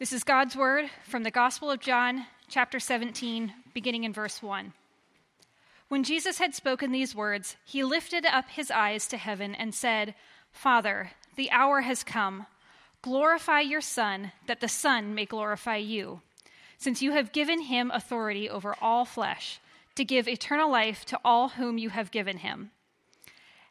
This 0.00 0.14
is 0.14 0.24
God's 0.24 0.56
word 0.56 0.88
from 1.04 1.24
the 1.24 1.30
Gospel 1.30 1.70
of 1.70 1.78
John, 1.78 2.24
chapter 2.48 2.80
17, 2.80 3.52
beginning 3.74 4.04
in 4.04 4.14
verse 4.14 4.42
1. 4.42 4.72
When 5.88 6.04
Jesus 6.04 6.38
had 6.38 6.54
spoken 6.54 6.90
these 6.90 7.14
words, 7.14 7.58
he 7.66 7.84
lifted 7.84 8.24
up 8.24 8.48
his 8.48 8.70
eyes 8.70 9.06
to 9.08 9.18
heaven 9.18 9.54
and 9.54 9.74
said, 9.74 10.14
Father, 10.52 11.10
the 11.36 11.50
hour 11.50 11.82
has 11.82 12.02
come. 12.02 12.46
Glorify 13.02 13.60
your 13.60 13.82
Son, 13.82 14.32
that 14.46 14.60
the 14.60 14.68
Son 14.68 15.14
may 15.14 15.26
glorify 15.26 15.76
you, 15.76 16.22
since 16.78 17.02
you 17.02 17.12
have 17.12 17.30
given 17.30 17.60
him 17.60 17.90
authority 17.90 18.48
over 18.48 18.74
all 18.80 19.04
flesh, 19.04 19.60
to 19.96 20.04
give 20.06 20.26
eternal 20.26 20.70
life 20.70 21.04
to 21.04 21.20
all 21.22 21.50
whom 21.50 21.76
you 21.76 21.90
have 21.90 22.10
given 22.10 22.38
him. 22.38 22.70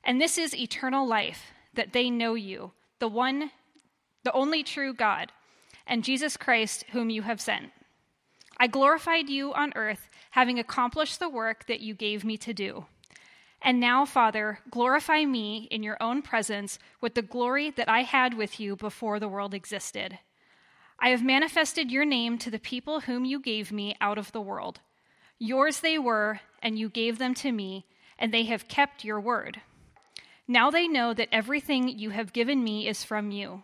And 0.04 0.22
this 0.22 0.38
is 0.38 0.56
eternal 0.56 1.08
life, 1.08 1.54
that 1.74 1.94
they 1.94 2.12
know 2.12 2.36
you, 2.36 2.74
the 3.00 3.08
one, 3.08 3.50
the 4.24 4.34
only 4.34 4.62
true 4.62 4.94
God 4.94 5.32
and 5.90 6.04
Jesus 6.04 6.38
Christ, 6.38 6.86
whom 6.92 7.10
you 7.10 7.24
have 7.24 7.42
sent. 7.42 7.72
I 8.58 8.68
glorified 8.68 9.28
you 9.28 9.54
on 9.54 9.74
earth, 9.76 10.08
having 10.32 10.60
accomplished 10.60 11.20
the 11.20 11.28
work 11.28 11.66
that 11.68 11.82
you 11.82 11.94
gave 11.94 12.24
me 12.24 12.38
to 12.38 12.54
do. 12.54 12.86
And 13.62 13.80
now, 13.80 14.06
Father, 14.06 14.60
glorify 14.70 15.26
me 15.26 15.68
in 15.70 15.84
your 15.84 15.98
own 16.00 16.22
presence 16.22 16.80
with 17.02 17.16
the 17.16 17.22
glory 17.22 17.72
that 17.72 17.90
I 17.90 18.04
had 18.04 18.36
with 18.36 18.60
you 18.60 18.76
before 18.76 19.20
the 19.20 19.28
world 19.28 19.54
existed. 19.54 20.20
I 21.00 21.10
have 21.10 21.24
manifested 21.24 21.92
your 21.92 22.06
name 22.06 22.38
to 22.38 22.52
the 22.52 22.60
people 22.60 23.02
whom 23.02 23.26
you 23.26 23.40
gave 23.40 23.72
me 23.72 23.96
out 24.00 24.18
of 24.18 24.32
the 24.32 24.42
world. 24.42 24.80
Yours 25.40 25.80
they 25.80 25.98
were, 25.98 26.42
and 26.62 26.78
you 26.78 26.90
gave 26.90 27.18
them 27.18 27.34
to 27.36 27.52
me, 27.52 27.86
and 28.18 28.34
they 28.34 28.44
have 28.44 28.68
kept 28.68 29.04
your 29.04 29.20
word. 29.20 29.62
Now 30.48 30.70
they 30.70 30.88
know 30.88 31.14
that 31.14 31.30
everything 31.32 31.88
you 31.98 32.10
have 32.12 32.34
given 32.34 32.64
me 32.64 32.88
is 32.88 33.04
from 33.04 33.32
you. 33.32 33.64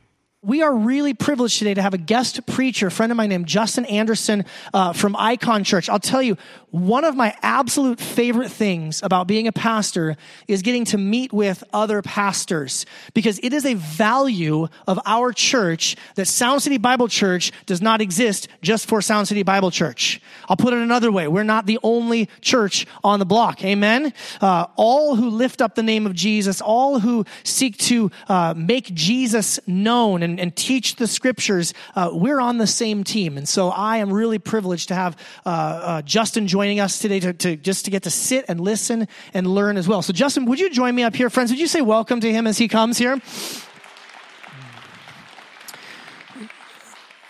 we 0.43 0.63
are 0.63 0.75
really 0.75 1.13
privileged 1.13 1.59
today 1.59 1.75
to 1.75 1.83
have 1.83 1.93
a 1.93 1.99
guest 1.99 2.43
preacher, 2.47 2.87
a 2.87 2.91
friend 2.91 3.11
of 3.11 3.15
mine 3.15 3.29
named 3.29 3.45
Justin 3.45 3.85
Anderson 3.85 4.43
uh, 4.73 4.91
from 4.91 5.15
Icon 5.15 5.63
Church. 5.63 5.87
I'll 5.87 5.99
tell 5.99 6.21
you, 6.21 6.35
one 6.71 7.03
of 7.03 7.15
my 7.15 7.35
absolute 7.43 7.99
favorite 7.99 8.49
things 8.49 9.03
about 9.03 9.27
being 9.27 9.45
a 9.45 9.51
pastor 9.51 10.17
is 10.47 10.63
getting 10.63 10.85
to 10.85 10.97
meet 10.97 11.31
with 11.31 11.63
other 11.73 12.01
pastors 12.01 12.87
because 13.13 13.39
it 13.43 13.53
is 13.53 13.65
a 13.65 13.75
value 13.75 14.67
of 14.87 14.99
our 15.05 15.31
church 15.31 15.95
that 16.15 16.25
Sound 16.25 16.63
City 16.63 16.79
Bible 16.79 17.07
Church 17.07 17.51
does 17.67 17.81
not 17.81 18.01
exist 18.01 18.47
just 18.63 18.87
for 18.87 18.99
Sound 18.99 19.27
City 19.27 19.43
Bible 19.43 19.69
Church. 19.69 20.21
I'll 20.47 20.57
put 20.57 20.73
it 20.73 20.79
another 20.79 21.11
way. 21.11 21.27
We're 21.27 21.43
not 21.43 21.67
the 21.67 21.77
only 21.83 22.29
church 22.39 22.87
on 23.03 23.19
the 23.19 23.25
block. 23.25 23.63
Amen. 23.63 24.11
Uh, 24.39 24.65
all 24.75 25.15
who 25.15 25.29
lift 25.29 25.61
up 25.61 25.75
the 25.75 25.83
name 25.83 26.07
of 26.07 26.15
Jesus, 26.15 26.61
all 26.61 26.99
who 26.99 27.25
seek 27.43 27.77
to 27.77 28.09
uh, 28.27 28.55
make 28.57 28.85
Jesus 28.95 29.59
known 29.67 30.23
and 30.23 30.30
and, 30.31 30.39
and 30.39 30.55
teach 30.55 30.95
the 30.95 31.07
scriptures, 31.07 31.73
uh, 31.95 32.09
we're 32.11 32.39
on 32.39 32.57
the 32.57 32.67
same 32.67 33.03
team. 33.03 33.37
And 33.37 33.47
so 33.47 33.69
I 33.69 33.97
am 33.97 34.11
really 34.11 34.39
privileged 34.39 34.87
to 34.87 34.95
have 34.95 35.17
uh, 35.45 35.49
uh, 35.49 36.01
Justin 36.01 36.47
joining 36.47 36.79
us 36.79 36.99
today 36.99 37.19
to, 37.19 37.33
to, 37.33 37.55
just 37.55 37.85
to 37.85 37.91
get 37.91 38.03
to 38.03 38.09
sit 38.09 38.45
and 38.47 38.59
listen 38.59 39.07
and 39.33 39.47
learn 39.47 39.77
as 39.77 39.87
well. 39.87 40.01
So 40.01 40.13
Justin, 40.13 40.45
would 40.45 40.59
you 40.59 40.69
join 40.69 40.95
me 40.95 41.03
up 41.03 41.15
here, 41.15 41.29
friends? 41.29 41.51
Would 41.51 41.59
you 41.59 41.67
say 41.67 41.81
welcome 41.81 42.21
to 42.21 42.31
him 42.31 42.47
as 42.47 42.57
he 42.57 42.67
comes 42.67 42.97
here? 42.97 43.19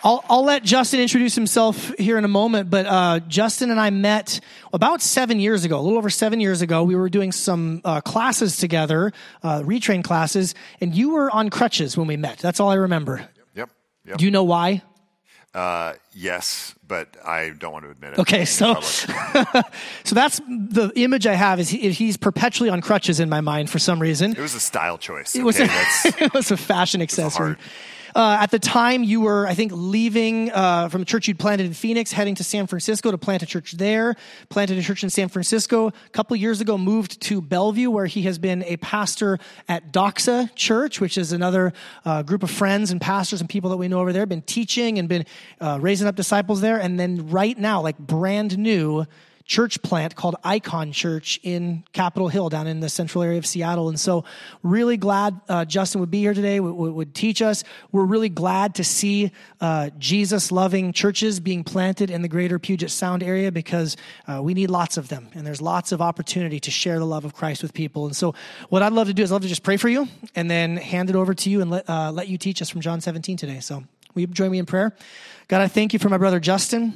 I'll, 0.04 0.24
I'll 0.30 0.44
let 0.44 0.64
Justin 0.64 1.00
introduce 1.00 1.36
himself 1.36 1.94
here 1.98 2.18
in 2.18 2.26
a 2.26 2.30
moment, 2.30 2.70
but 2.70 2.86
uh, 2.88 3.20
Justin 3.28 3.70
and 3.70 3.80
I 3.80 3.92
met 3.92 4.40
about 4.74 5.02
seven 5.02 5.40
years 5.40 5.64
ago, 5.64 5.80
a 5.80 5.82
little 5.82 5.98
over 5.98 6.10
seven 6.10 6.40
years 6.40 6.62
ago. 6.62 6.84
We 6.84 6.96
were 6.96 7.10
doing 7.10 7.32
some 7.32 7.82
uh, 7.86 8.02
classes 8.02 8.58
together, 8.58 9.12
uh, 9.44 9.62
retrain 9.62 10.04
classes, 10.04 10.56
and 10.80 10.96
you 10.96 11.12
were 11.12 11.30
on 11.30 11.50
crutches 11.50 11.96
when 11.98 12.08
we 12.08 12.18
met. 12.18 12.40
That's 12.40 12.60
all 12.60 12.70
I 12.70 12.76
remember. 12.76 13.28
Yep. 13.56 13.70
yep. 14.06 14.18
Do 14.18 14.26
you 14.26 14.32
know 14.32 14.44
why? 14.44 14.82
Uh, 15.54 15.94
yes, 16.14 16.74
but 16.88 17.16
I 17.26 17.50
don't 17.50 17.74
want 17.74 17.86
to 17.86 17.92
admit 17.92 18.14
it. 18.14 18.20
Okay, 18.20 18.46
so 18.46 18.80
so 20.04 20.16
that's 20.16 20.40
the 20.40 20.94
image 20.96 21.28
I 21.28 21.34
have 21.34 21.60
is 21.60 21.68
he, 21.68 21.92
he's 21.92 22.16
perpetually 22.16 22.70
on 22.70 22.82
crutches 22.82 23.20
in 23.20 23.28
my 23.28 23.42
mind 23.42 23.70
for 23.70 23.78
some 23.78 24.02
reason. 24.02 24.32
It 24.32 24.40
was 24.40 24.56
a 24.56 24.62
style 24.62 24.98
choice. 24.98 25.36
It 25.36 25.44
was 25.44 25.60
a, 25.60 25.66
it 26.24 26.34
was 26.34 26.52
a 26.52 26.58
fashion 26.58 27.02
accessory. 27.02 27.58
Uh, 28.16 28.38
at 28.40 28.52
the 28.52 28.60
time, 28.60 29.04
you 29.04 29.22
were, 29.22 29.48
I 29.48 29.54
think, 29.54 29.72
leaving 29.74 30.52
uh, 30.52 30.90
from 30.90 31.04
a 31.04 31.06
church 31.06 31.28
you'd 31.28 31.40
planted 31.40 31.66
in 31.66 31.74
Phoenix, 31.74 32.12
heading 32.12 32.36
to 32.36 32.44
San 32.44 32.68
Francisco 32.68 33.12
to 33.12 33.18
plant 33.18 33.44
a 33.44 33.46
church 33.46 33.74
there. 33.74 34.16
Planted 34.50 34.78
a 34.78 34.82
church 34.82 35.04
in 35.04 35.10
San 35.10 35.30
Francisco. 35.30 35.88
A 35.88 36.10
couple 36.12 36.36
years 36.36 36.62
ago, 36.62 36.78
moved 36.78 37.22
to 37.22 37.42
Bellevue, 37.42 37.90
where 37.90 38.06
he 38.06 38.24
has 38.24 38.38
been 38.38 38.64
a 38.64 38.78
pastor 38.78 39.40
at 39.68 39.92
Doxa 39.92 40.54
Church, 40.56 41.00
which 41.00 41.18
is 41.18 41.32
another 41.32 41.74
uh, 42.06 42.24
group 42.24 42.44
of 42.44 42.52
friends 42.52 42.92
and 42.92 43.00
pastors 43.00 43.40
and 43.40 43.50
people 43.50 43.70
that 43.70 43.78
we 43.78 43.88
know 43.88 44.00
over 44.00 44.14
there. 44.14 44.26
Been 44.26 44.42
teaching 44.42 45.00
and 45.00 45.08
been 45.08 45.26
uh, 45.60 45.78
raising 45.82 46.08
up 46.08 46.16
disciples 46.16 46.62
there. 46.62 46.80
And 46.80 47.00
then 47.00 47.30
right 47.30 47.58
now, 47.58 47.82
like 47.82 47.98
brand 47.98 48.58
new, 48.58 49.06
church 49.52 49.82
plant 49.82 50.16
called 50.16 50.38
Icon 50.46 50.94
Church 50.94 51.38
in 51.44 51.84
Capitol 51.92 52.30
Hill 52.30 52.48
down 52.48 52.68
in 52.68 52.80
the 52.80 52.88
central 52.88 53.22
area 53.22 53.38
of 53.38 53.46
Seattle. 53.46 53.90
And 53.90 54.00
so, 54.00 54.24
really 54.64 54.96
glad 54.96 55.42
uh, 55.50 55.66
Justin 55.66 56.00
would 56.00 56.10
be 56.10 56.20
here 56.20 56.34
today, 56.34 56.62
would, 56.62 57.14
teach 57.14 57.42
us. 57.42 57.66
We're 57.92 58.06
really 58.06 58.30
glad 58.30 58.76
to 58.76 58.86
see 58.86 59.34
uh, 59.60 59.90
Jesus 60.00 60.54
loving 60.54 60.94
churches 60.94 61.42
being 61.42 61.66
planted 61.66 62.10
in 62.10 62.22
the 62.22 62.30
greater 62.30 62.60
Puget 62.60 62.92
Sound 62.92 63.24
area 63.24 63.52
because 63.52 63.98
uh, 64.26 64.42
we 64.42 64.54
need 64.54 64.70
lots 64.70 64.96
of 64.96 65.10
them. 65.10 65.28
And 65.34 65.46
there's 65.46 65.62
lots 65.62 65.92
of 65.92 66.02
opportunity 66.02 66.62
to 66.62 66.72
share 66.72 66.98
the 66.98 67.06
love 67.06 67.26
of 67.26 67.34
Christ 67.34 67.62
with 67.62 67.74
people. 67.74 68.06
And 68.06 68.16
so, 68.16 68.34
what 68.70 68.82
I'd 68.82 68.94
love 68.94 69.08
to 69.08 69.14
do 69.14 69.22
is 69.22 69.34
I'd 69.34 69.36
love 69.36 69.42
to 69.42 69.50
just 69.50 69.64
pray 69.64 69.76
for 69.76 69.90
you 69.90 70.08
and 70.34 70.50
then 70.50 70.78
hand 70.78 71.10
it 71.10 71.18
over 71.18 71.34
to 71.34 71.50
you 71.50 71.60
and 71.60 71.70
let, 71.72 71.90
uh, 71.90 72.10
let 72.14 72.30
you 72.30 72.38
teach 72.38 72.62
us 72.62 72.70
from 72.70 72.80
John 72.80 73.02
17 73.02 73.36
today. 73.36 73.60
So, 73.60 73.84
will 74.14 74.22
you 74.22 74.28
join 74.28 74.50
me 74.50 74.60
in 74.60 74.66
prayer? 74.66 74.96
God, 75.50 75.60
I 75.60 75.68
thank 75.68 75.92
you 75.92 76.00
for 76.00 76.08
my 76.08 76.18
brother 76.18 76.40
Justin. 76.40 76.94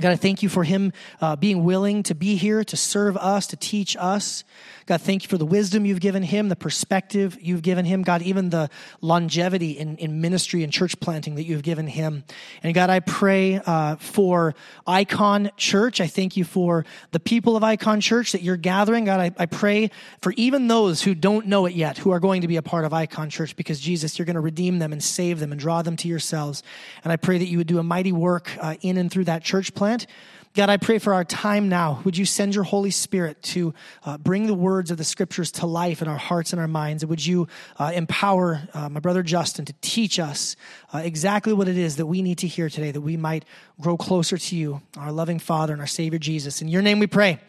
God, 0.00 0.10
I 0.10 0.16
thank 0.16 0.42
you 0.42 0.48
for 0.48 0.64
him 0.64 0.92
uh, 1.20 1.36
being 1.36 1.62
willing 1.62 2.02
to 2.04 2.14
be 2.14 2.36
here, 2.36 2.64
to 2.64 2.76
serve 2.76 3.16
us, 3.16 3.46
to 3.48 3.56
teach 3.56 3.96
us. 3.96 4.42
God, 4.86 5.00
thank 5.00 5.22
you 5.22 5.28
for 5.28 5.38
the 5.38 5.46
wisdom 5.46 5.86
you've 5.86 6.00
given 6.00 6.22
him, 6.22 6.50
the 6.50 6.56
perspective 6.56 7.38
you've 7.40 7.62
given 7.62 7.86
him. 7.86 8.02
God, 8.02 8.20
even 8.20 8.50
the 8.50 8.68
longevity 9.00 9.72
in, 9.72 9.96
in 9.96 10.20
ministry 10.20 10.62
and 10.62 10.70
church 10.70 11.00
planting 11.00 11.36
that 11.36 11.44
you've 11.44 11.62
given 11.62 11.86
him. 11.86 12.24
And 12.62 12.74
God, 12.74 12.90
I 12.90 13.00
pray 13.00 13.62
uh, 13.64 13.96
for 13.96 14.54
Icon 14.86 15.50
Church. 15.56 16.02
I 16.02 16.06
thank 16.06 16.36
you 16.36 16.44
for 16.44 16.84
the 17.12 17.20
people 17.20 17.56
of 17.56 17.64
Icon 17.64 18.02
Church 18.02 18.32
that 18.32 18.42
you're 18.42 18.58
gathering. 18.58 19.06
God, 19.06 19.20
I, 19.20 19.30
I 19.38 19.46
pray 19.46 19.90
for 20.20 20.34
even 20.36 20.68
those 20.68 21.02
who 21.02 21.14
don't 21.14 21.46
know 21.46 21.64
it 21.64 21.74
yet, 21.74 21.96
who 21.96 22.10
are 22.10 22.20
going 22.20 22.42
to 22.42 22.48
be 22.48 22.56
a 22.56 22.62
part 22.62 22.84
of 22.84 22.92
Icon 22.92 23.30
Church, 23.30 23.56
because 23.56 23.80
Jesus, 23.80 24.18
you're 24.18 24.26
going 24.26 24.34
to 24.34 24.40
redeem 24.40 24.80
them 24.80 24.92
and 24.92 25.02
save 25.02 25.40
them 25.40 25.50
and 25.50 25.60
draw 25.60 25.80
them 25.80 25.96
to 25.96 26.08
yourselves. 26.08 26.62
And 27.02 27.12
I 27.12 27.16
pray 27.16 27.38
that 27.38 27.46
you 27.46 27.56
would 27.56 27.66
do 27.66 27.78
a 27.78 27.82
mighty 27.82 28.12
work 28.12 28.50
uh, 28.60 28.76
in 28.82 28.98
and 28.98 29.10
through 29.10 29.24
that 29.24 29.42
church 29.42 29.74
plant. 29.74 30.06
God, 30.54 30.70
I 30.70 30.76
pray 30.76 31.00
for 31.00 31.12
our 31.12 31.24
time 31.24 31.68
now. 31.68 32.00
Would 32.04 32.16
you 32.16 32.24
send 32.24 32.54
your 32.54 32.62
Holy 32.62 32.92
Spirit 32.92 33.42
to 33.42 33.74
uh, 34.04 34.18
bring 34.18 34.46
the 34.46 34.54
words 34.54 34.92
of 34.92 34.98
the 34.98 35.02
scriptures 35.02 35.50
to 35.52 35.66
life 35.66 36.00
in 36.00 36.06
our 36.06 36.16
hearts 36.16 36.52
and 36.52 36.60
our 36.60 36.68
minds? 36.68 37.02
And 37.02 37.10
would 37.10 37.26
you 37.26 37.48
uh, 37.76 37.90
empower 37.92 38.62
uh, 38.72 38.88
my 38.88 39.00
brother 39.00 39.24
Justin 39.24 39.64
to 39.64 39.74
teach 39.80 40.20
us 40.20 40.54
uh, 40.92 40.98
exactly 40.98 41.52
what 41.52 41.66
it 41.66 41.76
is 41.76 41.96
that 41.96 42.06
we 42.06 42.22
need 42.22 42.38
to 42.38 42.46
hear 42.46 42.70
today, 42.70 42.92
that 42.92 43.00
we 43.00 43.16
might 43.16 43.44
grow 43.80 43.96
closer 43.96 44.38
to 44.38 44.56
you, 44.56 44.80
our 44.96 45.10
loving 45.10 45.40
Father 45.40 45.72
and 45.72 45.82
our 45.82 45.88
Savior 45.88 46.20
Jesus. 46.20 46.62
In 46.62 46.68
your 46.68 46.82
name 46.82 47.00
we 47.00 47.08
pray. 47.08 47.40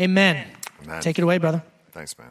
Amen. 0.00 0.46
Amen. 0.84 1.02
Take 1.02 1.18
it 1.18 1.22
away, 1.22 1.36
brother. 1.36 1.62
Thanks, 1.92 2.16
man. 2.18 2.30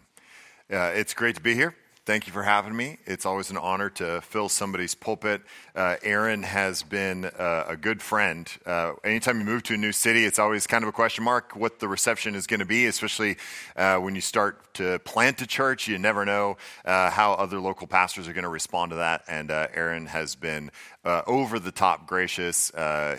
it's 0.68 1.14
great 1.14 1.36
to 1.36 1.42
be 1.42 1.54
here. 1.54 1.76
Thank 2.08 2.26
you 2.26 2.34
for 2.34 2.44
having 2.44 2.76
me. 2.76 2.98
It's 3.06 3.26
always 3.28 3.52
an 3.52 3.58
honor 3.58 3.90
to 3.92 4.20
fill 4.22 4.50
somebody's 4.50 4.96
pulpit. 4.96 5.44
Uh, 5.76 5.96
Aaron 6.04 6.44
has 6.44 6.84
been 6.84 7.26
uh, 7.26 7.66
a 7.68 7.76
good 7.76 8.00
friend. 8.00 8.48
Uh, 8.64 8.94
anytime 9.04 9.40
you 9.40 9.46
move 9.46 9.64
to 9.64 9.74
a 9.74 9.78
new 9.78 9.92
city, 9.92 10.24
it's 10.24 10.38
always 10.38 10.68
kind 10.68 10.84
of 10.84 10.88
a 10.88 10.92
question 10.92 11.24
mark 11.24 11.56
what 11.56 11.80
the 11.80 11.88
reception 11.88 12.36
is 12.36 12.46
going 12.46 12.60
to 12.60 12.66
be, 12.66 12.86
especially 12.86 13.38
uh, 13.76 13.98
when 13.98 14.14
you 14.14 14.22
start 14.22 14.72
to 14.76 15.00
plant 15.00 15.42
a 15.42 15.48
church. 15.48 15.88
You 15.88 15.98
never 15.98 16.26
know 16.26 16.58
uh, 16.86 17.10
how 17.10 17.34
other 17.34 17.60
local 17.60 17.88
pastors 17.88 18.28
are 18.28 18.34
going 18.34 18.44
to 18.44 18.50
respond 18.50 18.92
to 18.92 18.98
that. 18.98 19.24
And 19.28 19.50
uh, 19.50 19.68
Aaron 19.74 20.06
has 20.06 20.36
been 20.36 20.70
over 21.06 21.60
the 21.60 21.72
top 21.72 22.08
gracious. 22.08 22.72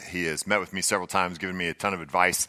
He 0.09 0.25
has 0.25 0.47
met 0.47 0.59
with 0.59 0.73
me 0.73 0.81
several 0.81 1.07
times, 1.07 1.37
given 1.37 1.55
me 1.55 1.69
a 1.69 1.75
ton 1.75 1.93
of 1.93 2.01
advice. 2.01 2.49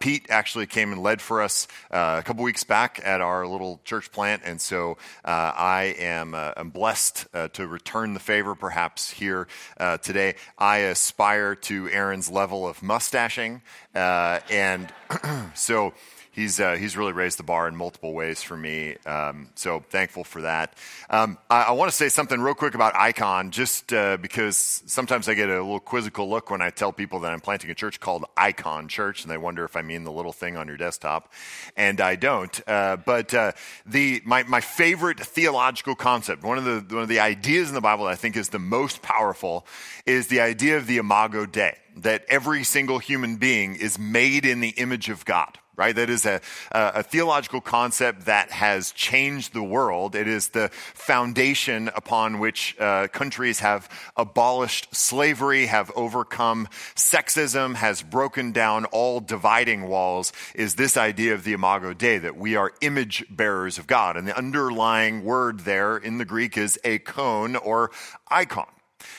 Pete 0.00 0.26
actually 0.30 0.66
came 0.66 0.90
and 0.90 1.00
led 1.00 1.22
for 1.22 1.42
us 1.42 1.68
a 1.92 2.22
couple 2.24 2.42
weeks 2.42 2.64
back 2.64 3.00
at 3.04 3.20
our 3.20 3.46
little 3.46 3.80
church 3.84 4.10
plant, 4.10 4.42
and 4.44 4.60
so 4.60 4.96
I 5.24 5.94
am 5.98 6.34
am 6.34 6.70
blessed 6.70 7.26
to 7.52 7.66
return 7.68 8.14
the 8.14 8.20
favor, 8.20 8.56
perhaps 8.56 9.10
here 9.10 9.33
Uh, 9.78 9.98
today. 9.98 10.34
I 10.58 10.78
aspire 10.78 11.54
to 11.56 11.88
Aaron's 11.90 12.30
level 12.30 12.66
of 12.66 12.82
mustaching, 12.82 13.60
uh, 13.94 14.40
and 14.50 14.92
so 15.54 15.92
he's, 16.34 16.60
uh, 16.60 16.74
he's 16.74 16.96
really 16.96 17.12
raised 17.12 17.38
the 17.38 17.42
bar 17.42 17.68
in 17.68 17.76
multiple 17.76 18.12
ways 18.12 18.42
for 18.42 18.56
me. 18.56 18.96
Um, 19.06 19.48
so 19.54 19.84
thankful 19.88 20.24
for 20.24 20.42
that. 20.42 20.74
Um, 21.08 21.38
I, 21.48 21.64
I 21.64 21.70
want 21.72 21.90
to 21.90 21.96
say 21.96 22.08
something 22.08 22.40
real 22.40 22.54
quick 22.54 22.74
about 22.74 22.94
Icon, 22.96 23.50
just 23.50 23.92
uh, 23.92 24.16
because 24.16 24.82
sometimes 24.86 25.28
I 25.28 25.34
get 25.34 25.48
a 25.48 25.62
little 25.62 25.80
quizzical 25.80 26.28
look 26.28 26.50
when 26.50 26.60
I 26.60 26.70
tell 26.70 26.92
people 26.92 27.20
that 27.20 27.32
I'm 27.32 27.40
planting 27.40 27.70
a 27.70 27.74
church 27.74 28.00
called 28.00 28.24
Icon 28.36 28.88
Church, 28.88 29.22
and 29.22 29.30
they 29.30 29.38
wonder 29.38 29.64
if 29.64 29.76
I 29.76 29.82
mean 29.82 30.04
the 30.04 30.12
little 30.12 30.32
thing 30.32 30.56
on 30.56 30.66
your 30.66 30.76
desktop, 30.76 31.32
and 31.76 32.00
I 32.00 32.16
don't. 32.16 32.60
Uh, 32.68 32.96
but 32.96 33.32
uh, 33.32 33.52
the 33.86 34.20
my 34.24 34.42
my 34.44 34.60
favorite 34.60 35.20
theological 35.20 35.94
concept, 35.94 36.42
one 36.42 36.58
of 36.58 36.64
the 36.64 36.94
one 36.94 37.02
of 37.02 37.08
the 37.08 37.20
ideas 37.20 37.68
in 37.68 37.74
the 37.74 37.80
Bible 37.80 38.04
that 38.04 38.12
I 38.12 38.16
think 38.16 38.36
is 38.36 38.48
the 38.48 38.58
most 38.58 39.02
powerful, 39.02 39.66
is 40.06 40.28
the 40.28 40.40
idea 40.40 40.76
of 40.76 40.86
the 40.86 40.98
Imago 40.98 41.46
Dei, 41.46 41.76
that 41.96 42.24
every 42.28 42.64
single 42.64 42.98
human 42.98 43.36
being 43.36 43.76
is 43.76 43.98
made 43.98 44.44
in 44.44 44.60
the 44.60 44.70
image 44.70 45.08
of 45.08 45.24
God 45.24 45.58
right? 45.76 45.94
That 45.94 46.10
is 46.10 46.24
a, 46.24 46.40
a, 46.70 47.02
theological 47.02 47.60
concept 47.60 48.26
that 48.26 48.50
has 48.50 48.92
changed 48.92 49.52
the 49.52 49.62
world. 49.62 50.14
It 50.14 50.28
is 50.28 50.48
the 50.48 50.68
foundation 50.68 51.88
upon 51.88 52.38
which 52.38 52.76
uh, 52.78 53.08
countries 53.08 53.60
have 53.60 53.88
abolished 54.16 54.94
slavery, 54.94 55.66
have 55.66 55.90
overcome 55.96 56.68
sexism, 56.94 57.74
has 57.76 58.02
broken 58.02 58.52
down 58.52 58.84
all 58.86 59.20
dividing 59.20 59.88
walls, 59.88 60.32
is 60.54 60.76
this 60.76 60.96
idea 60.96 61.34
of 61.34 61.44
the 61.44 61.52
Imago 61.52 61.92
Dei, 61.92 62.18
that 62.18 62.36
we 62.36 62.56
are 62.56 62.72
image 62.80 63.24
bearers 63.28 63.78
of 63.78 63.86
God. 63.86 64.16
And 64.16 64.28
the 64.28 64.36
underlying 64.36 65.24
word 65.24 65.60
there 65.60 65.96
in 65.96 66.18
the 66.18 66.24
Greek 66.24 66.56
is 66.56 66.78
eikon 66.84 67.56
or 67.56 67.90
icon. 68.28 68.66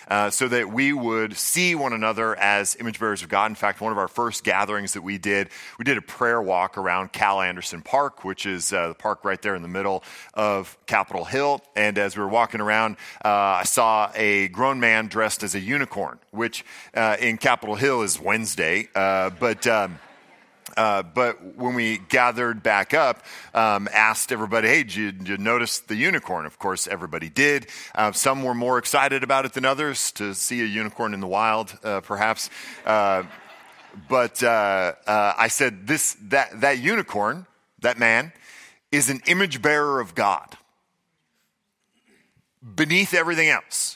Uh, 0.08 0.30
so 0.30 0.48
that 0.48 0.72
we 0.72 0.94
would 0.94 1.36
see 1.38 1.76
one 1.76 1.94
another 1.94 2.36
as 2.36 2.76
image 2.80 3.00
bearers 3.00 3.24
of 3.24 3.30
God. 3.30 3.52
In 3.52 3.56
fact, 3.56 3.82
one 3.82 3.92
of 3.92 3.98
our 3.98 4.08
first 4.08 4.44
gatherings 4.44 4.94
that 4.94 5.02
we 5.02 5.18
did, 5.18 5.50
we 5.80 5.86
did 5.86 5.98
a 5.98 6.02
prayer 6.02 6.42
walk 6.42 6.78
around 6.78 7.12
Cal 7.12 7.42
Anderson 7.42 7.82
Park, 7.82 8.24
which 8.24 8.46
is 8.46 8.72
uh, 8.72 8.90
the 8.90 8.94
park 8.94 9.26
right 9.26 9.42
there 9.42 9.56
in 9.56 9.62
the 9.62 9.68
middle 9.68 10.04
of 10.34 10.78
Capitol 10.86 11.26
Hill. 11.26 11.62
And 11.76 11.98
as 11.98 12.16
we 12.16 12.24
were 12.24 12.30
walking 12.30 12.62
around, 12.62 12.98
uh, 13.24 13.30
I 13.30 13.64
saw 13.64 14.12
a 14.16 14.48
grown 14.50 14.80
man 14.80 15.08
dressed 15.08 15.44
as 15.44 15.56
a 15.56 15.60
unicorn, 15.60 16.20
which 16.32 16.64
uh, 16.94 17.18
in 17.20 17.38
Capitol 17.38 17.76
Hill 17.76 18.02
is 18.02 18.20
Wednesday, 18.20 18.90
uh, 18.96 19.30
but. 19.32 19.66
Um, 19.68 20.00
uh, 20.78 21.04
but 21.04 21.56
when 21.56 21.74
we 21.74 21.98
gathered 22.10 22.62
back 22.62 22.94
up, 22.94 23.24
um, 23.54 23.88
asked 23.94 24.32
everybody, 24.32 24.68
hey, 24.68 24.84
did 24.84 24.96
you, 24.96 25.12
did 25.12 25.28
you, 25.28 25.38
notice 25.38 25.80
the 25.80 25.96
unicorn? 25.96 26.46
Of 26.46 26.60
course, 26.60 26.88
everybody 26.88 27.30
did. 27.30 27.68
Uh, 27.94 28.12
some 28.12 28.44
were 28.44 28.54
more 28.54 28.78
excited 28.78 29.24
about 29.24 29.46
it 29.46 29.54
than 29.54 29.66
others 29.66 30.12
to 30.14 30.34
see 30.34 30.62
a 30.62 30.66
unicorn 30.66 31.14
in 31.14 31.20
the 31.20 31.28
wild, 31.28 31.78
uh, 31.84 32.02
perhaps. 32.02 32.50
Uh, 32.86 33.24
but 34.10 34.44
uh, 34.44 34.94
I 35.08 35.48
said, 35.48 35.88
this, 35.88 36.18
that, 36.24 36.62
that 36.62 36.80
unicorn, 36.80 37.46
that 37.80 37.98
man, 37.98 38.34
is 38.92 39.10
an 39.10 39.22
image 39.28 39.62
bearer 39.62 40.00
of 40.00 40.16
God 40.16 40.58
beneath 42.76 43.14
everything 43.14 43.50
else 43.50 43.95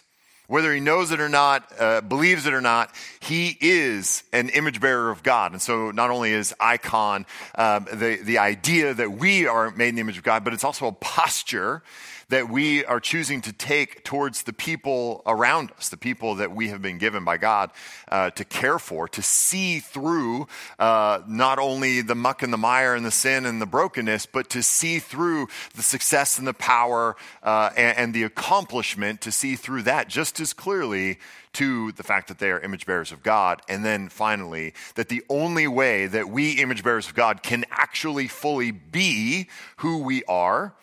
whether 0.50 0.74
he 0.74 0.80
knows 0.80 1.12
it 1.12 1.22
or 1.22 1.30
not, 1.30 1.72
uh, 1.80 2.01
believes 2.01 2.48
it 2.48 2.54
or 2.56 2.60
not, 2.60 2.90
he 3.19 3.56
is 3.62 4.24
an 4.34 4.50
image 4.50 4.81
bearer 4.81 5.12
of 5.12 5.22
God. 5.22 5.51
And 5.51 5.62
so 5.62 5.92
not 5.92 6.10
only 6.10 6.31
is 6.31 6.56
icon 6.60 7.28
um, 7.54 7.86
the, 7.94 8.19
the 8.24 8.40
idea 8.40 8.96
that 8.96 9.12
we 9.12 9.46
are 9.46 9.69
made 9.69 9.90
in 9.90 9.96
the 9.96 10.01
image 10.01 10.18
of 10.18 10.24
God, 10.24 10.44
but 10.44 10.54
it's 10.54 10.63
also 10.63 10.88
a 10.88 10.92
posture 10.92 11.84
that 12.29 12.49
we 12.49 12.85
are 12.85 12.99
choosing 12.99 13.41
to 13.41 13.51
take 13.51 14.03
towards 14.03 14.43
the 14.43 14.53
people 14.53 15.21
around 15.25 15.71
us, 15.77 15.89
the 15.89 15.97
people 15.97 16.35
that 16.35 16.51
we 16.51 16.69
have 16.69 16.81
been 16.81 16.97
given 16.97 17.23
by 17.23 17.37
God 17.37 17.71
uh, 18.07 18.29
to 18.31 18.45
care 18.45 18.79
for, 18.79 19.07
to 19.09 19.21
see 19.21 19.79
through 19.79 20.47
uh, 20.77 21.21
not 21.27 21.59
only 21.59 22.01
the 22.01 22.15
muck 22.15 22.43
and 22.43 22.53
the 22.53 22.57
mire 22.57 22.95
and 22.95 23.05
the 23.05 23.11
sin 23.11 23.45
and 23.45 23.61
the 23.61 23.65
brokenness, 23.65 24.27
but 24.27 24.49
to 24.51 24.63
see 24.63 24.99
through 24.99 25.47
the 25.75 25.81
success 25.81 26.37
and 26.37 26.47
the 26.47 26.53
power 26.53 27.15
uh, 27.43 27.71
and, 27.75 27.97
and 27.97 28.13
the 28.13 28.23
accomplishment, 28.23 29.21
to 29.21 29.31
see 29.31 29.55
through 29.55 29.81
that 29.83 30.07
just 30.07 30.39
as 30.39 30.53
clearly 30.53 31.17
to 31.51 31.91
the 31.93 32.03
fact 32.03 32.27
that 32.27 32.37
they 32.37 32.51
are 32.51 32.59
image 32.59 32.85
bearers 32.85 33.11
of 33.11 33.23
God. 33.23 33.61
And 33.67 33.83
then 33.83 34.07
finally, 34.07 34.73
that 34.93 35.09
the 35.09 35.23
only 35.29 35.67
way 35.67 36.05
that 36.05 36.29
we, 36.29 36.51
image 36.51 36.83
bearers 36.83 37.07
of 37.07 37.15
God, 37.15 37.41
can 37.41 37.65
actually 37.71 38.27
fully 38.27 38.69
be 38.69 39.47
who 39.77 39.97
we 40.03 40.23
are 40.25 40.75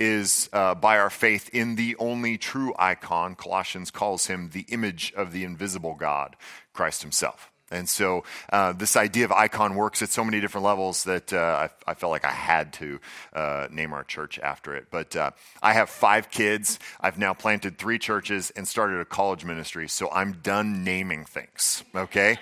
is 0.00 0.48
uh, 0.52 0.74
by 0.74 0.98
our 0.98 1.10
faith 1.10 1.50
in 1.52 1.76
the 1.76 1.94
only 1.98 2.38
true 2.38 2.74
icon. 2.78 3.36
Colossians 3.36 3.90
calls 3.90 4.26
him 4.26 4.50
the 4.50 4.64
image 4.68 5.12
of 5.14 5.30
the 5.30 5.44
invisible 5.44 5.94
God, 5.94 6.34
Christ 6.72 7.02
himself. 7.02 7.50
And 7.70 7.88
so 7.88 8.24
uh, 8.52 8.72
this 8.72 8.96
idea 8.96 9.24
of 9.24 9.32
icon 9.32 9.76
works 9.76 10.02
at 10.02 10.08
so 10.08 10.24
many 10.24 10.40
different 10.40 10.64
levels 10.64 11.04
that 11.04 11.32
uh, 11.32 11.68
I, 11.86 11.92
I, 11.92 11.94
felt 11.94 12.10
like 12.10 12.24
I 12.24 12.32
had 12.32 12.72
to 12.74 12.98
uh, 13.32 13.68
name 13.70 13.92
our 13.92 14.02
church 14.02 14.40
after 14.40 14.74
it. 14.74 14.88
But 14.90 15.14
uh, 15.14 15.30
I 15.62 15.72
have 15.74 15.88
five 15.88 16.30
kids. 16.30 16.80
I've 17.00 17.16
now 17.16 17.32
planted 17.32 17.78
three 17.78 18.00
churches 18.00 18.50
and 18.56 18.66
started 18.66 18.98
a 19.00 19.04
college 19.04 19.44
ministry. 19.44 19.88
So 19.88 20.10
I'm 20.10 20.32
done 20.42 20.82
naming 20.82 21.24
things, 21.24 21.84
okay? 21.94 22.38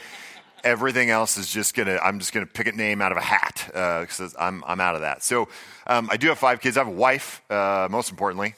Everything 0.64 1.10
else 1.10 1.36
is 1.36 1.50
just 1.50 1.74
gonna 1.74 1.98
i'm 2.02 2.18
just 2.18 2.32
gonna 2.32 2.46
pick 2.46 2.66
a 2.66 2.72
name 2.72 3.00
out 3.00 3.12
of 3.12 3.18
a 3.18 3.22
hat 3.22 3.64
because 3.66 4.20
uh, 4.20 4.38
I'm, 4.38 4.64
I'm 4.66 4.80
out 4.80 4.94
of 4.94 5.02
that. 5.02 5.22
So 5.22 5.48
um, 5.86 6.08
i 6.10 6.16
do 6.16 6.28
have 6.28 6.38
five 6.38 6.60
kids. 6.60 6.76
I 6.76 6.80
have 6.80 6.88
a 6.88 6.96
wife 6.96 7.42
uh, 7.50 7.88
most 7.90 8.10
importantly 8.10 8.54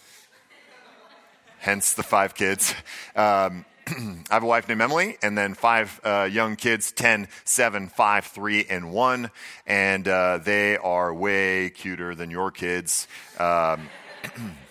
hence 1.60 1.92
the 1.92 2.02
five 2.02 2.34
kids. 2.34 2.74
Um, 3.14 3.64
i 4.30 4.34
have 4.34 4.42
a 4.42 4.46
wife 4.46 4.68
named 4.68 4.80
emily 4.80 5.16
and 5.22 5.36
then 5.36 5.54
five 5.54 6.00
uh, 6.04 6.28
young 6.30 6.56
kids 6.56 6.92
10 6.92 7.28
7 7.44 7.88
5 7.88 8.24
3 8.24 8.66
and 8.70 8.92
1 8.92 9.30
and 9.66 10.08
uh, 10.08 10.38
they 10.38 10.76
are 10.76 11.12
way 11.14 11.70
cuter 11.70 12.14
than 12.14 12.30
your 12.30 12.50
kids. 12.50 13.08
Um, 13.38 13.88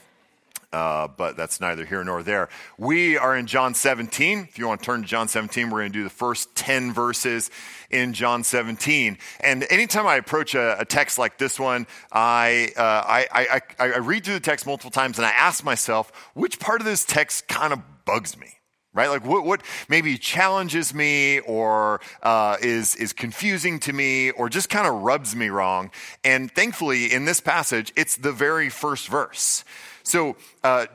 uh, 0.71 1.07
but 1.07 1.35
that's 1.35 1.59
neither 1.59 1.85
here 1.85 2.03
nor 2.03 2.21
there. 2.21 2.49
We 2.77 3.17
are 3.17 3.35
in 3.35 3.47
John 3.47 3.73
17. 3.73 4.47
If 4.49 4.59
you 4.59 4.67
want 4.67 4.81
to 4.81 4.85
turn 4.85 5.01
to 5.01 5.07
John 5.07 5.27
17, 5.27 5.69
we're 5.69 5.79
going 5.79 5.91
to 5.91 5.97
do 5.97 6.03
the 6.03 6.09
first 6.09 6.55
10 6.55 6.93
verses 6.93 7.49
in 7.89 8.13
John 8.13 8.43
17. 8.43 9.17
And 9.39 9.65
anytime 9.69 10.05
I 10.05 10.15
approach 10.15 10.53
a, 10.53 10.79
a 10.79 10.85
text 10.85 11.17
like 11.17 11.37
this 11.37 11.59
one, 11.59 11.87
I, 12.11 12.71
uh, 12.77 12.81
I, 12.81 13.61
I, 13.79 13.83
I, 13.83 13.97
read 13.97 14.25
through 14.25 14.35
the 14.35 14.39
text 14.39 14.67
multiple 14.67 14.91
times 14.91 15.17
and 15.17 15.25
I 15.25 15.31
ask 15.31 15.63
myself, 15.63 16.11
which 16.35 16.59
part 16.59 16.81
of 16.81 16.85
this 16.85 17.03
text 17.03 17.47
kind 17.47 17.73
of 17.73 17.79
bugs 18.05 18.37
me? 18.37 18.53
right? 18.93 19.09
Like 19.09 19.23
what, 19.23 19.45
what 19.45 19.61
maybe 19.87 20.17
challenges 20.17 20.93
me 20.93 21.39
or 21.41 22.01
uh, 22.23 22.57
is, 22.61 22.95
is 22.95 23.13
confusing 23.13 23.79
to 23.81 23.93
me 23.93 24.31
or 24.31 24.49
just 24.49 24.69
kind 24.69 24.87
of 24.87 25.01
rubs 25.03 25.35
me 25.35 25.49
wrong. 25.49 25.91
And 26.23 26.51
thankfully, 26.51 27.13
in 27.13 27.25
this 27.25 27.39
passage, 27.39 27.93
it's 27.95 28.17
the 28.17 28.31
very 28.31 28.69
first 28.69 29.07
verse. 29.07 29.63
So, 30.03 30.35
uh, 30.63 30.87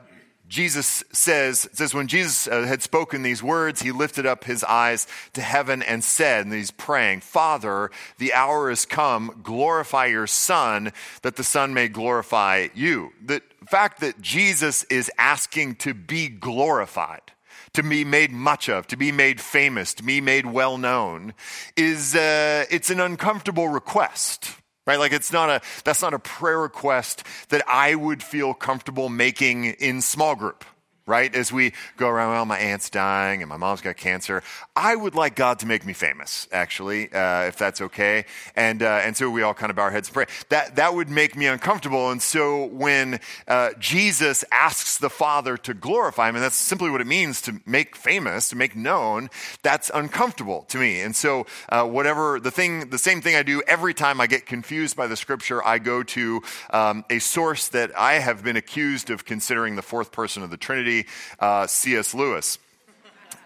Jesus 0.47 1.03
says, 1.11 1.67
says 1.73 1.93
when 1.93 2.07
Jesus 2.07 2.47
uh, 2.47 2.63
had 2.63 2.81
spoken 2.81 3.23
these 3.23 3.41
words, 3.41 3.81
he 3.81 3.91
lifted 3.91 4.25
up 4.25 4.43
his 4.43 4.63
eyes 4.63 5.07
to 5.33 5.41
heaven 5.41 5.81
and 5.81 6.03
said, 6.03 6.45
and 6.45 6.53
he's 6.53 6.71
praying, 6.71 7.21
Father, 7.21 7.89
the 8.19 8.33
hour 8.33 8.69
has 8.69 8.85
come, 8.85 9.39
glorify 9.41 10.05
your 10.05 10.27
Son, 10.27 10.93
that 11.23 11.35
the 11.35 11.43
Son 11.43 11.73
may 11.73 11.87
glorify 11.87 12.67
you. 12.75 13.11
The 13.23 13.41
fact 13.67 14.01
that 14.01 14.21
Jesus 14.21 14.83
is 14.83 15.11
asking 15.17 15.75
to 15.77 15.93
be 15.93 16.29
glorified, 16.29 17.31
to 17.73 17.81
be 17.81 18.05
made 18.05 18.31
much 18.31 18.69
of, 18.69 18.85
to 18.87 18.97
be 18.97 19.11
made 19.11 19.41
famous, 19.41 19.95
to 19.95 20.03
be 20.03 20.21
made 20.21 20.45
well 20.45 20.77
known, 20.77 21.33
is 21.75 22.15
uh, 22.15 22.65
it's 22.69 22.91
an 22.91 22.99
uncomfortable 22.99 23.67
request 23.67 24.51
right? 24.85 24.99
Like 24.99 25.13
it's 25.13 25.31
not 25.31 25.49
a 25.49 25.61
that's 25.83 26.01
not 26.01 26.13
a 26.13 26.19
prayer 26.19 26.59
request 26.59 27.23
that 27.49 27.63
i 27.67 27.95
would 27.95 28.21
feel 28.21 28.53
comfortable 28.53 29.09
making 29.09 29.65
in 29.65 30.01
small 30.01 30.35
group 30.35 30.63
right? 31.07 31.35
As 31.35 31.51
we 31.51 31.73
go 31.97 32.09
around, 32.09 32.31
well, 32.31 32.45
my 32.45 32.57
aunt's 32.57 32.89
dying 32.89 33.43
and 33.43 33.49
my 33.49 33.57
mom's 33.57 33.81
got 33.81 33.95
cancer. 33.95 34.41
I 34.75 34.95
would 34.95 35.13
like 35.13 35.35
God 35.35 35.59
to 35.59 35.67
make 35.67 35.85
me 35.85 35.93
famous, 35.93 36.47
actually, 36.51 37.13
uh, 37.13 37.43
if 37.43 37.57
that's 37.57 37.79
okay. 37.79 38.25
And, 38.55 38.81
uh, 38.81 39.01
and 39.03 39.15
so 39.15 39.29
we 39.29 39.43
all 39.43 39.53
kind 39.53 39.69
of 39.69 39.75
bow 39.75 39.83
our 39.83 39.91
heads 39.91 40.07
and 40.07 40.15
pray. 40.15 40.25
That, 40.49 40.77
that 40.77 40.95
would 40.95 41.09
make 41.09 41.35
me 41.35 41.45
uncomfortable. 41.45 42.09
And 42.09 42.21
so 42.21 42.65
when 42.65 43.19
uh, 43.47 43.71
Jesus 43.79 44.43
asks 44.51 44.97
the 44.97 45.11
Father 45.11 45.57
to 45.57 45.75
glorify 45.75 46.29
him, 46.29 46.35
and 46.35 46.43
that's 46.43 46.55
simply 46.55 46.89
what 46.89 47.01
it 47.01 47.07
means 47.07 47.39
to 47.43 47.61
make 47.67 47.95
famous, 47.95 48.49
to 48.49 48.55
make 48.55 48.75
known, 48.75 49.29
that's 49.61 49.91
uncomfortable 49.93 50.63
to 50.69 50.79
me. 50.79 51.01
And 51.01 51.15
so 51.15 51.45
uh, 51.69 51.85
whatever 51.85 52.39
the 52.39 52.51
thing, 52.51 52.89
the 52.89 52.97
same 52.97 53.21
thing 53.21 53.35
I 53.35 53.43
do 53.43 53.61
every 53.67 53.93
time 53.93 54.19
I 54.19 54.25
get 54.25 54.47
confused 54.47 54.95
by 54.95 55.05
the 55.05 55.15
scripture, 55.15 55.63
I 55.63 55.77
go 55.77 56.01
to 56.01 56.41
um, 56.71 57.05
a 57.11 57.19
source 57.19 57.67
that 57.69 57.95
I 57.95 58.13
have 58.13 58.43
been 58.43 58.55
accused 58.55 59.11
of 59.11 59.23
considering 59.23 59.75
the 59.75 59.83
fourth 59.83 60.11
person 60.11 60.41
of 60.41 60.49
the 60.49 60.57
Trinity 60.57 60.94
uh, 61.39 61.67
C.S. 61.67 62.13
Lewis. 62.13 62.59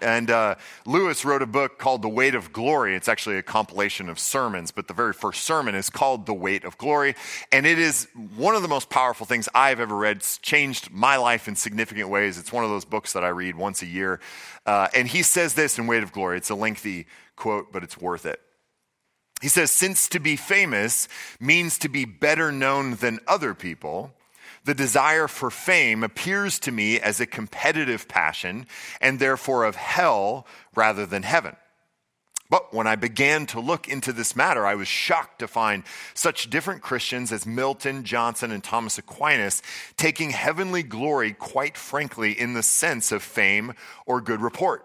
And 0.02 0.32
uh, 0.32 0.56
Lewis 0.86 1.26
wrote 1.26 1.42
a 1.42 1.48
book 1.48 1.78
called 1.78 2.02
The 2.02 2.10
Weight 2.10 2.36
of 2.36 2.54
Glory. 2.54 2.96
It's 2.96 3.08
actually 3.08 3.38
a 3.38 3.44
compilation 3.44 4.10
of 4.10 4.20
sermons, 4.20 4.72
but 4.72 4.88
the 4.88 4.94
very 4.94 5.14
first 5.14 5.44
sermon 5.44 5.76
is 5.76 5.90
called 5.90 6.26
The 6.26 6.34
Weight 6.34 6.64
of 6.64 6.78
Glory. 6.78 7.16
And 7.52 7.66
it 7.66 7.80
is 7.80 8.08
one 8.36 8.56
of 8.56 8.62
the 8.62 8.68
most 8.68 8.90
powerful 8.90 9.26
things 9.26 9.50
I've 9.54 9.80
ever 9.80 9.96
read. 9.96 10.18
It's 10.18 10.38
changed 10.38 10.92
my 10.92 11.18
life 11.18 11.48
in 11.48 11.56
significant 11.56 12.10
ways. 12.10 12.38
It's 12.38 12.54
one 12.54 12.64
of 12.64 12.70
those 12.70 12.86
books 12.86 13.14
that 13.14 13.24
I 13.24 13.30
read 13.30 13.56
once 13.56 13.82
a 13.82 13.88
year. 13.88 14.20
Uh, 14.66 14.88
and 14.96 15.08
he 15.08 15.24
says 15.24 15.54
this 15.54 15.78
in 15.78 15.88
Weight 15.88 16.04
of 16.04 16.12
Glory. 16.12 16.38
It's 16.38 16.50
a 16.50 16.56
lengthy 16.56 17.08
quote, 17.36 17.72
but 17.72 17.84
it's 17.84 17.98
worth 17.98 18.26
it. 18.26 18.40
He 19.42 19.48
says, 19.48 19.72
since 19.72 20.10
to 20.10 20.20
be 20.20 20.36
famous 20.36 21.08
means 21.40 21.78
to 21.80 21.90
be 21.90 22.04
better 22.04 22.52
known 22.52 22.96
than 22.96 23.20
other 23.26 23.54
people, 23.54 24.12
the 24.66 24.74
desire 24.74 25.28
for 25.28 25.50
fame 25.50 26.04
appears 26.04 26.60
to 26.60 26.72
me 26.72 27.00
as 27.00 27.20
a 27.20 27.26
competitive 27.26 28.08
passion 28.08 28.68
and 29.02 29.20
therefore 29.20 29.64
of 29.64 29.76
hell 29.76 30.46
rather 30.76 31.06
than 31.06 31.24
heaven. 31.24 31.56
But 32.50 32.74
when 32.74 32.88
I 32.88 32.96
began 32.96 33.46
to 33.48 33.60
look 33.60 33.88
into 33.88 34.12
this 34.12 34.36
matter, 34.36 34.66
I 34.66 34.74
was 34.74 34.88
shocked 34.88 35.40
to 35.40 35.48
find 35.48 35.84
such 36.16 36.50
different 36.50 36.82
Christians 36.82 37.32
as 37.32 37.46
Milton, 37.46 38.04
Johnson, 38.04 38.52
and 38.52 38.64
Thomas 38.64 38.98
Aquinas 38.98 39.62
taking 39.98 40.32
heavenly 40.32 40.82
glory 40.82 41.34
quite 41.34 41.78
frankly 41.78 42.32
in 42.32 42.56
the 42.56 42.64
sense 42.64 43.12
of 43.12 43.22
fame 43.22 43.74
or 44.08 44.20
good 44.20 44.42
report. 44.42 44.84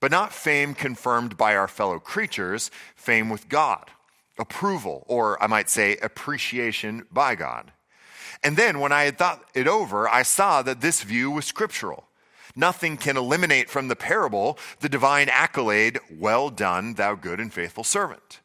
But 0.00 0.10
not 0.10 0.34
fame 0.34 0.74
confirmed 0.74 1.38
by 1.38 1.56
our 1.56 1.68
fellow 1.68 1.98
creatures, 1.98 2.70
fame 2.94 3.30
with 3.30 3.48
God, 3.48 3.90
approval, 4.38 5.04
or 5.08 5.42
I 5.42 5.46
might 5.46 5.70
say 5.70 5.96
appreciation 5.96 7.06
by 7.10 7.36
God. 7.36 7.72
And 8.42 8.56
then 8.56 8.80
when 8.80 8.92
I 8.92 9.04
had 9.04 9.18
thought 9.18 9.44
it 9.54 9.68
over, 9.68 10.08
I 10.08 10.22
saw 10.22 10.62
that 10.62 10.80
this 10.80 11.02
view 11.02 11.30
was 11.30 11.44
scriptural. 11.44 12.08
Nothing 12.54 12.96
can 12.96 13.16
eliminate 13.16 13.70
from 13.70 13.88
the 13.88 13.96
parable 13.96 14.58
the 14.80 14.88
divine 14.88 15.28
accolade, 15.28 16.00
Well 16.10 16.50
done, 16.50 16.94
thou 16.94 17.14
good 17.14 17.40
and 17.40 17.52
faithful 17.52 17.84
servant. 17.84 18.40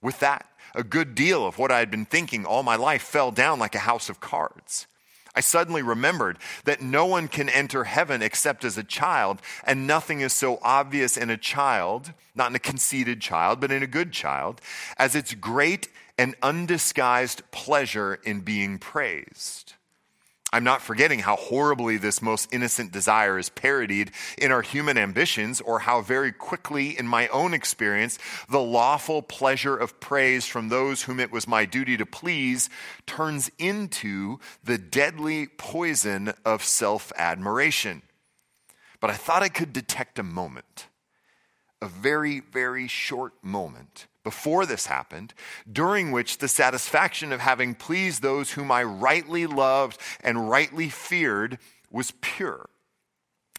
With 0.00 0.20
that, 0.20 0.46
a 0.74 0.84
good 0.84 1.14
deal 1.14 1.46
of 1.46 1.58
what 1.58 1.70
I 1.70 1.78
had 1.78 1.90
been 1.90 2.04
thinking 2.04 2.44
all 2.44 2.62
my 2.62 2.76
life 2.76 3.02
fell 3.02 3.30
down 3.30 3.58
like 3.58 3.74
a 3.74 3.80
house 3.80 4.08
of 4.08 4.20
cards. 4.20 4.86
I 5.34 5.40
suddenly 5.40 5.82
remembered 5.82 6.38
that 6.64 6.82
no 6.82 7.06
one 7.06 7.26
can 7.26 7.48
enter 7.48 7.84
heaven 7.84 8.20
except 8.20 8.64
as 8.64 8.76
a 8.76 8.84
child, 8.84 9.40
and 9.64 9.86
nothing 9.86 10.20
is 10.20 10.32
so 10.32 10.58
obvious 10.62 11.16
in 11.16 11.30
a 11.30 11.38
child, 11.38 12.12
not 12.34 12.50
in 12.50 12.56
a 12.56 12.60
conceited 12.60 13.20
child, 13.20 13.58
but 13.58 13.72
in 13.72 13.82
a 13.82 13.86
good 13.86 14.12
child, 14.12 14.60
as 14.98 15.14
its 15.14 15.34
great 15.34 15.88
and 16.22 16.36
undisguised 16.40 17.42
pleasure 17.50 18.14
in 18.22 18.42
being 18.42 18.78
praised. 18.78 19.72
I'm 20.52 20.62
not 20.62 20.80
forgetting 20.80 21.18
how 21.18 21.34
horribly 21.34 21.96
this 21.96 22.22
most 22.22 22.54
innocent 22.54 22.92
desire 22.92 23.40
is 23.40 23.48
parodied 23.48 24.12
in 24.38 24.52
our 24.52 24.62
human 24.62 24.96
ambitions, 24.96 25.60
or 25.60 25.80
how 25.80 26.00
very 26.00 26.30
quickly, 26.30 26.96
in 26.96 27.08
my 27.08 27.26
own 27.28 27.52
experience, 27.52 28.20
the 28.48 28.60
lawful 28.60 29.20
pleasure 29.20 29.76
of 29.76 29.98
praise 29.98 30.46
from 30.46 30.68
those 30.68 31.02
whom 31.02 31.18
it 31.18 31.32
was 31.32 31.48
my 31.48 31.64
duty 31.64 31.96
to 31.96 32.06
please 32.06 32.70
turns 33.04 33.50
into 33.58 34.38
the 34.62 34.78
deadly 34.78 35.48
poison 35.48 36.32
of 36.44 36.62
self 36.62 37.12
admiration. 37.16 38.02
But 39.00 39.10
I 39.10 39.14
thought 39.14 39.42
I 39.42 39.48
could 39.48 39.72
detect 39.72 40.20
a 40.20 40.22
moment, 40.22 40.86
a 41.80 41.88
very, 41.88 42.38
very 42.38 42.86
short 42.86 43.32
moment 43.42 44.06
before 44.24 44.66
this 44.66 44.86
happened, 44.86 45.34
during 45.70 46.12
which 46.12 46.38
the 46.38 46.48
satisfaction 46.48 47.32
of 47.32 47.40
having 47.40 47.74
pleased 47.74 48.22
those 48.22 48.52
whom 48.52 48.70
I 48.70 48.82
rightly 48.82 49.46
loved 49.46 49.98
and 50.22 50.48
rightly 50.48 50.88
feared 50.88 51.58
was 51.90 52.12
pure. 52.20 52.68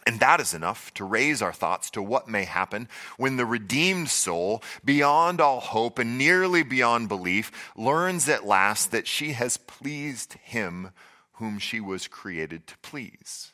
And 0.06 0.20
that 0.20 0.42
is 0.42 0.54
enough 0.54 0.94
to 0.96 1.06
raise 1.06 1.42
our 1.42 1.54
thoughts 1.54 1.90
to 1.92 2.02
what 2.02 2.28
may 2.28 2.44
happen 2.44 2.90
when 3.18 3.38
the 3.38 3.46
redeemed 3.46 4.10
soul, 4.10 4.62
beyond 4.84 5.40
all 5.40 5.62
hope 5.62 5.98
and 5.98 6.18
nearly 6.18 6.64
beyond 6.64 7.08
belief, 7.08 7.72
learns 7.78 8.28
at 8.28 8.46
last 8.46 8.92
that 8.92 9.08
she 9.08 9.32
has 9.32 9.56
pleased 9.56 10.34
him 10.34 10.92
whom 11.34 11.58
she 11.58 11.80
was 11.80 12.08
created 12.08 12.68
to 12.68 12.78
please. 12.80 13.54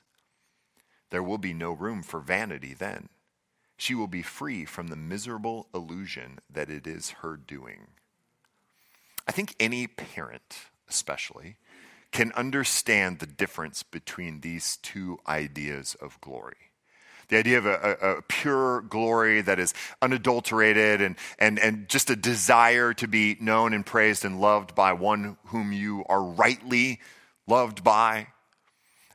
There 1.12 1.24
will 1.24 1.38
be 1.38 1.54
no 1.54 1.72
room 1.72 2.02
for 2.02 2.20
vanity 2.20 2.74
then. 2.74 3.10
She 3.80 3.96
will 3.96 4.08
be 4.08 4.22
free 4.22 4.66
from 4.66 4.90
the 4.90 4.98
miserable 4.98 5.70
illusion 5.74 6.40
that 6.52 6.70
it 6.70 6.86
is 6.86 7.12
her 7.22 7.38
doing. 7.38 7.88
I 9.26 9.32
think 9.32 9.56
any 9.58 9.88
parent, 9.88 10.66
especially, 10.90 11.56
can 12.12 12.34
understand 12.34 13.20
the 13.20 13.26
difference 13.26 13.82
between 13.84 14.42
these 14.42 14.78
two 14.82 15.20
ideas 15.30 15.96
of 16.02 16.20
glory. 16.20 16.58
The 17.30 17.38
idea 17.38 17.58
of 17.58 17.66
a, 17.68 17.98
a, 18.02 18.18
a, 18.18 18.22
pure 18.24 18.82
glory 18.82 19.40
that 19.42 19.60
is 19.60 19.74
unadulterated 20.02 21.00
and, 21.00 21.16
and, 21.38 21.58
and 21.58 21.88
just 21.88 22.10
a 22.10 22.18
desire 22.18 22.94
to 22.96 23.08
be 23.08 23.38
known 23.40 23.74
and 23.74 23.86
praised 23.86 24.26
and 24.26 24.42
loved 24.42 24.76
by 24.76 24.92
one 24.92 25.38
whom 25.46 25.72
you 25.72 26.04
are 26.10 26.22
rightly 26.22 27.00
loved 27.48 27.82
by. 27.82 28.28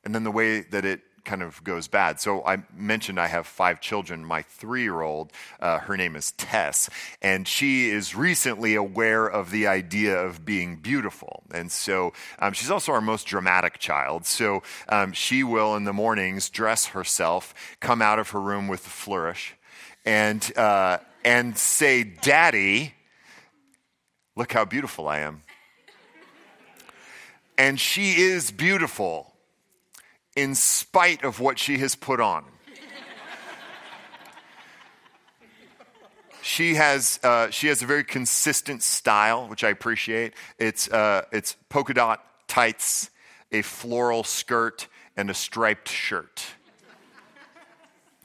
And 0.05 0.15
then 0.15 0.25
the 0.25 0.31
way 0.31 0.61
that 0.61 0.87
it 0.87 1.03
kind 1.25 1.43
of 1.43 1.63
goes 1.65 1.89
bad. 1.89 2.21
So 2.21 2.45
I 2.45 2.63
mentioned 2.77 3.19
I 3.19 3.27
have 3.27 3.47
five 3.47 3.81
children. 3.81 4.25
My 4.25 4.43
three 4.43 4.83
year 4.83 5.03
old, 5.03 5.33
uh, 5.61 5.79
her 5.81 5.97
name 5.97 6.17
is 6.17 6.33
Tess, 6.33 6.91
and 7.23 7.49
she 7.49 7.91
is 7.91 8.15
recently 8.15 8.75
aware 8.75 9.27
of 9.27 9.51
the 9.51 9.67
idea 9.67 10.19
of 10.19 10.45
being 10.45 10.77
beautiful. 10.77 11.43
And 11.53 11.71
so 11.73 12.13
um, 12.39 12.53
she's 12.53 12.71
also 12.71 12.93
our 12.93 13.01
most 13.01 13.27
dramatic 13.27 13.79
child. 13.79 14.27
So 14.27 14.63
um, 14.89 15.13
she 15.13 15.43
will, 15.43 15.77
in 15.77 15.85
the 15.85 15.93
mornings, 15.93 16.49
dress 16.49 16.87
herself, 16.87 17.55
come 17.81 18.03
out 18.03 18.19
of 18.19 18.31
her 18.31 18.41
room 18.41 18.69
with 18.69 18.87
a 18.87 18.91
flourish, 18.91 19.55
and, 20.05 20.57
uh, 20.57 20.99
and 21.25 21.57
say, 21.57 22.05
Daddy, 22.05 22.95
look 24.37 24.53
how 24.53 24.65
beautiful 24.65 25.09
I 25.09 25.21
am. 25.21 25.43
And 27.57 27.79
she 27.79 28.21
is 28.21 28.51
beautiful 28.51 29.34
in 30.37 30.55
spite 30.55 31.25
of 31.25 31.41
what 31.41 31.59
she 31.59 31.79
has 31.79 31.95
put 31.95 32.21
on. 32.21 32.45
she 36.43 36.75
has 36.75 37.21
uh, 37.23 37.51
she 37.51 37.69
has 37.69 37.83
a 37.83 37.87
very 37.87 38.05
consistent 38.05 38.83
style, 38.83 39.49
which 39.49 39.65
I 39.65 39.71
appreciate. 39.71 40.35
It's 40.59 40.89
uh, 40.89 41.23
it's 41.33 41.57
polka 41.69 41.95
dot 41.95 42.25
tights, 42.49 43.11
a 43.53 43.63
floral 43.63 44.25
skirt, 44.25 44.89
and 45.17 45.31
a 45.31 45.35
striped 45.35 45.89
shirt. 45.89 46.45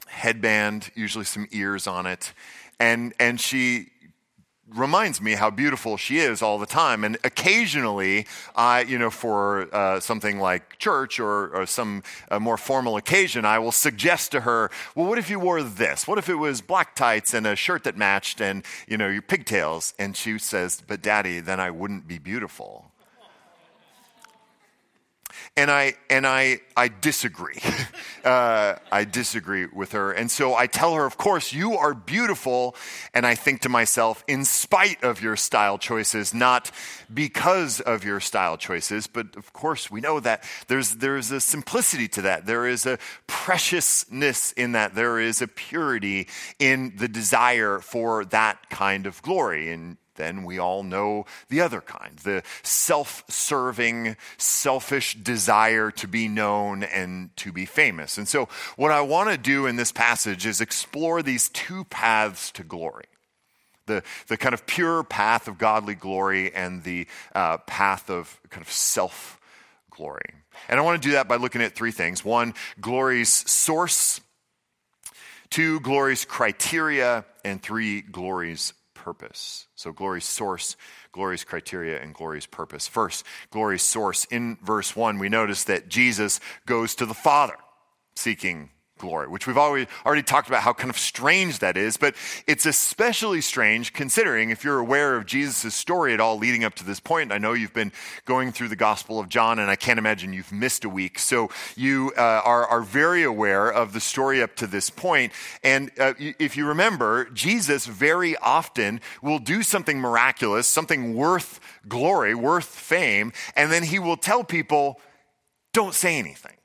Headband, 0.06 0.90
usually 0.94 1.24
some 1.24 1.46
ears 1.52 1.86
on 1.86 2.06
it, 2.06 2.32
and 2.78 3.14
and 3.18 3.40
she 3.40 3.90
reminds 4.74 5.20
me 5.20 5.32
how 5.32 5.50
beautiful 5.50 5.96
she 5.96 6.18
is 6.18 6.42
all 6.42 6.58
the 6.58 6.66
time. 6.66 7.04
And 7.04 7.18
occasionally, 7.24 8.26
I, 8.54 8.82
you 8.82 8.98
know, 8.98 9.10
for 9.10 9.68
uh, 9.74 10.00
something 10.00 10.38
like 10.38 10.78
church 10.78 11.18
or, 11.18 11.48
or 11.54 11.66
some 11.66 12.02
uh, 12.30 12.38
more 12.38 12.56
formal 12.56 12.96
occasion, 12.96 13.44
I 13.44 13.58
will 13.58 13.72
suggest 13.72 14.32
to 14.32 14.40
her, 14.40 14.70
well, 14.94 15.06
what 15.06 15.18
if 15.18 15.30
you 15.30 15.38
wore 15.38 15.62
this? 15.62 16.06
What 16.06 16.18
if 16.18 16.28
it 16.28 16.36
was 16.36 16.60
black 16.60 16.94
tights 16.94 17.34
and 17.34 17.46
a 17.46 17.56
shirt 17.56 17.84
that 17.84 17.96
matched 17.96 18.40
and, 18.40 18.64
you 18.86 18.96
know, 18.96 19.08
your 19.08 19.22
pigtails? 19.22 19.94
And 19.98 20.16
she 20.16 20.38
says, 20.38 20.82
but 20.86 21.02
daddy, 21.02 21.40
then 21.40 21.60
I 21.60 21.70
wouldn't 21.70 22.06
be 22.06 22.18
beautiful 22.18 22.89
and 25.56 25.70
I 25.70 25.94
and 26.08 26.26
I 26.26 26.60
I 26.76 26.88
disagree. 26.88 27.58
uh, 28.24 28.76
I 28.90 29.04
disagree 29.04 29.66
with 29.66 29.92
her, 29.92 30.12
and 30.12 30.30
so 30.30 30.54
I 30.54 30.66
tell 30.66 30.94
her, 30.94 31.04
of 31.04 31.18
course, 31.18 31.52
you 31.52 31.74
are 31.74 31.92
beautiful. 31.94 32.76
And 33.12 33.26
I 33.26 33.34
think 33.34 33.62
to 33.62 33.68
myself, 33.68 34.24
in 34.26 34.44
spite 34.44 35.02
of 35.02 35.20
your 35.20 35.36
style 35.36 35.78
choices, 35.78 36.32
not 36.32 36.70
because 37.12 37.80
of 37.80 38.04
your 38.04 38.20
style 38.20 38.56
choices, 38.56 39.06
but 39.06 39.36
of 39.36 39.52
course, 39.52 39.90
we 39.90 40.00
know 40.00 40.20
that 40.20 40.44
there's 40.68 40.96
there's 40.96 41.30
a 41.30 41.40
simplicity 41.40 42.08
to 42.08 42.22
that. 42.22 42.46
There 42.46 42.66
is 42.66 42.86
a 42.86 42.98
preciousness 43.26 44.52
in 44.52 44.72
that. 44.72 44.94
There 44.94 45.18
is 45.18 45.42
a 45.42 45.48
purity 45.48 46.28
in 46.58 46.94
the 46.96 47.08
desire 47.08 47.80
for 47.80 48.24
that 48.26 48.70
kind 48.70 49.06
of 49.06 49.20
glory. 49.22 49.72
And 49.72 49.96
then 50.20 50.44
we 50.44 50.58
all 50.58 50.82
know 50.82 51.24
the 51.48 51.62
other 51.62 51.80
kind 51.80 52.18
the 52.18 52.42
self 52.62 53.24
serving, 53.28 54.16
selfish 54.36 55.14
desire 55.14 55.90
to 55.92 56.06
be 56.06 56.28
known 56.28 56.82
and 56.82 57.34
to 57.36 57.52
be 57.52 57.64
famous. 57.64 58.18
And 58.18 58.28
so, 58.28 58.48
what 58.76 58.92
I 58.92 59.00
want 59.00 59.30
to 59.30 59.38
do 59.38 59.66
in 59.66 59.76
this 59.76 59.92
passage 59.92 60.44
is 60.44 60.60
explore 60.60 61.22
these 61.22 61.48
two 61.48 61.84
paths 61.84 62.52
to 62.52 62.62
glory. 62.62 63.06
The, 63.86 64.02
the 64.28 64.36
kind 64.36 64.52
of 64.52 64.66
pure 64.66 65.02
path 65.02 65.48
of 65.48 65.58
godly 65.58 65.94
glory 65.94 66.54
and 66.54 66.84
the 66.84 67.06
uh, 67.34 67.56
path 67.58 68.10
of 68.10 68.38
kind 68.50 68.64
of 68.64 68.70
self 68.70 69.40
glory. 69.90 70.34
And 70.68 70.78
I 70.78 70.82
want 70.82 71.00
to 71.00 71.08
do 71.08 71.12
that 71.14 71.26
by 71.28 71.36
looking 71.36 71.62
at 71.62 71.74
three 71.74 71.92
things 71.92 72.24
one, 72.24 72.54
glory's 72.80 73.30
source, 73.30 74.20
two, 75.48 75.80
glory's 75.80 76.26
criteria, 76.26 77.24
and 77.42 77.62
three, 77.62 78.02
glory's 78.02 78.74
purpose. 79.02 79.66
So, 79.74 79.92
glory's 79.92 80.26
source, 80.26 80.76
glory's 81.12 81.44
criteria, 81.44 82.00
and 82.00 82.14
glory's 82.14 82.46
purpose. 82.46 82.86
First, 82.86 83.24
glory's 83.50 83.82
source. 83.82 84.26
In 84.26 84.58
verse 84.62 84.94
1, 84.94 85.18
we 85.18 85.28
notice 85.28 85.64
that 85.64 85.88
Jesus 85.88 86.40
goes 86.66 86.94
to 86.96 87.06
the 87.06 87.14
Father 87.14 87.56
seeking 88.14 88.70
glory, 89.00 89.26
which 89.26 89.46
we've 89.46 89.58
already, 89.58 89.88
already 90.04 90.22
talked 90.22 90.46
about 90.46 90.62
how 90.62 90.72
kind 90.72 90.90
of 90.90 90.98
strange 90.98 91.58
that 91.58 91.76
is, 91.76 91.96
but 91.96 92.14
it's 92.46 92.66
especially 92.66 93.40
strange 93.40 93.92
considering 93.92 94.50
if 94.50 94.62
you're 94.62 94.78
aware 94.78 95.16
of 95.16 95.26
Jesus' 95.26 95.74
story 95.74 96.14
at 96.14 96.20
all 96.20 96.36
leading 96.38 96.62
up 96.62 96.74
to 96.74 96.84
this 96.84 97.00
point. 97.00 97.32
I 97.32 97.38
know 97.38 97.54
you've 97.54 97.72
been 97.72 97.92
going 98.26 98.52
through 98.52 98.68
the 98.68 98.76
Gospel 98.76 99.18
of 99.18 99.28
John, 99.28 99.58
and 99.58 99.70
I 99.70 99.76
can't 99.76 99.98
imagine 99.98 100.32
you've 100.32 100.52
missed 100.52 100.84
a 100.84 100.88
week. 100.88 101.18
So 101.18 101.50
you 101.74 102.12
uh, 102.16 102.42
are, 102.44 102.66
are 102.66 102.82
very 102.82 103.24
aware 103.24 103.70
of 103.70 103.92
the 103.92 104.00
story 104.00 104.42
up 104.42 104.54
to 104.56 104.66
this 104.66 104.90
point. 104.90 105.32
And 105.64 105.90
uh, 105.98 106.14
if 106.18 106.56
you 106.56 106.66
remember, 106.66 107.24
Jesus 107.30 107.86
very 107.86 108.36
often 108.36 109.00
will 109.22 109.38
do 109.38 109.62
something 109.62 109.98
miraculous, 109.98 110.68
something 110.68 111.14
worth 111.14 111.58
glory, 111.88 112.34
worth 112.34 112.66
fame, 112.66 113.32
and 113.56 113.72
then 113.72 113.82
he 113.82 113.98
will 113.98 114.18
tell 114.18 114.44
people, 114.44 115.00
don't 115.72 115.94
say 115.94 116.18
anything. 116.18 116.59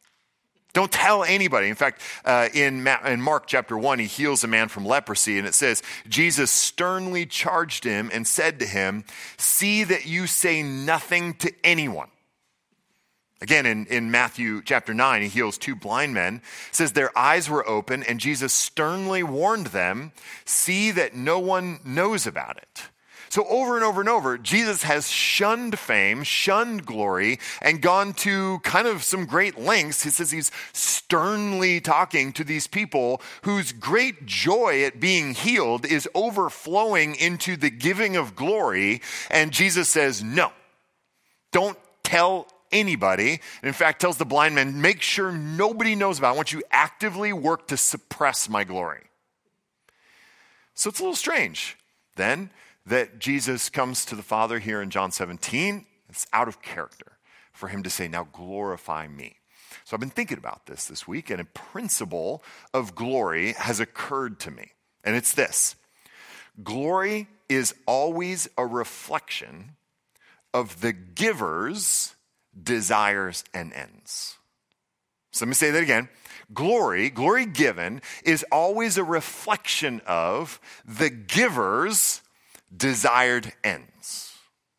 Don't 0.76 0.92
tell 0.92 1.24
anybody. 1.24 1.70
In 1.70 1.76
fact, 1.76 2.02
uh, 2.26 2.50
in, 2.54 2.84
Ma- 2.84 3.02
in 3.06 3.22
Mark 3.22 3.48
chapter 3.48 3.78
1, 3.78 3.98
he 4.00 4.08
heals 4.08 4.44
a 4.44 4.48
man 4.48 4.68
from 4.68 4.86
leprosy, 4.86 5.38
and 5.38 5.48
it 5.48 5.54
says, 5.54 5.82
Jesus 6.10 6.52
sternly 6.52 7.26
charged 7.26 7.86
him 7.86 8.12
and 8.14 8.28
said 8.28 8.60
to 8.60 8.66
him, 8.66 9.06
See 9.38 9.86
that 9.86 10.06
you 10.06 10.28
say 10.28 10.64
nothing 10.64 11.36
to 11.36 11.54
anyone. 11.64 12.10
Again, 13.40 13.66
in, 13.66 13.86
in 13.86 14.12
Matthew 14.12 14.62
chapter 14.62 14.94
9, 14.94 15.22
he 15.22 15.30
heals 15.30 15.58
two 15.58 15.78
blind 15.78 16.14
men. 16.14 16.42
Says 16.74 16.92
their 16.92 17.18
eyes 17.18 17.50
were 17.50 17.66
open, 17.66 18.04
and 18.04 18.20
Jesus 18.20 18.52
sternly 18.52 19.24
warned 19.24 19.68
them, 19.68 20.12
See 20.44 20.92
that 20.92 21.16
no 21.16 21.40
one 21.40 21.80
knows 21.86 22.28
about 22.28 22.58
it. 22.58 22.90
So, 23.36 23.46
over 23.50 23.76
and 23.76 23.84
over 23.84 24.00
and 24.00 24.08
over, 24.08 24.38
Jesus 24.38 24.84
has 24.84 25.10
shunned 25.10 25.78
fame, 25.78 26.24
shunned 26.24 26.86
glory, 26.86 27.38
and 27.62 27.82
gone 27.82 28.14
to 28.14 28.60
kind 28.60 28.88
of 28.88 29.04
some 29.04 29.26
great 29.26 29.60
lengths. 29.60 30.04
He 30.04 30.10
says 30.10 30.32
he's 30.32 30.54
sternly 30.72 31.82
talking 31.82 32.32
to 32.32 32.46
these 32.46 32.66
people 32.66 33.22
whose 33.42 33.74
great 33.74 34.26
joy 34.26 34.86
at 34.86 35.02
being 35.02 35.34
healed 35.34 35.86
is 35.86 36.08
overflowing 36.16 37.16
into 37.16 37.58
the 37.58 37.70
giving 37.70 38.16
of 38.16 38.38
glory. 38.38 39.02
And 39.30 39.52
Jesus 39.52 39.90
says, 39.90 40.24
No, 40.24 40.54
don't 41.52 41.78
tell 42.04 42.48
anybody. 42.72 43.32
And 43.32 43.68
in 43.68 43.74
fact, 43.74 44.00
tells 44.00 44.16
the 44.16 44.24
blind 44.24 44.56
man, 44.56 44.82
Make 44.82 45.02
sure 45.02 45.34
nobody 45.34 45.94
knows 45.94 46.20
about 46.20 46.30
it. 46.30 46.36
I 46.36 46.38
want 46.38 46.54
you 46.54 46.64
actively 46.72 47.34
work 47.34 47.68
to 47.68 47.76
suppress 47.76 48.48
my 48.48 48.64
glory. 48.64 49.04
So, 50.74 50.90
it's 50.90 51.02
a 51.02 51.04
little 51.04 51.18
strange 51.18 51.76
then 52.16 52.50
that 52.86 53.20
Jesus 53.20 53.70
comes 53.70 54.06
to 54.06 54.16
the 54.16 54.24
Father 54.24 54.60
here 54.60 54.82
in 54.82 54.90
John 54.90 55.12
17, 55.12 55.86
it's 56.10 56.28
out 56.32 56.48
of 56.48 56.62
character 56.62 57.18
for 57.52 57.70
him 57.70 57.84
to 57.84 57.90
say, 57.90 58.08
Now 58.08 58.28
glorify 58.32 59.08
me. 59.08 59.38
So 59.84 59.96
I've 59.96 60.00
been 60.00 60.10
thinking 60.10 60.38
about 60.38 60.66
this 60.66 60.86
this 60.86 61.08
week, 61.08 61.30
and 61.30 61.42
a 61.42 61.46
principle 61.46 62.44
of 62.74 62.96
glory 62.96 63.54
has 63.54 63.80
occurred 63.80 64.40
to 64.42 64.52
me. 64.52 64.72
And 65.04 65.16
it's 65.16 65.34
this 65.34 65.76
glory 66.64 67.28
is 67.50 67.76
always 67.86 68.48
a 68.58 68.66
reflection 68.66 69.72
of 70.54 70.82
the 70.82 70.94
giver's 70.94 72.16
desires 72.62 73.44
and 73.54 73.74
ends. 73.74 74.38
So 75.32 75.46
let 75.46 75.50
me 75.50 75.54
say 75.54 75.72
that 75.72 75.84
again. 75.84 76.08
Glory, 76.54 77.10
glory 77.10 77.46
given, 77.46 78.02
is 78.24 78.46
always 78.52 78.98
a 78.98 79.04
reflection 79.04 80.02
of 80.08 80.62
the 80.86 81.10
giver's 81.10 82.22
desired 82.76 83.54
ends. 83.64 84.34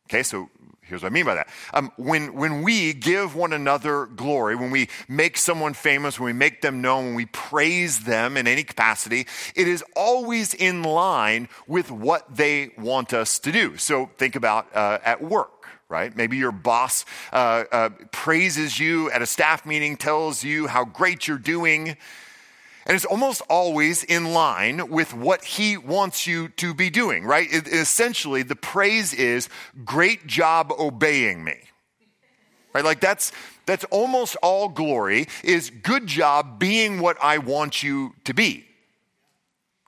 Okay, 0.09 0.23
so 0.23 0.49
here's 0.83 1.03
what 1.03 1.11
I 1.11 1.13
mean 1.13 1.25
by 1.25 1.35
that. 1.35 1.49
Um, 1.75 1.91
when, 1.97 2.35
when 2.35 2.63
we 2.63 2.93
give 2.93 3.35
one 3.35 3.53
another 3.53 4.07
glory, 4.07 4.55
when 4.55 4.71
we 4.71 4.89
make 5.09 5.37
someone 5.37 5.75
famous, 5.75 6.19
when 6.19 6.27
we 6.27 6.33
make 6.33 6.63
them 6.63 6.81
known, 6.81 7.07
when 7.07 7.15
we 7.15 7.27
praise 7.27 8.01
them 8.05 8.37
in 8.37 8.47
any 8.47 8.63
capacity, 8.63 9.27
it 9.55 9.67
is 9.67 9.83
always 9.97 10.55
in 10.55 10.83
line 10.83 11.49
with 11.67 11.91
what 11.91 12.37
they 12.37 12.71
want 12.79 13.13
us 13.13 13.39
to 13.41 13.53
do. 13.53 13.77
So 13.77 14.11
think 14.17 14.37
about 14.37 14.75
uh, 14.75 14.99
at 15.05 15.23
work. 15.23 15.51
Right? 15.89 16.17
Maybe 16.17 16.37
your 16.37 16.51
boss 16.51 17.05
uh, 17.33 17.63
uh, 17.71 17.91
praises 18.11 18.81
you 18.81 19.09
at 19.13 19.23
a 19.23 19.27
staff 19.27 19.65
meeting, 19.65 19.97
tells 19.97 20.43
you 20.43 20.67
how 20.67 20.85
great 20.85 21.29
you're 21.29 21.39
doing, 21.39 21.97
and 22.87 22.95
it's 22.95 23.05
almost 23.05 23.43
always 23.51 24.05
in 24.05 24.33
line 24.33 24.91
with 24.91 25.13
what 25.13 25.45
he 25.45 25.77
wants 25.77 26.27
you 26.27 26.49
to 26.51 26.73
be 26.73 26.89
doing, 26.89 27.25
right? 27.25 27.49
It, 27.51 27.67
essentially, 27.67 28.45
the 28.45 28.55
praise 28.55 29.13
is 29.13 29.49
great 29.85 30.27
job 30.29 30.73
obeying 30.79 31.43
me. 31.43 31.57
Right? 32.73 32.85
Like 32.85 33.01
that's 33.01 33.33
that's 33.65 33.85
almost 33.85 34.37
all 34.43 34.69
glory 34.69 35.27
is 35.43 35.71
good 35.71 36.07
job 36.07 36.61
being 36.61 37.01
what 37.01 37.17
I 37.21 37.39
want 37.39 37.83
you 37.83 38.15
to 38.25 38.35
be. 38.35 38.67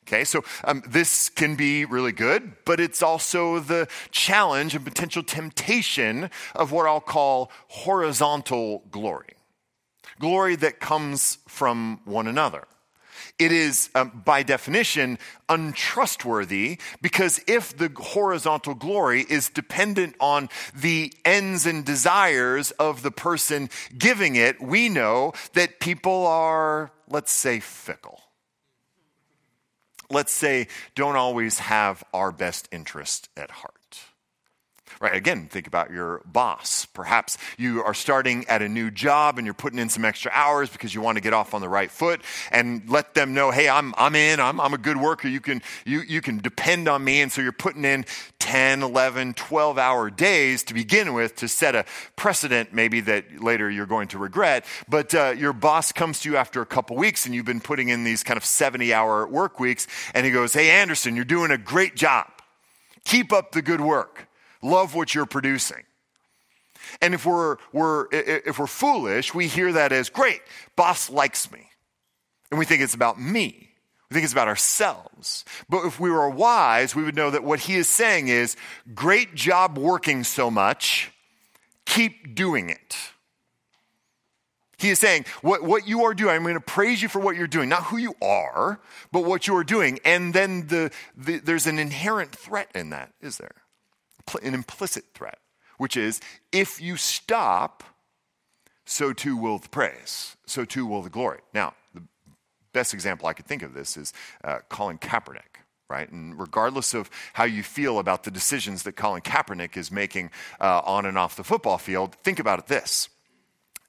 Okay, 0.02 0.24
so 0.24 0.42
um, 0.64 0.82
this 0.88 1.28
can 1.28 1.54
be 1.54 1.84
really 1.84 2.12
good, 2.12 2.54
but 2.64 2.80
it's 2.80 3.02
also 3.02 3.58
the 3.60 3.86
challenge 4.10 4.74
and 4.74 4.82
potential 4.82 5.22
temptation 5.22 6.30
of 6.54 6.72
what 6.72 6.86
I'll 6.86 6.98
call 6.98 7.52
horizontal 7.68 8.84
glory. 8.90 9.34
Glory 10.18 10.56
that 10.56 10.80
comes 10.80 11.38
from 11.46 12.00
one 12.06 12.26
another 12.26 12.66
it 13.38 13.52
is, 13.52 13.90
um, 13.94 14.22
by 14.24 14.42
definition, 14.42 15.18
untrustworthy 15.48 16.78
because 17.00 17.40
if 17.46 17.76
the 17.76 17.90
horizontal 17.96 18.74
glory 18.74 19.24
is 19.28 19.48
dependent 19.48 20.16
on 20.20 20.48
the 20.74 21.12
ends 21.24 21.64
and 21.64 21.84
desires 21.84 22.72
of 22.72 23.02
the 23.02 23.10
person 23.10 23.70
giving 23.96 24.36
it, 24.36 24.60
we 24.60 24.88
know 24.88 25.32
that 25.54 25.80
people 25.80 26.26
are, 26.26 26.90
let's 27.08 27.32
say, 27.32 27.60
fickle. 27.60 28.20
Let's 30.10 30.32
say, 30.32 30.68
don't 30.94 31.16
always 31.16 31.58
have 31.58 32.02
our 32.12 32.32
best 32.32 32.68
interest 32.72 33.28
at 33.36 33.50
heart. 33.50 33.77
Right, 35.00 35.14
again, 35.14 35.48
think 35.48 35.66
about 35.66 35.90
your 35.90 36.22
boss. 36.26 36.86
Perhaps 36.86 37.38
you 37.56 37.82
are 37.84 37.94
starting 37.94 38.44
at 38.48 38.62
a 38.62 38.68
new 38.68 38.90
job 38.90 39.38
and 39.38 39.46
you're 39.46 39.54
putting 39.54 39.78
in 39.78 39.88
some 39.88 40.04
extra 40.04 40.30
hours 40.34 40.70
because 40.70 40.94
you 40.94 41.00
want 41.00 41.16
to 41.16 41.22
get 41.22 41.32
off 41.32 41.54
on 41.54 41.60
the 41.60 41.68
right 41.68 41.90
foot 41.90 42.20
and 42.50 42.88
let 42.88 43.14
them 43.14 43.34
know, 43.34 43.50
hey, 43.50 43.68
I'm, 43.68 43.94
I'm 43.96 44.14
in, 44.14 44.40
I'm, 44.40 44.60
I'm 44.60 44.74
a 44.74 44.78
good 44.78 44.96
worker. 44.96 45.28
You 45.28 45.40
can, 45.40 45.62
you, 45.84 46.00
you 46.00 46.20
can 46.20 46.38
depend 46.38 46.88
on 46.88 47.04
me. 47.04 47.20
And 47.20 47.30
so 47.30 47.40
you're 47.40 47.52
putting 47.52 47.84
in 47.84 48.04
10, 48.38 48.82
11, 48.82 49.34
12 49.34 49.78
hour 49.78 50.10
days 50.10 50.62
to 50.64 50.74
begin 50.74 51.12
with 51.14 51.36
to 51.36 51.48
set 51.48 51.74
a 51.74 51.84
precedent 52.16 52.72
maybe 52.72 53.00
that 53.02 53.42
later 53.42 53.70
you're 53.70 53.86
going 53.86 54.08
to 54.08 54.18
regret. 54.18 54.64
But 54.88 55.14
uh, 55.14 55.34
your 55.36 55.52
boss 55.52 55.92
comes 55.92 56.20
to 56.20 56.30
you 56.30 56.36
after 56.36 56.60
a 56.60 56.66
couple 56.66 56.96
weeks 56.96 57.26
and 57.26 57.34
you've 57.34 57.44
been 57.44 57.60
putting 57.60 57.88
in 57.88 58.04
these 58.04 58.22
kind 58.22 58.36
of 58.36 58.44
70 58.44 58.92
hour 58.92 59.26
work 59.26 59.60
weeks 59.60 59.86
and 60.14 60.24
he 60.24 60.32
goes, 60.32 60.52
hey, 60.52 60.70
Anderson, 60.70 61.14
you're 61.14 61.24
doing 61.24 61.50
a 61.50 61.58
great 61.58 61.94
job. 61.94 62.26
Keep 63.04 63.32
up 63.32 63.52
the 63.52 63.62
good 63.62 63.80
work. 63.80 64.27
Love 64.62 64.94
what 64.94 65.14
you're 65.14 65.26
producing. 65.26 65.84
And 67.00 67.14
if 67.14 67.26
we're, 67.26 67.56
we're, 67.72 68.06
if 68.10 68.58
we're 68.58 68.66
foolish, 68.66 69.34
we 69.34 69.46
hear 69.46 69.72
that 69.72 69.92
as 69.92 70.08
great, 70.08 70.40
boss 70.76 71.10
likes 71.10 71.50
me. 71.50 71.68
And 72.50 72.58
we 72.58 72.64
think 72.64 72.82
it's 72.82 72.94
about 72.94 73.20
me. 73.20 73.70
We 74.08 74.14
think 74.14 74.24
it's 74.24 74.32
about 74.32 74.48
ourselves. 74.48 75.44
But 75.68 75.84
if 75.84 76.00
we 76.00 76.10
were 76.10 76.30
wise, 76.30 76.96
we 76.96 77.02
would 77.02 77.14
know 77.14 77.30
that 77.30 77.44
what 77.44 77.60
he 77.60 77.74
is 77.74 77.88
saying 77.88 78.28
is 78.28 78.56
great 78.94 79.34
job 79.34 79.76
working 79.76 80.24
so 80.24 80.50
much, 80.50 81.10
keep 81.84 82.34
doing 82.34 82.70
it. 82.70 82.96
He 84.78 84.90
is 84.90 85.00
saying, 85.00 85.26
what, 85.42 85.62
what 85.64 85.88
you 85.88 86.04
are 86.04 86.14
doing, 86.14 86.36
I'm 86.36 86.42
going 86.42 86.54
to 86.54 86.60
praise 86.60 87.02
you 87.02 87.08
for 87.08 87.18
what 87.18 87.36
you're 87.36 87.48
doing, 87.48 87.68
not 87.68 87.84
who 87.84 87.96
you 87.96 88.14
are, 88.22 88.80
but 89.10 89.24
what 89.24 89.46
you 89.46 89.56
are 89.56 89.64
doing. 89.64 89.98
And 90.04 90.32
then 90.32 90.68
the, 90.68 90.92
the, 91.16 91.38
there's 91.38 91.66
an 91.66 91.80
inherent 91.80 92.30
threat 92.30 92.70
in 92.74 92.90
that, 92.90 93.12
is 93.20 93.38
there? 93.38 93.56
An 94.36 94.54
implicit 94.54 95.04
threat, 95.14 95.38
which 95.78 95.96
is 95.96 96.20
if 96.52 96.80
you 96.80 96.96
stop, 96.96 97.84
so 98.84 99.12
too 99.12 99.36
will 99.36 99.58
the 99.58 99.68
praise, 99.68 100.36
so 100.46 100.64
too 100.64 100.86
will 100.86 101.02
the 101.02 101.10
glory. 101.10 101.40
Now, 101.52 101.74
the 101.94 102.02
best 102.72 102.94
example 102.94 103.28
I 103.28 103.32
could 103.32 103.46
think 103.46 103.62
of 103.62 103.74
this 103.74 103.96
is 103.96 104.12
uh, 104.44 104.58
Colin 104.68 104.98
Kaepernick. 104.98 105.62
Right? 105.90 106.12
And 106.12 106.38
regardless 106.38 106.92
of 106.92 107.08
how 107.32 107.44
you 107.44 107.62
feel 107.62 107.98
about 107.98 108.24
the 108.24 108.30
decisions 108.30 108.82
that 108.82 108.92
Colin 108.92 109.22
Kaepernick 109.22 109.74
is 109.74 109.90
making 109.90 110.30
uh, 110.60 110.82
on 110.84 111.06
and 111.06 111.16
off 111.16 111.34
the 111.34 111.42
football 111.42 111.78
field, 111.78 112.14
think 112.16 112.38
about 112.38 112.58
it 112.58 112.66
this. 112.66 113.08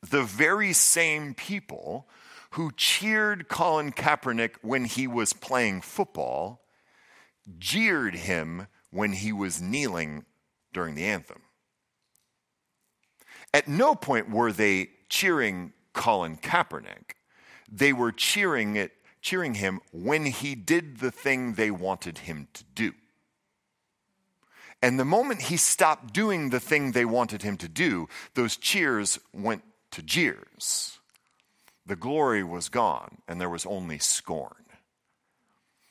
The 0.01 0.23
very 0.23 0.71
same 0.71 1.33
people 1.33 2.07
who 2.51 2.71
cheered 2.77 3.49
Colin 3.49 3.91
Kaepernick 3.91 4.51
when 4.61 4.85
he 4.85 5.07
was 5.07 5.33
playing 5.33 5.81
football 5.81 6.61
jeered 7.57 8.15
him 8.15 8.67
when 8.91 9.11
he 9.11 9.33
was 9.33 9.61
kneeling 9.61 10.23
during 10.73 10.95
the 10.95 11.05
anthem. 11.05 11.41
At 13.53 13.67
no 13.67 13.95
point 13.95 14.29
were 14.29 14.51
they 14.51 14.89
cheering 15.09 15.73
Colin 15.93 16.37
Kaepernick. 16.37 17.15
They 17.71 17.93
were 17.93 18.11
cheering 18.11 18.75
it, 18.75 18.91
cheering 19.21 19.55
him 19.55 19.79
when 19.91 20.25
he 20.25 20.55
did 20.55 20.99
the 20.99 21.11
thing 21.11 21.53
they 21.53 21.71
wanted 21.71 22.19
him 22.19 22.47
to 22.53 22.63
do. 22.75 22.93
And 24.81 24.97
the 24.97 25.05
moment 25.05 25.41
he 25.41 25.57
stopped 25.57 26.13
doing 26.13 26.51
the 26.51 26.59
thing 26.59 26.91
they 26.91 27.05
wanted 27.05 27.41
him 27.41 27.57
to 27.57 27.67
do, 27.67 28.07
those 28.35 28.55
cheers 28.55 29.19
went 29.33 29.63
to 29.91 30.01
jeers. 30.01 30.99
the 31.89 31.95
glory 31.95 32.43
was 32.43 32.69
gone 32.69 33.17
and 33.27 33.41
there 33.41 33.49
was 33.49 33.65
only 33.65 33.97
scorn. 33.97 34.58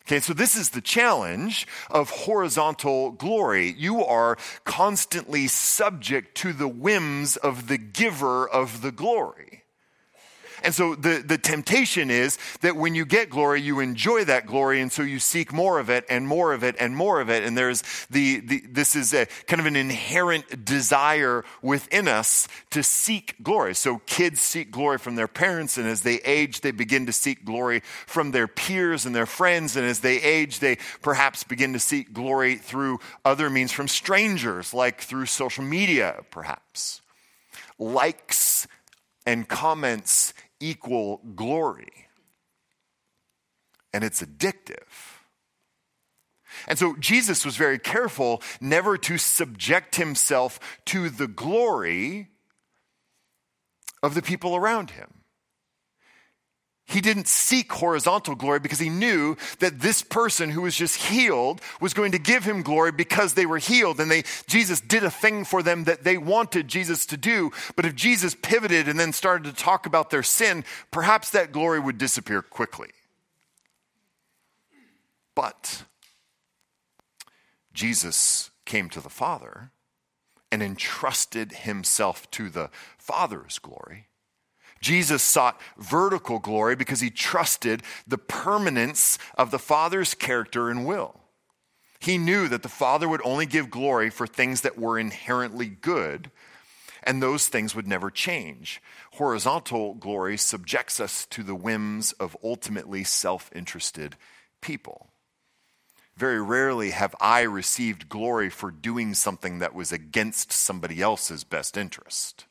Okay, 0.09 0.21
so 0.21 0.33
this 0.33 0.57
is 0.57 0.71
the 0.71 0.81
challenge 0.81 1.67
of 1.91 2.09
horizontal 2.09 3.11
glory. 3.11 3.75
You 3.77 4.03
are 4.03 4.39
constantly 4.65 5.49
subject 5.49 6.35
to 6.37 6.55
the 6.55 6.67
whims 6.67 7.37
of 7.37 7.69
the 7.69 7.77
giver 7.77 8.49
of 8.49 8.81
the 8.81 8.91
glory. 8.91 9.65
And 10.63 10.75
so 10.75 10.95
the, 10.95 11.23
the 11.25 11.39
temptation 11.39 12.11
is 12.11 12.39
that 12.61 12.77
when 12.77 12.95
you 12.95 13.05
get 13.05 13.31
glory, 13.31 13.61
you 13.61 13.81
enjoy 13.81 14.25
that 14.25 14.47
glory, 14.47 14.81
and 14.81 14.91
so 14.91 15.03
you 15.03 15.19
seek 15.19 15.53
more 15.53 15.79
of 15.79 15.89
it 15.91 16.05
and 16.09 16.27
more 16.27 16.53
of 16.53 16.65
it 16.65 16.77
and 16.79 16.97
more 16.97 17.21
of 17.21 17.31
it. 17.31 17.45
And 17.45 17.57
there's 17.57 17.83
the, 18.11 18.41
the 18.41 18.63
this 18.69 18.97
is 18.97 19.15
a 19.15 19.27
kind 19.47 19.61
of 19.61 19.67
an 19.67 19.77
inherent 19.77 20.65
desire 20.65 21.45
within 21.63 22.09
us 22.09 22.49
to 22.71 22.83
seek 22.83 23.43
glory. 23.43 23.75
So 23.75 24.01
kids 24.07 24.41
seek 24.41 24.71
glory 24.71 24.99
from 24.99 25.17
their 25.17 25.29
parents, 25.29 25.79
and 25.79 25.87
as 25.87 26.03
they 26.03 26.17
age, 26.17 26.61
they 26.61 26.71
begin 26.71 27.07
to 27.07 27.13
seek 27.13 27.45
glory 27.45 27.81
from 28.07 28.31
their 28.31 28.49
peers 28.49 29.07
and 29.07 29.15
their 29.15 29.27
friends. 29.27 29.77
And 29.77 29.87
as 29.87 30.01
they 30.01 30.21
age, 30.21 30.59
they 30.61 30.79
perhaps 31.03 31.45
begin 31.45 31.73
to 31.73 31.79
seek 31.79 32.13
glory 32.13 32.57
through 32.57 33.01
other 33.25 33.51
means 33.51 33.73
from 33.73 33.89
strangers, 33.89 34.75
like 34.75 35.01
through 35.01 35.27
social 35.27 35.65
media, 35.65 36.23
perhaps. 36.31 37.01
Likes 37.79 38.67
and 39.27 39.47
comments 39.47 40.35
equal 40.61 41.21
glory. 41.35 42.09
And 43.93 44.05
it's 44.05 44.23
addictive. 44.23 45.19
And 46.67 46.79
so 46.79 46.97
Jesus 46.99 47.45
was 47.45 47.57
very 47.57 47.79
careful 47.79 48.43
never 48.61 48.97
to 48.99 49.19
subject 49.19 49.97
himself 49.97 50.59
to 50.87 51.09
the 51.09 51.29
glory 51.29 52.29
of 54.03 54.15
the 54.15 54.23
people 54.23 54.57
around 54.57 54.91
him. 54.91 55.18
He 56.89 57.03
didn't 57.03 57.29
seek 57.29 57.71
horizontal 57.71 58.35
glory 58.35 58.61
because 58.61 58.79
he 58.79 58.89
knew 58.89 59.37
that 59.59 59.81
this 59.81 60.01
person 60.01 60.49
who 60.49 60.63
was 60.63 60.75
just 60.75 60.97
healed 60.97 61.61
was 61.83 61.93
going 61.93 62.13
to 62.13 62.19
give 62.19 62.45
him 62.45 62.63
glory 62.63 62.93
because 62.93 63.35
they 63.35 63.45
were 63.45 63.59
healed 63.59 64.01
and 64.01 64.11
they 64.11 64.25
Jesus 64.47 64.81
did 64.81 65.05
a 65.05 65.11
thing 65.11 65.45
for 65.45 65.63
them 65.63 65.85
that 65.85 66.05
they 66.05 66.17
wanted 66.17 66.67
Jesus 66.67 67.05
to 67.07 67.19
do. 67.19 67.53
But 67.77 67.85
if 67.85 67.95
Jesus 67.95 68.35
pivoted 68.35 68.89
and 68.89 68.99
then 68.99 69.13
started 69.13 69.55
to 69.55 69.63
talk 69.63 69.85
about 69.85 70.09
their 70.09 70.23
sin, 70.23 70.65
perhaps 70.91 71.29
that 71.31 71.53
glory 71.53 71.79
would 71.79 71.99
disappear 71.99 72.41
quickly. 72.41 72.89
But 75.35 75.85
Jesus 77.75 78.51
came 78.65 78.89
to 78.89 79.01
the 79.03 79.11
Father 79.11 79.73
and 80.51 80.63
entrusted 80.63 81.53
himself 81.53 82.31
to 82.31 82.49
the 82.49 82.71
Father's 82.97 83.59
glory 83.59 84.08
Jesus 84.81 85.23
sought 85.23 85.61
vertical 85.77 86.39
glory 86.39 86.77
because 86.77 87.01
he 87.01 87.11
trusted 87.11 87.83
the 88.07 88.19
permanence 88.19 89.19
of 89.37 89.51
the 89.51 89.59
Father's 89.59 90.15
character 90.15 90.71
and 90.71 90.87
will. 90.87 91.21
He 92.01 92.19
knew 92.19 92.49
that 92.49 92.63
the 92.63 92.69
Father 92.69 93.09
would 93.09 93.23
only 93.25 93.47
give 93.47 93.71
glory 93.71 94.11
for 94.11 94.27
things 94.27 94.61
that 94.61 94.79
were 94.79 94.99
inherently 94.99 95.67
good, 95.67 96.31
and 97.03 97.23
those 97.23 97.49
things 97.49 97.75
would 97.75 97.89
never 97.89 98.11
change. 98.11 98.81
Horizontal 99.15 99.95
glory 99.95 100.37
subjects 100.37 101.01
us 101.01 101.27
to 101.27 101.43
the 101.43 101.55
whims 101.55 102.13
of 102.13 102.37
ultimately 102.43 103.03
self 103.03 103.51
interested 103.55 104.17
people. 104.61 105.09
Very 106.17 106.43
rarely 106.43 106.91
have 106.91 107.15
I 107.21 107.43
received 107.43 108.09
glory 108.09 108.51
for 108.51 108.73
doing 108.73 109.15
something 109.15 109.61
that 109.61 109.75
was 109.75 109.93
against 109.93 110.53
somebody 110.53 111.01
else's 111.01 111.45
best 111.45 111.77
interest. 111.77 112.45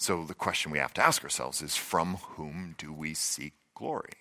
So 0.00 0.24
the 0.24 0.34
question 0.34 0.72
we 0.72 0.78
have 0.78 0.94
to 0.94 1.04
ask 1.04 1.22
ourselves 1.22 1.60
is 1.60 1.76
from 1.76 2.14
whom 2.14 2.74
do 2.78 2.90
we 2.90 3.12
seek 3.12 3.52
glory? 3.74 4.14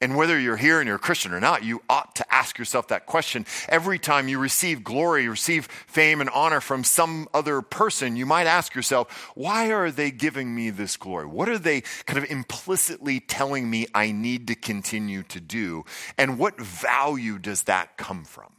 And 0.00 0.16
whether 0.16 0.40
you're 0.40 0.56
here 0.56 0.80
and 0.80 0.86
you're 0.86 0.96
a 0.96 0.98
Christian 0.98 1.34
or 1.34 1.40
not, 1.40 1.62
you 1.62 1.82
ought 1.86 2.16
to 2.16 2.34
ask 2.34 2.58
yourself 2.58 2.88
that 2.88 3.04
question. 3.04 3.44
Every 3.68 3.98
time 3.98 4.28
you 4.28 4.38
receive 4.38 4.82
glory, 4.82 5.28
receive 5.28 5.66
fame 5.66 6.22
and 6.22 6.30
honor 6.30 6.62
from 6.62 6.84
some 6.84 7.28
other 7.34 7.60
person, 7.60 8.16
you 8.16 8.24
might 8.24 8.46
ask 8.46 8.74
yourself, 8.74 9.30
why 9.34 9.70
are 9.72 9.90
they 9.90 10.10
giving 10.10 10.54
me 10.54 10.70
this 10.70 10.96
glory? 10.96 11.26
What 11.26 11.50
are 11.50 11.58
they 11.58 11.82
kind 12.06 12.18
of 12.18 12.30
implicitly 12.30 13.20
telling 13.20 13.68
me 13.68 13.88
I 13.94 14.10
need 14.10 14.46
to 14.46 14.54
continue 14.54 15.22
to 15.24 15.38
do? 15.38 15.84
And 16.16 16.38
what 16.38 16.58
value 16.58 17.38
does 17.38 17.64
that 17.64 17.98
come 17.98 18.24
from? 18.24 18.54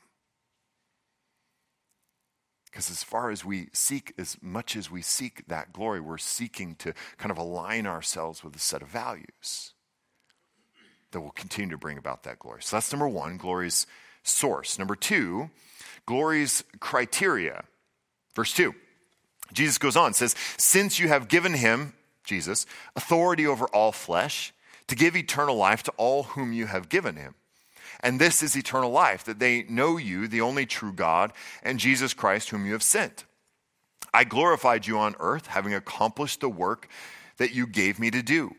Because 2.72 2.90
as 2.90 3.04
far 3.04 3.30
as 3.30 3.44
we 3.44 3.68
seek, 3.74 4.14
as 4.18 4.38
much 4.42 4.78
as 4.78 4.90
we 4.90 5.02
seek 5.02 5.46
that 5.48 5.74
glory, 5.74 6.00
we're 6.00 6.18
seeking 6.18 6.76
to 6.76 6.94
kind 7.18 7.30
of 7.30 7.38
align 7.38 7.86
ourselves 7.86 8.44
with 8.44 8.56
a 8.56 8.60
set 8.60 8.82
of 8.82 8.88
values 8.88 9.74
that 11.12 11.20
will 11.20 11.32
continue 11.32 11.72
to 11.72 11.78
bring 11.78 11.98
about 11.98 12.24
that 12.24 12.40
glory. 12.40 12.62
So 12.62 12.78
that's 12.78 12.92
number 12.92 13.10
one, 13.10 13.36
glory's 13.36 13.86
source. 14.24 14.80
Number 14.80 14.96
two, 14.96 15.50
glory's 16.06 16.64
criteria. 16.80 17.66
Verse 18.36 18.54
two, 18.54 18.74
Jesus 19.52 19.78
goes 19.78 19.98
on, 19.98 20.14
says, 20.14 20.34
Since 20.58 20.98
you 20.98 21.10
have 21.10 21.28
given 21.28 21.54
him, 21.54 21.94
Jesus, 22.24 22.66
authority 22.96 23.46
over 23.46 23.66
all 23.66 23.92
flesh, 23.92 24.54
to 24.88 24.96
give 24.96 25.18
eternal 25.18 25.58
life 25.58 25.84
to 25.84 25.92
all 25.98 26.24
whom 26.24 26.54
you 26.54 26.68
have 26.68 26.88
given 26.88 27.18
him. 27.18 27.36
And 28.04 28.20
this 28.20 28.42
is 28.42 28.56
eternal 28.56 28.92
life, 28.92 29.24
that 29.26 29.40
they 29.40 29.64
know 29.64 29.98
you, 29.98 30.28
the 30.28 30.42
only 30.42 30.66
true 30.66 30.92
God, 30.92 31.34
and 31.62 31.80
Jesus 31.80 32.14
Christ, 32.14 32.50
whom 32.50 32.66
you 32.66 32.74
have 32.74 32.84
sent. 32.84 33.26
I 34.14 34.24
glorified 34.24 34.88
you 34.88 34.98
on 34.98 35.16
earth, 35.20 35.48
having 35.48 35.74
accomplished 35.74 36.42
the 36.42 36.50
work 36.50 36.88
that 37.38 37.54
you 37.54 37.68
gave 37.68 38.00
me 38.00 38.12
to 38.12 38.22
do. 38.22 38.56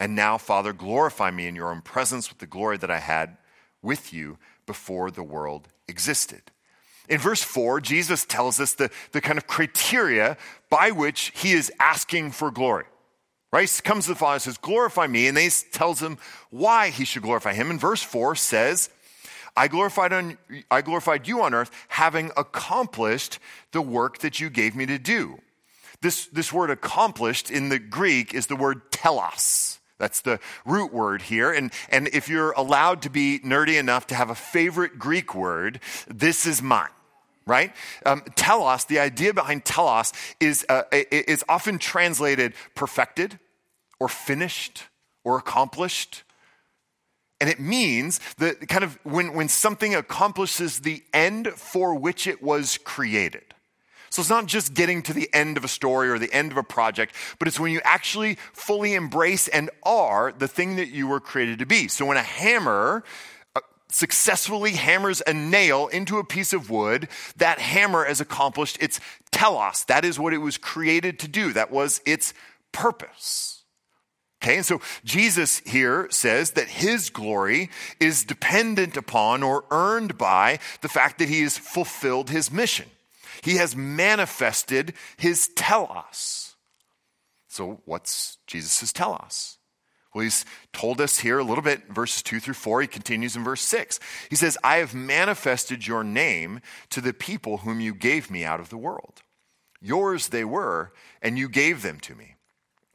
And 0.00 0.14
now, 0.14 0.38
Father, 0.38 0.72
glorify 0.72 1.30
me 1.30 1.46
in 1.46 1.54
your 1.54 1.70
own 1.70 1.82
presence 1.82 2.28
with 2.28 2.38
the 2.38 2.46
glory 2.46 2.76
that 2.78 2.90
I 2.90 2.98
had 2.98 3.36
with 3.82 4.12
you 4.12 4.38
before 4.66 5.10
the 5.10 5.22
world 5.22 5.68
existed. 5.86 6.42
In 7.08 7.18
verse 7.18 7.42
4, 7.42 7.80
Jesus 7.80 8.24
tells 8.24 8.60
us 8.60 8.74
the, 8.74 8.90
the 9.10 9.20
kind 9.20 9.38
of 9.38 9.46
criteria 9.46 10.36
by 10.70 10.90
which 10.90 11.32
he 11.34 11.52
is 11.52 11.70
asking 11.78 12.30
for 12.30 12.50
glory. 12.50 12.86
Right? 13.52 13.68
He 13.68 13.82
comes 13.82 14.06
to 14.06 14.12
the 14.12 14.16
Father 14.16 14.34
and 14.34 14.42
says, 14.42 14.56
Glorify 14.56 15.06
me. 15.06 15.28
And 15.28 15.36
then 15.36 15.44
he 15.44 15.50
tells 15.70 16.00
him 16.00 16.16
why 16.50 16.88
he 16.88 17.04
should 17.04 17.22
glorify 17.22 17.52
him. 17.52 17.70
And 17.70 17.78
verse 17.78 18.02
4 18.02 18.34
says, 18.34 18.88
I 19.54 19.68
glorified, 19.68 20.14
on, 20.14 20.38
I 20.70 20.80
glorified 20.80 21.28
you 21.28 21.42
on 21.42 21.52
earth, 21.52 21.70
having 21.88 22.30
accomplished 22.36 23.38
the 23.72 23.82
work 23.82 24.18
that 24.18 24.40
you 24.40 24.48
gave 24.48 24.74
me 24.74 24.86
to 24.86 24.98
do. 24.98 25.38
This, 26.00 26.26
this 26.26 26.52
word 26.52 26.70
accomplished 26.70 27.50
in 27.50 27.68
the 27.68 27.78
Greek 27.78 28.32
is 28.32 28.46
the 28.46 28.56
word 28.56 28.90
telos. 28.90 29.78
That's 29.98 30.22
the 30.22 30.40
root 30.64 30.92
word 30.92 31.22
here. 31.22 31.52
And, 31.52 31.72
and 31.90 32.08
if 32.08 32.28
you're 32.28 32.52
allowed 32.52 33.02
to 33.02 33.10
be 33.10 33.38
nerdy 33.44 33.78
enough 33.78 34.06
to 34.08 34.14
have 34.14 34.30
a 34.30 34.34
favorite 34.34 34.98
Greek 34.98 35.34
word, 35.34 35.78
this 36.08 36.46
is 36.46 36.62
mine 36.62 36.88
right? 37.46 37.72
Um, 38.06 38.22
telos, 38.36 38.84
the 38.84 38.98
idea 38.98 39.34
behind 39.34 39.64
telos 39.64 40.12
is, 40.40 40.64
uh, 40.68 40.82
is 40.92 41.44
often 41.48 41.78
translated 41.78 42.54
perfected 42.74 43.38
or 44.00 44.08
finished 44.08 44.84
or 45.24 45.38
accomplished. 45.38 46.24
And 47.40 47.50
it 47.50 47.58
means 47.58 48.20
that 48.38 48.68
kind 48.68 48.84
of 48.84 48.98
when, 49.02 49.34
when 49.34 49.48
something 49.48 49.94
accomplishes 49.94 50.80
the 50.80 51.02
end 51.12 51.48
for 51.48 51.94
which 51.94 52.26
it 52.26 52.42
was 52.42 52.78
created. 52.78 53.54
So 54.10 54.20
it's 54.20 54.28
not 54.28 54.44
just 54.44 54.74
getting 54.74 55.02
to 55.04 55.14
the 55.14 55.30
end 55.32 55.56
of 55.56 55.64
a 55.64 55.68
story 55.68 56.10
or 56.10 56.18
the 56.18 56.32
end 56.32 56.52
of 56.52 56.58
a 56.58 56.62
project, 56.62 57.14
but 57.38 57.48
it's 57.48 57.58
when 57.58 57.72
you 57.72 57.80
actually 57.82 58.36
fully 58.52 58.92
embrace 58.92 59.48
and 59.48 59.70
are 59.82 60.32
the 60.36 60.46
thing 60.46 60.76
that 60.76 60.88
you 60.88 61.08
were 61.08 61.18
created 61.18 61.60
to 61.60 61.66
be. 61.66 61.88
So 61.88 62.04
when 62.04 62.18
a 62.18 62.22
hammer 62.22 63.04
successfully 63.92 64.72
hammers 64.72 65.22
a 65.26 65.32
nail 65.32 65.88
into 65.88 66.18
a 66.18 66.24
piece 66.24 66.52
of 66.52 66.70
wood, 66.70 67.08
that 67.36 67.58
hammer 67.58 68.04
has 68.04 68.20
accomplished 68.20 68.82
its 68.82 69.00
telos. 69.30 69.84
That 69.84 70.04
is 70.04 70.18
what 70.18 70.34
it 70.34 70.38
was 70.38 70.58
created 70.58 71.18
to 71.20 71.28
do. 71.28 71.52
That 71.52 71.70
was 71.70 72.00
its 72.04 72.34
purpose. 72.72 73.62
Okay, 74.42 74.56
and 74.56 74.66
so 74.66 74.80
Jesus 75.04 75.60
here 75.60 76.08
says 76.10 76.52
that 76.52 76.66
his 76.66 77.10
glory 77.10 77.70
is 78.00 78.24
dependent 78.24 78.96
upon 78.96 79.44
or 79.44 79.64
earned 79.70 80.18
by 80.18 80.58
the 80.80 80.88
fact 80.88 81.20
that 81.20 81.28
he 81.28 81.42
has 81.42 81.56
fulfilled 81.56 82.28
his 82.28 82.50
mission. 82.50 82.90
He 83.42 83.56
has 83.56 83.76
manifested 83.76 84.94
his 85.16 85.48
telos. 85.54 86.56
So, 87.48 87.82
what's 87.84 88.38
Jesus' 88.46 88.92
telos? 88.92 89.58
Well, 90.14 90.24
he's 90.24 90.44
told 90.72 91.00
us 91.00 91.20
here 91.20 91.38
a 91.38 91.44
little 91.44 91.62
bit, 91.62 91.88
verses 91.88 92.22
2 92.22 92.40
through 92.40 92.54
4. 92.54 92.82
He 92.82 92.86
continues 92.86 93.34
in 93.34 93.44
verse 93.44 93.62
6. 93.62 93.98
He 94.28 94.36
says, 94.36 94.58
I 94.62 94.76
have 94.76 94.94
manifested 94.94 95.86
your 95.86 96.04
name 96.04 96.60
to 96.90 97.00
the 97.00 97.14
people 97.14 97.58
whom 97.58 97.80
you 97.80 97.94
gave 97.94 98.30
me 98.30 98.44
out 98.44 98.60
of 98.60 98.68
the 98.68 98.76
world. 98.76 99.22
Yours 99.80 100.28
they 100.28 100.44
were, 100.44 100.92
and 101.22 101.38
you 101.38 101.48
gave 101.48 101.82
them 101.82 101.98
to 102.00 102.14
me, 102.14 102.34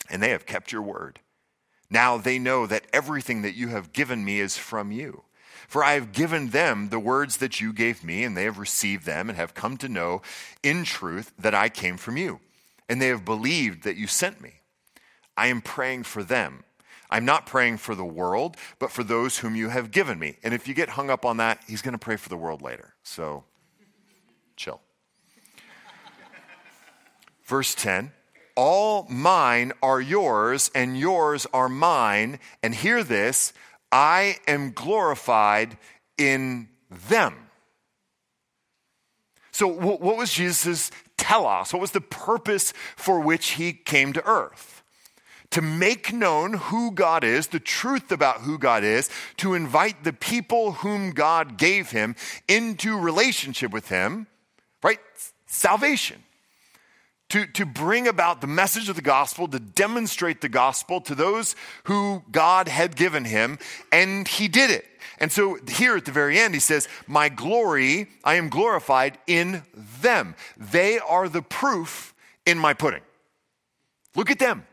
and 0.10 0.22
they 0.22 0.30
have 0.30 0.46
kept 0.46 0.72
your 0.72 0.82
word. 0.82 1.20
Now 1.90 2.18
they 2.18 2.38
know 2.38 2.68
that 2.68 2.86
everything 2.94 3.42
that 3.42 3.56
you 3.56 3.70
have 3.70 3.94
given 3.94 4.24
me 4.24 4.40
is 4.40 4.58
from 4.58 4.92
you. 4.92 5.24
For 5.68 5.84
I 5.84 5.94
have 5.94 6.12
given 6.12 6.52
them 6.52 6.90
the 6.90 7.00
words 7.00 7.38
that 7.38 7.60
you 7.60 7.74
gave 7.74 8.04
me, 8.04 8.24
and 8.24 8.38
they 8.38 8.44
have 8.44 8.60
received 8.60 9.06
them 9.06 9.28
and 9.28 9.38
have 9.38 9.54
come 9.54 9.76
to 9.78 9.90
know 9.90 10.22
in 10.64 10.84
truth 10.84 11.34
that 11.38 11.56
I 11.56 11.68
came 11.68 11.98
from 11.98 12.16
you 12.16 12.40
and 12.90 13.02
they 13.02 13.08
have 13.08 13.26
believed 13.26 13.84
that 13.84 13.98
you 13.98 14.08
sent 14.08 14.42
me. 14.42 14.54
I 15.36 15.48
am 15.48 15.62
praying 15.62 16.04
for 16.04 16.24
them. 16.24 16.64
I'm 17.10 17.26
not 17.26 17.46
praying 17.46 17.78
for 17.78 17.96
the 17.96 18.06
world, 18.06 18.58
but 18.80 18.92
for 18.92 19.04
those 19.04 19.40
whom 19.40 19.56
you 19.56 19.70
have 19.70 19.92
given 19.92 20.20
me. 20.20 20.38
And 20.44 20.54
if 20.54 20.68
you 20.68 20.74
get 20.74 20.90
hung 20.90 21.10
up 21.10 21.26
on 21.26 21.38
that, 21.38 21.60
he's 21.68 21.82
going 21.82 21.94
to 21.94 21.98
pray 21.98 22.18
for 22.18 22.30
the 22.30 22.38
world 22.38 22.62
later. 22.62 22.94
So 23.04 23.44
chill. 24.56 24.82
Verse 27.46 27.74
10 27.76 28.12
All 28.56 29.08
mine 29.10 29.72
are 29.82 30.02
yours, 30.02 30.70
and 30.76 31.00
yours 31.00 31.48
are 31.54 31.70
mine. 31.70 32.40
And 32.62 32.76
hear 32.76 33.04
this 33.04 33.54
I 33.92 34.38
am 34.48 34.72
glorified 34.72 35.78
in 36.18 36.68
them. 37.10 37.36
So, 39.52 39.68
what 39.68 40.18
was 40.18 40.32
Jesus' 40.34 40.92
telos? 41.18 41.74
What 41.74 41.82
was 41.82 41.92
the 41.92 42.02
purpose 42.02 42.74
for 42.96 43.20
which 43.20 43.52
he 43.52 43.74
came 43.74 44.14
to 44.14 44.24
earth? 44.24 44.84
To 45.58 45.62
make 45.64 46.14
known 46.14 46.54
who 46.54 46.92
God 46.92 47.24
is, 47.24 47.48
the 47.48 47.60
truth 47.60 48.12
about 48.12 48.42
who 48.42 48.60
God 48.60 48.84
is, 48.84 49.10
to 49.38 49.56
invite 49.56 50.04
the 50.04 50.14
people 50.14 50.74
whom 50.74 51.10
God 51.10 51.58
gave 51.58 51.90
him 51.90 52.16
into 52.48 52.96
relationship 52.96 53.72
with 53.72 53.90
him, 53.90 54.28
right? 54.84 55.00
Salvation. 55.48 56.22
To, 57.30 57.48
to 57.48 57.66
bring 57.66 58.08
about 58.08 58.40
the 58.40 58.46
message 58.46 58.88
of 58.88 58.96
the 58.96 59.02
gospel, 59.02 59.48
to 59.48 59.60
demonstrate 59.60 60.42
the 60.42 60.48
gospel 60.48 61.02
to 61.02 61.16
those 61.16 61.56
who 61.86 62.22
God 62.32 62.68
had 62.68 62.96
given 62.96 63.26
him, 63.26 63.58
and 63.92 64.28
he 64.28 64.48
did 64.48 64.70
it. 64.70 64.86
And 65.18 65.32
so 65.32 65.58
here 65.68 65.98
at 65.98 66.06
the 66.06 66.12
very 66.12 66.38
end, 66.38 66.54
he 66.54 66.60
says, 66.60 66.88
My 67.08 67.30
glory, 67.30 68.10
I 68.24 68.36
am 68.36 68.50
glorified 68.50 69.18
in 69.26 69.64
them. 69.74 70.36
They 70.56 71.00
are 71.00 71.28
the 71.28 71.42
proof 71.42 72.14
in 72.46 72.60
my 72.60 72.76
pudding. 72.76 73.02
Look 74.16 74.30
at 74.30 74.38
them. 74.38 74.64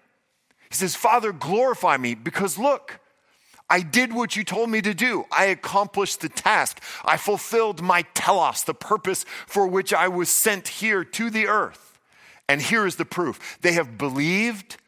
He 0.75 0.79
says, 0.79 0.97
Father, 0.97 1.31
glorify 1.31 1.97
me 1.99 2.17
because 2.17 2.59
look, 2.59 2.99
I 3.71 3.81
did 3.81 4.13
what 4.13 4.35
you 4.35 4.43
told 4.43 4.71
me 4.71 4.83
to 4.83 4.93
do. 4.93 5.25
I 5.31 5.45
accomplished 5.45 6.21
the 6.21 6.29
task. 6.29 6.83
I 7.05 7.17
fulfilled 7.17 7.81
my 7.81 8.03
telos, 8.13 8.65
the 8.65 8.75
purpose 8.75 9.25
for 9.47 9.69
which 9.69 9.95
I 9.95 10.09
was 10.09 10.29
sent 10.29 10.67
here 10.67 11.05
to 11.05 11.31
the 11.31 11.47
earth. 11.47 11.97
And 12.49 12.61
here 12.61 12.87
is 12.87 12.97
the 12.97 13.05
proof 13.05 13.57
they 13.61 13.75
have 13.75 13.97
believed, 13.97 14.79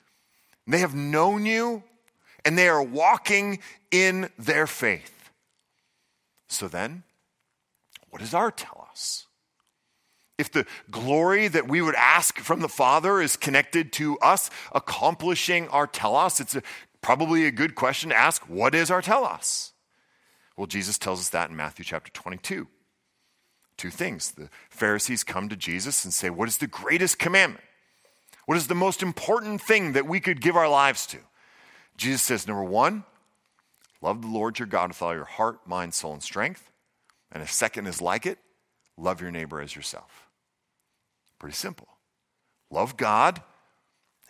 they 0.66 0.81
have 0.81 0.96
known 0.96 1.46
you, 1.46 1.85
and 2.44 2.59
they 2.59 2.66
are 2.68 2.83
walking 2.83 3.61
in 3.92 4.29
their 4.37 4.66
faith. 4.66 5.31
So 6.49 6.66
then, 6.66 7.05
what 8.11 8.18
does 8.22 8.35
our 8.35 8.51
telos? 8.51 9.26
If 10.38 10.53
the 10.53 10.66
glory 10.90 11.49
that 11.49 11.68
we 11.68 11.81
would 11.81 11.94
ask 11.94 12.38
from 12.38 12.61
the 12.61 12.68
Father 12.68 13.20
is 13.20 13.37
connected 13.37 13.92
to 13.94 14.18
us 14.18 14.51
accomplishing 14.72 15.68
our 15.68 15.87
telos, 15.87 16.40
it's 16.40 16.55
a, 16.55 16.62
probably 17.01 17.46
a 17.46 17.51
good 17.51 17.75
question 17.75 18.11
to 18.11 18.16
ask 18.16 18.42
what 18.49 18.75
is 18.75 18.90
our 18.90 19.01
telos? 19.01 19.72
Well, 20.57 20.66
Jesus 20.66 20.99
tells 20.99 21.20
us 21.20 21.31
that 21.31 21.51
in 21.51 21.57
Matthew 21.57 21.85
chapter 21.85 22.11
22. 22.12 22.68
Two 23.77 23.90
things. 23.90 24.33
The 24.33 24.49
Pharisees 24.70 25.22
come 25.22 25.49
to 25.49 25.57
Jesus 25.57 26.05
and 26.05 26.12
say, 26.12 26.31
What 26.31 26.49
is 26.49 26.59
the 26.59 26.66
greatest 26.66 27.18
commandment? 27.18 27.64
What 28.46 28.57
is 28.57 28.68
the 28.68 28.75
most 28.75 29.03
important 29.03 29.61
thing 29.61 29.92
that 29.92 30.07
we 30.07 30.20
could 30.20 30.40
give 30.40 30.57
our 30.57 30.68
lives 30.68 31.07
to? 31.09 31.18
Jesus 31.96 32.22
says, 32.22 32.46
Number 32.46 32.64
one, 32.64 33.05
Love 34.03 34.22
the 34.22 34.29
Lord 34.29 34.59
your 34.59 34.66
God 34.66 34.90
with 34.90 35.03
all 35.03 35.14
your 35.14 35.25
heart, 35.25 35.66
mind, 35.66 35.94
soul, 35.94 36.12
and 36.12 36.22
strength. 36.22 36.70
And 37.33 37.42
a 37.42 37.46
second 37.46 37.87
is 37.87 38.01
like 38.01 38.27
it 38.27 38.38
love 38.96 39.20
your 39.20 39.31
neighbor 39.31 39.61
as 39.61 39.75
yourself. 39.75 40.26
Pretty 41.38 41.55
simple. 41.55 41.88
Love 42.70 42.96
God 42.96 43.42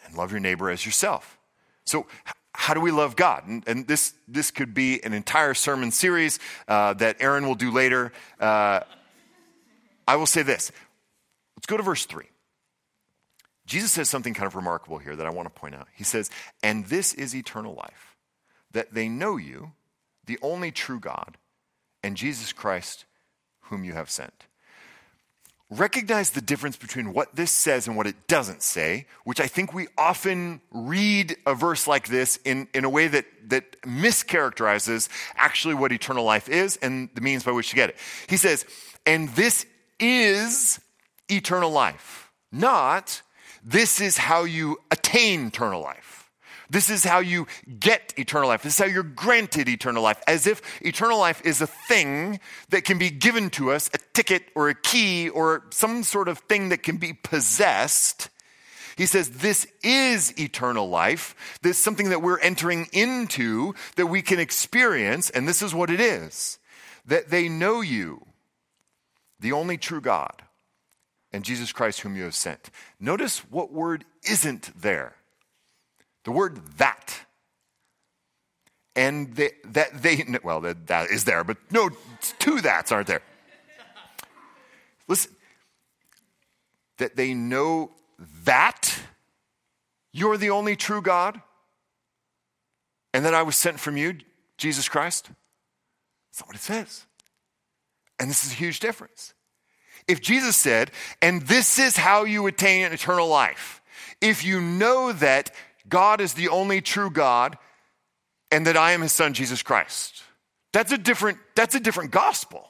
and 0.04 0.16
love 0.16 0.30
your 0.30 0.40
neighbor 0.40 0.70
as 0.70 0.84
yourself. 0.84 1.38
So, 1.84 2.06
how 2.54 2.72
do 2.72 2.80
we 2.80 2.90
love 2.90 3.16
God? 3.16 3.46
And, 3.46 3.62
and 3.66 3.86
this, 3.86 4.14
this 4.26 4.50
could 4.50 4.72
be 4.72 5.04
an 5.04 5.12
entire 5.12 5.52
sermon 5.52 5.90
series 5.90 6.38
uh, 6.66 6.94
that 6.94 7.16
Aaron 7.20 7.46
will 7.46 7.54
do 7.54 7.70
later. 7.70 8.12
Uh, 8.40 8.80
I 10.08 10.16
will 10.16 10.26
say 10.26 10.42
this. 10.42 10.72
Let's 11.56 11.66
go 11.66 11.76
to 11.76 11.82
verse 11.82 12.06
3. 12.06 12.24
Jesus 13.66 13.92
says 13.92 14.08
something 14.08 14.32
kind 14.32 14.46
of 14.46 14.54
remarkable 14.54 14.98
here 14.98 15.16
that 15.16 15.26
I 15.26 15.30
want 15.30 15.52
to 15.54 15.60
point 15.60 15.74
out. 15.74 15.88
He 15.94 16.04
says, 16.04 16.30
And 16.62 16.86
this 16.86 17.12
is 17.12 17.34
eternal 17.34 17.74
life 17.74 18.16
that 18.72 18.94
they 18.94 19.08
know 19.08 19.36
you, 19.36 19.72
the 20.26 20.38
only 20.42 20.70
true 20.70 21.00
God, 21.00 21.36
and 22.02 22.16
Jesus 22.16 22.52
Christ, 22.52 23.04
whom 23.62 23.84
you 23.84 23.92
have 23.92 24.10
sent. 24.10 24.45
Recognize 25.68 26.30
the 26.30 26.40
difference 26.40 26.76
between 26.76 27.12
what 27.12 27.34
this 27.34 27.50
says 27.50 27.88
and 27.88 27.96
what 27.96 28.06
it 28.06 28.28
doesn't 28.28 28.62
say, 28.62 29.06
which 29.24 29.40
I 29.40 29.48
think 29.48 29.74
we 29.74 29.88
often 29.98 30.60
read 30.70 31.36
a 31.44 31.54
verse 31.56 31.88
like 31.88 32.06
this 32.06 32.38
in, 32.44 32.68
in 32.72 32.84
a 32.84 32.88
way 32.88 33.08
that, 33.08 33.24
that 33.48 33.82
mischaracterizes 33.82 35.08
actually 35.34 35.74
what 35.74 35.90
eternal 35.90 36.24
life 36.24 36.48
is 36.48 36.76
and 36.76 37.08
the 37.14 37.20
means 37.20 37.42
by 37.42 37.50
which 37.50 37.70
to 37.70 37.76
get 37.76 37.90
it. 37.90 37.96
He 38.28 38.36
says, 38.36 38.64
and 39.04 39.28
this 39.30 39.66
is 39.98 40.78
eternal 41.28 41.70
life, 41.70 42.30
not 42.52 43.22
this 43.64 44.00
is 44.00 44.16
how 44.16 44.44
you 44.44 44.78
attain 44.92 45.48
eternal 45.48 45.82
life. 45.82 46.15
This 46.70 46.90
is 46.90 47.04
how 47.04 47.20
you 47.20 47.46
get 47.78 48.14
eternal 48.16 48.48
life. 48.48 48.62
This 48.62 48.74
is 48.74 48.78
how 48.78 48.90
you're 48.90 49.02
granted 49.02 49.68
eternal 49.68 50.02
life, 50.02 50.20
as 50.26 50.46
if 50.46 50.62
eternal 50.82 51.18
life 51.18 51.40
is 51.44 51.60
a 51.60 51.66
thing 51.66 52.40
that 52.70 52.84
can 52.84 52.98
be 52.98 53.10
given 53.10 53.50
to 53.50 53.70
us, 53.70 53.88
a 53.94 53.98
ticket 54.14 54.44
or 54.54 54.68
a 54.68 54.74
key 54.74 55.28
or 55.28 55.64
some 55.70 56.02
sort 56.02 56.28
of 56.28 56.38
thing 56.38 56.70
that 56.70 56.82
can 56.82 56.96
be 56.96 57.12
possessed. 57.12 58.30
He 58.96 59.06
says, 59.06 59.30
This 59.30 59.66
is 59.82 60.38
eternal 60.38 60.88
life. 60.88 61.34
This 61.62 61.76
is 61.76 61.82
something 61.82 62.10
that 62.10 62.22
we're 62.22 62.40
entering 62.40 62.88
into 62.92 63.74
that 63.96 64.06
we 64.06 64.22
can 64.22 64.40
experience, 64.40 65.30
and 65.30 65.46
this 65.46 65.62
is 65.62 65.74
what 65.74 65.90
it 65.90 66.00
is 66.00 66.58
that 67.06 67.30
they 67.30 67.48
know 67.48 67.80
you, 67.82 68.26
the 69.38 69.52
only 69.52 69.76
true 69.76 70.00
God, 70.00 70.42
and 71.32 71.44
Jesus 71.44 71.72
Christ, 71.72 72.00
whom 72.00 72.16
you 72.16 72.24
have 72.24 72.34
sent. 72.34 72.70
Notice 72.98 73.40
what 73.50 73.72
word 73.72 74.04
isn't 74.28 74.72
there. 74.80 75.14
The 76.26 76.32
word 76.32 76.60
that. 76.78 77.20
And 78.96 79.32
they, 79.36 79.52
that 79.66 80.02
they, 80.02 80.24
well, 80.42 80.60
that, 80.60 80.88
that 80.88 81.10
is 81.10 81.24
there, 81.24 81.44
but 81.44 81.56
no, 81.70 81.88
two 82.40 82.60
that's 82.60 82.90
aren't 82.90 83.06
there. 83.06 83.22
Listen, 85.06 85.30
that 86.98 87.14
they 87.14 87.32
know 87.32 87.92
that 88.42 88.98
you're 90.12 90.36
the 90.36 90.50
only 90.50 90.74
true 90.74 91.00
God 91.00 91.40
and 93.14 93.24
that 93.24 93.32
I 93.34 93.42
was 93.42 93.54
sent 93.54 93.78
from 93.78 93.96
you, 93.96 94.18
Jesus 94.58 94.88
Christ. 94.88 95.30
That's 96.30 96.40
not 96.40 96.48
what 96.48 96.56
it 96.56 96.62
says. 96.62 97.06
And 98.18 98.28
this 98.28 98.44
is 98.44 98.50
a 98.50 98.56
huge 98.56 98.80
difference. 98.80 99.32
If 100.08 100.20
Jesus 100.20 100.56
said, 100.56 100.90
and 101.22 101.42
this 101.42 101.78
is 101.78 101.96
how 101.96 102.24
you 102.24 102.48
attain 102.48 102.90
eternal 102.90 103.28
life, 103.28 103.80
if 104.20 104.44
you 104.44 104.60
know 104.60 105.12
that 105.12 105.52
God 105.88 106.20
is 106.20 106.34
the 106.34 106.48
only 106.48 106.80
true 106.80 107.10
God 107.10 107.58
and 108.50 108.66
that 108.66 108.76
I 108.76 108.92
am 108.92 109.02
his 109.02 109.12
son 109.12 109.34
Jesus 109.34 109.62
Christ. 109.62 110.22
That's 110.72 110.92
a 110.92 110.98
different 110.98 111.38
that's 111.54 111.74
a 111.74 111.80
different 111.80 112.10
gospel. 112.10 112.68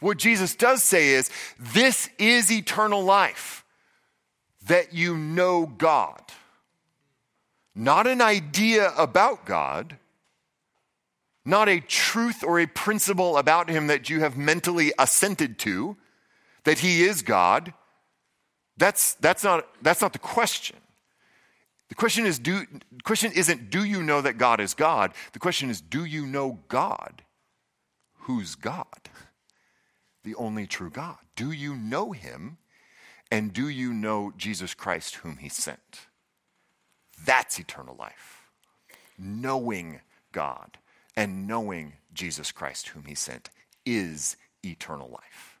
What 0.00 0.18
Jesus 0.18 0.54
does 0.54 0.82
say 0.82 1.08
is 1.10 1.30
this 1.58 2.10
is 2.18 2.52
eternal 2.52 3.02
life 3.02 3.64
that 4.66 4.92
you 4.92 5.16
know 5.16 5.66
God. 5.66 6.20
Not 7.74 8.06
an 8.06 8.20
idea 8.20 8.92
about 8.96 9.44
God, 9.44 9.98
not 11.44 11.68
a 11.68 11.80
truth 11.80 12.42
or 12.42 12.58
a 12.58 12.66
principle 12.66 13.36
about 13.36 13.68
him 13.68 13.86
that 13.86 14.10
you 14.10 14.20
have 14.20 14.36
mentally 14.36 14.92
assented 14.98 15.58
to 15.60 15.96
that 16.64 16.80
he 16.80 17.04
is 17.04 17.22
God. 17.22 17.72
That's, 18.76 19.14
that's, 19.14 19.44
not, 19.44 19.66
that's 19.82 20.02
not 20.02 20.12
the 20.12 20.18
question. 20.18 20.76
The 21.88 21.94
question 21.94 22.26
is 22.26 22.38
do 22.38 22.64
question 23.04 23.32
isn't 23.32 23.70
do 23.70 23.84
you 23.84 24.02
know 24.02 24.20
that 24.20 24.38
God 24.38 24.60
is 24.60 24.74
God? 24.74 25.12
The 25.32 25.38
question 25.38 25.70
is 25.70 25.80
do 25.80 26.04
you 26.04 26.26
know 26.26 26.60
God? 26.68 27.22
Who's 28.20 28.54
God? 28.54 29.10
The 30.24 30.34
only 30.34 30.66
true 30.66 30.90
God. 30.90 31.18
Do 31.36 31.52
you 31.52 31.76
know 31.76 32.12
him? 32.12 32.58
And 33.30 33.52
do 33.52 33.68
you 33.68 33.92
know 33.92 34.32
Jesus 34.36 34.74
Christ 34.74 35.16
whom 35.16 35.36
he 35.38 35.48
sent? 35.48 36.06
That's 37.24 37.58
eternal 37.58 37.96
life. 37.98 38.46
Knowing 39.18 40.00
God 40.32 40.78
and 41.16 41.46
knowing 41.46 41.94
Jesus 42.12 42.52
Christ 42.52 42.88
whom 42.88 43.04
he 43.04 43.14
sent 43.14 43.50
is 43.84 44.36
eternal 44.64 45.08
life. 45.08 45.58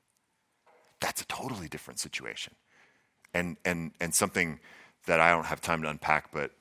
That's 1.00 1.22
a 1.22 1.26
totally 1.26 1.68
different 1.68 2.00
situation. 2.00 2.54
And 3.32 3.56
and 3.64 3.92
and 4.00 4.14
something 4.14 4.60
that 5.06 5.20
I 5.20 5.30
don't 5.30 5.46
have 5.46 5.60
time 5.60 5.82
to 5.82 5.88
unpack, 5.88 6.32
but 6.32 6.52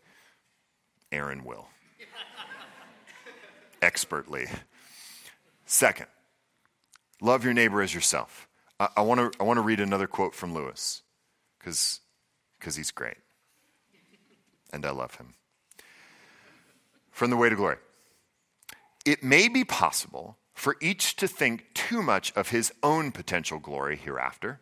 Aaron 1.11 1.43
will. 1.43 1.67
Expertly. 3.81 4.47
Second, 5.65 6.07
love 7.21 7.43
your 7.43 7.53
neighbor 7.53 7.81
as 7.81 7.93
yourself. 7.93 8.47
I, 8.79 8.89
I 8.97 9.01
want 9.01 9.33
to 9.33 9.39
I 9.39 9.43
wanna 9.43 9.61
read 9.61 9.79
another 9.79 10.07
quote 10.07 10.35
from 10.35 10.53
Lewis 10.53 11.01
because 11.59 11.99
because 12.59 12.75
he's 12.75 12.91
great. 12.91 13.17
And 14.73 14.85
I 14.85 14.91
love 14.91 15.15
him. 15.15 15.35
From 17.11 17.29
the 17.29 17.37
Weight 17.37 17.51
of 17.51 17.59
Glory. 17.59 17.77
It 19.05 19.23
may 19.23 19.47
be 19.47 19.63
possible 19.63 20.37
for 20.53 20.75
each 20.81 21.15
to 21.17 21.27
think 21.27 21.73
too 21.73 22.01
much 22.01 22.33
of 22.35 22.49
his 22.49 22.73
own 22.81 23.11
potential 23.11 23.59
glory 23.59 23.95
hereafter. 23.95 24.61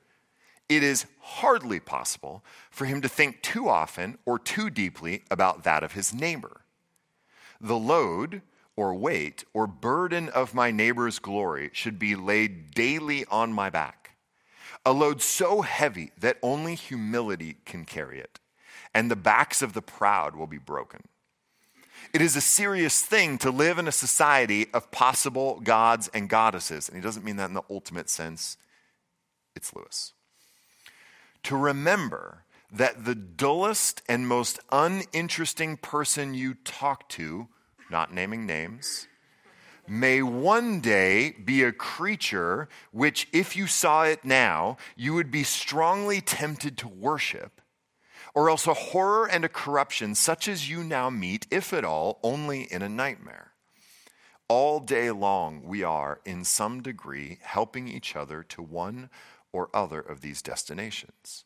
It 0.70 0.84
is 0.84 1.06
hardly 1.20 1.80
possible 1.80 2.44
for 2.72 2.86
him 2.86 3.02
to 3.02 3.10
think 3.10 3.42
too 3.42 3.70
often 3.70 4.18
or 4.26 4.40
too 4.40 4.70
deeply 4.70 5.24
about 5.30 5.64
that 5.64 5.84
of 5.84 5.94
his 5.94 6.14
neighbor. 6.14 6.62
The 7.60 7.78
load 7.78 8.42
or 8.76 8.94
weight 8.94 9.44
or 9.54 9.68
burden 9.68 10.30
of 10.30 10.54
my 10.54 10.72
neighbor's 10.72 11.20
glory 11.20 11.70
should 11.74 12.00
be 12.00 12.16
laid 12.16 12.72
daily 12.72 13.26
on 13.26 13.54
my 13.54 13.70
back, 13.70 14.16
a 14.86 14.92
load 14.92 15.22
so 15.22 15.62
heavy 15.62 16.12
that 16.18 16.38
only 16.42 16.76
humility 16.76 17.58
can 17.66 17.86
carry 17.86 18.20
it, 18.20 18.40
and 18.94 19.10
the 19.10 19.16
backs 19.16 19.62
of 19.62 19.74
the 19.74 19.82
proud 19.82 20.36
will 20.36 20.48
be 20.48 20.58
broken. 20.58 21.02
It 22.14 22.22
is 22.22 22.36
a 22.36 22.42
serious 22.42 23.02
thing 23.02 23.38
to 23.40 23.50
live 23.50 23.78
in 23.80 23.88
a 23.88 23.92
society 23.92 24.68
of 24.74 24.92
possible 24.92 25.60
gods 25.62 26.10
and 26.14 26.30
goddesses. 26.30 26.88
And 26.88 26.96
he 26.96 27.02
doesn't 27.02 27.26
mean 27.26 27.38
that 27.38 27.50
in 27.50 27.56
the 27.56 27.64
ultimate 27.70 28.10
sense. 28.10 28.58
It's 29.56 29.74
Lewis. 29.76 30.14
To 31.44 31.58
remember 31.58 32.44
that 32.72 33.06
the 33.06 33.16
dullest 33.16 34.02
and 34.08 34.28
most 34.28 34.60
uninteresting 34.72 35.78
person 35.78 36.34
you 36.34 36.56
talk 36.56 37.08
to, 37.10 37.48
not 37.90 38.14
naming 38.14 38.46
names, 38.46 39.08
may 39.88 40.22
one 40.22 40.80
day 40.80 41.32
be 41.32 41.64
a 41.64 41.72
creature 41.72 42.70
which, 42.92 43.28
if 43.32 43.56
you 43.56 43.68
saw 43.68 44.04
it 44.04 44.24
now, 44.24 44.78
you 44.96 45.14
would 45.14 45.32
be 45.32 45.44
strongly 45.44 46.22
tempted 46.22 46.78
to 46.80 46.88
worship 46.88 47.62
or 48.34 48.50
else 48.50 48.66
a 48.66 48.74
horror 48.74 49.28
and 49.28 49.46
a 49.46 49.50
corruption 49.50 50.16
such 50.16 50.48
as 50.48 50.70
you 50.70 50.84
now 50.84 51.10
meet, 51.10 51.46
if 51.52 51.74
at 51.74 51.86
all, 51.86 52.20
only 52.24 52.64
in 52.64 52.82
a 52.82 52.90
nightmare. 52.90 53.52
All 54.48 54.80
day 54.80 55.12
long, 55.12 55.64
we 55.64 55.84
are, 55.84 56.20
in 56.26 56.44
some 56.44 56.82
degree, 56.82 57.40
helping 57.42 57.88
each 57.88 58.16
other 58.16 58.44
to 58.44 58.62
one 58.62 59.10
or 59.54 59.70
other 59.74 60.00
of 60.00 60.22
these 60.22 60.42
destinations. 60.42 61.46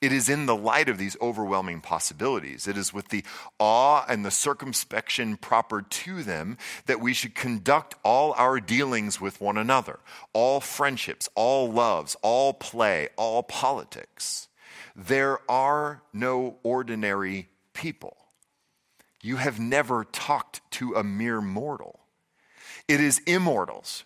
It 0.00 0.12
is 0.12 0.28
in 0.28 0.44
the 0.44 0.56
light 0.56 0.90
of 0.90 0.98
these 0.98 1.16
overwhelming 1.22 1.80
possibilities, 1.80 2.68
it 2.68 2.76
is 2.76 2.92
with 2.92 3.08
the 3.08 3.24
awe 3.58 4.04
and 4.06 4.24
the 4.24 4.30
circumspection 4.30 5.38
proper 5.38 5.80
to 5.80 6.22
them 6.22 6.58
that 6.84 7.00
we 7.00 7.14
should 7.14 7.34
conduct 7.34 7.94
all 8.04 8.34
our 8.36 8.60
dealings 8.60 9.20
with 9.20 9.40
one 9.40 9.56
another, 9.56 9.98
all 10.34 10.60
friendships, 10.60 11.30
all 11.34 11.70
loves, 11.70 12.14
all 12.20 12.52
play, 12.52 13.08
all 13.16 13.42
politics. 13.42 14.48
There 14.94 15.38
are 15.50 16.02
no 16.12 16.56
ordinary 16.62 17.48
people. 17.72 18.16
You 19.22 19.36
have 19.36 19.58
never 19.58 20.04
talked 20.04 20.60
to 20.72 20.94
a 20.94 21.02
mere 21.02 21.40
mortal. 21.40 22.00
It 22.86 23.00
is 23.00 23.20
immortals 23.26 24.04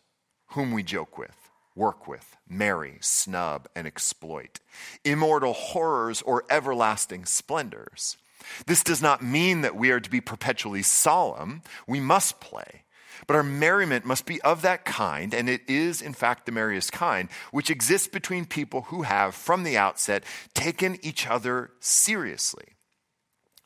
whom 0.49 0.73
we 0.73 0.83
joke 0.83 1.19
with, 1.19 1.40
work 1.75 2.07
with, 2.07 2.37
marry, 2.49 2.99
snub, 3.01 3.69
and 3.75 3.87
exploit. 3.87 4.61
Immortal 5.05 5.53
horrors 5.53 6.23
or 6.23 6.45
everlasting 6.51 7.25
splendors. 7.25 8.17
This 8.67 8.83
does 8.83 9.03
not 9.03 9.23
mean 9.23 9.61
that 9.63 9.77
we 9.77 9.91
are 9.91 10.01
to 10.01 10.11
be 10.11 10.21
perpetually 10.21 10.83
solemn. 10.83 11.63
We 11.87 12.01
must 12.01 12.41
play. 12.41 12.85
But 13.27 13.37
our 13.37 13.43
merriment 13.43 14.05
must 14.05 14.25
be 14.27 14.41
of 14.43 14.63
that 14.63 14.85
kind, 14.85 15.35
and 15.35 15.49
it 15.49 15.63
is, 15.69 16.01
in 16.01 16.15
fact, 16.15 16.47
the 16.47 16.53
merriest 16.53 16.91
kind, 16.93 17.29
which 17.51 17.71
exists 17.71 18.09
between 18.09 18.47
people 18.47 18.83
who 18.83 19.03
have, 19.03 19.35
from 19.35 19.63
the 19.63 19.77
outset, 19.77 20.25
taken 20.55 20.99
each 21.03 21.27
other 21.27 21.71
seriously. 21.81 22.65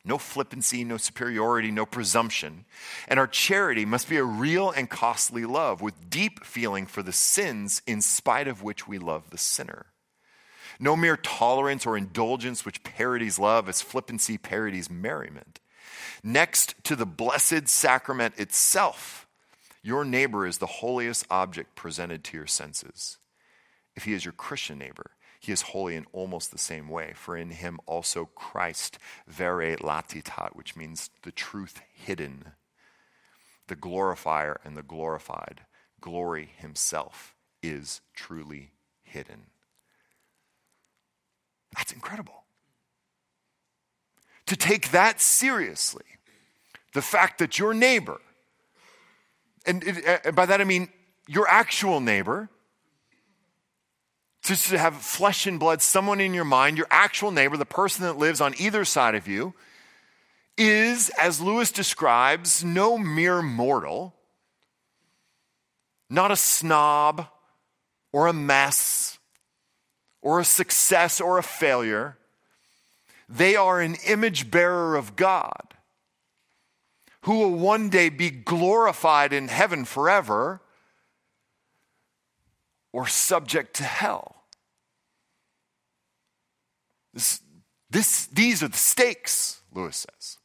No 0.05 0.19
flippancy, 0.19 0.83
no 0.83 0.97
superiority, 0.97 1.71
no 1.71 1.85
presumption. 1.85 2.65
And 3.07 3.19
our 3.19 3.25
charity 3.25 3.85
must 3.85 4.07
be 4.07 4.17
a 4.17 4.23
real 4.23 4.69
and 4.69 4.87
costly 4.87 5.45
love 5.45 5.81
with 5.81 6.11
deep 6.11 6.45
feeling 6.45 6.85
for 6.85 7.01
the 7.01 7.11
sins 7.11 7.81
in 7.87 8.01
spite 8.01 8.47
of 8.47 8.61
which 8.61 8.87
we 8.87 8.99
love 8.99 9.31
the 9.31 9.37
sinner. 9.39 9.87
No 10.79 10.95
mere 10.95 11.17
tolerance 11.17 11.85
or 11.87 11.97
indulgence 11.97 12.65
which 12.65 12.83
parodies 12.83 13.39
love 13.39 13.67
as 13.67 13.81
flippancy 13.81 14.37
parodies 14.37 14.91
merriment. 14.91 15.59
Next 16.23 16.75
to 16.83 16.95
the 16.95 17.05
blessed 17.05 17.67
sacrament 17.67 18.37
itself, 18.37 19.25
your 19.81 20.05
neighbor 20.05 20.45
is 20.45 20.59
the 20.59 20.65
holiest 20.65 21.25
object 21.31 21.75
presented 21.75 22.23
to 22.25 22.37
your 22.37 22.47
senses. 22.47 23.17
If 23.95 24.03
he 24.03 24.13
is 24.13 24.25
your 24.25 24.33
Christian 24.33 24.77
neighbor, 24.77 25.11
he 25.45 25.51
is 25.51 25.61
holy 25.61 25.95
in 25.95 26.05
almost 26.11 26.51
the 26.51 26.57
same 26.57 26.89
way, 26.89 27.13
for 27.15 27.37
in 27.37 27.51
him 27.51 27.79
also 27.85 28.25
Christ 28.25 28.97
vere 29.27 29.75
latitat, 29.77 30.55
which 30.55 30.75
means 30.75 31.09
the 31.23 31.31
truth 31.31 31.81
hidden, 31.93 32.53
the 33.67 33.75
glorifier 33.75 34.59
and 34.63 34.75
the 34.75 34.83
glorified. 34.83 35.61
Glory 36.01 36.51
himself 36.57 37.35
is 37.61 38.01
truly 38.13 38.71
hidden. 39.03 39.47
That's 41.75 41.91
incredible. 41.91 42.43
To 44.47 44.55
take 44.55 44.91
that 44.91 45.21
seriously, 45.21 46.05
the 46.93 47.01
fact 47.01 47.39
that 47.39 47.59
your 47.59 47.73
neighbor 47.73 48.21
and, 49.65 49.83
it, 49.83 50.21
and 50.25 50.35
by 50.35 50.45
that 50.45 50.61
I 50.61 50.63
mean 50.63 50.89
your 51.27 51.47
actual 51.47 51.99
neighbor, 51.99 52.49
to 54.45 54.77
have 54.77 54.95
flesh 54.95 55.47
and 55.47 55.59
blood, 55.59 55.81
someone 55.81 56.21
in 56.21 56.33
your 56.33 56.45
mind, 56.45 56.77
your 56.77 56.87
actual 56.89 57.31
neighbor, 57.31 57.57
the 57.57 57.65
person 57.65 58.03
that 58.05 58.17
lives 58.17 58.41
on 58.41 58.53
either 58.57 58.85
side 58.85 59.15
of 59.15 59.27
you, 59.27 59.53
is, 60.57 61.09
as 61.19 61.41
Lewis 61.41 61.71
describes, 61.71 62.63
no 62.63 62.97
mere 62.97 63.41
mortal, 63.41 64.13
not 66.09 66.31
a 66.31 66.35
snob 66.35 67.27
or 68.11 68.27
a 68.27 68.33
mess 68.33 69.17
or 70.21 70.39
a 70.39 70.45
success 70.45 71.19
or 71.19 71.37
a 71.37 71.43
failure. 71.43 72.17
They 73.27 73.55
are 73.55 73.81
an 73.81 73.95
image 74.07 74.51
bearer 74.51 74.95
of 74.95 75.15
God 75.15 75.73
who 77.21 77.39
will 77.39 77.55
one 77.55 77.89
day 77.89 78.09
be 78.09 78.29
glorified 78.29 79.33
in 79.33 79.47
heaven 79.47 79.83
forever 79.83 80.61
or 82.93 83.07
subject 83.07 83.75
to 83.77 83.83
hell. 83.83 84.34
This, 87.15 87.41
this, 87.89 88.27
these 88.27 88.61
are 88.61 88.67
the 88.67 88.77
stakes, 88.77 89.61
Lewis 89.73 90.05
says. 90.05 90.37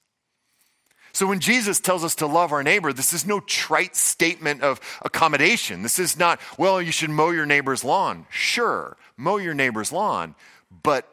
So 1.12 1.26
when 1.26 1.40
Jesus 1.40 1.80
tells 1.80 2.04
us 2.04 2.14
to 2.16 2.26
love 2.26 2.52
our 2.52 2.62
neighbor, 2.62 2.92
this 2.92 3.12
is 3.12 3.26
no 3.26 3.40
trite 3.40 3.96
statement 3.96 4.62
of 4.62 4.80
accommodation. 5.02 5.82
This 5.82 5.98
is 5.98 6.16
not, 6.16 6.40
well, 6.56 6.80
you 6.80 6.92
should 6.92 7.10
mow 7.10 7.30
your 7.30 7.46
neighbor's 7.46 7.84
lawn. 7.84 8.26
Sure, 8.30 8.96
mow 9.16 9.36
your 9.36 9.52
neighbor's 9.52 9.92
lawn, 9.92 10.36
but, 10.70 11.06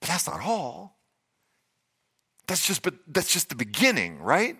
but 0.00 0.08
that's 0.08 0.28
not 0.28 0.40
all. 0.44 0.98
That's 2.46 2.66
just, 2.66 2.82
but 2.82 2.94
that's 3.08 3.32
just 3.32 3.48
the 3.48 3.56
beginning, 3.56 4.20
right? 4.20 4.56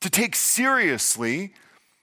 To 0.00 0.10
take 0.10 0.34
seriously 0.34 1.54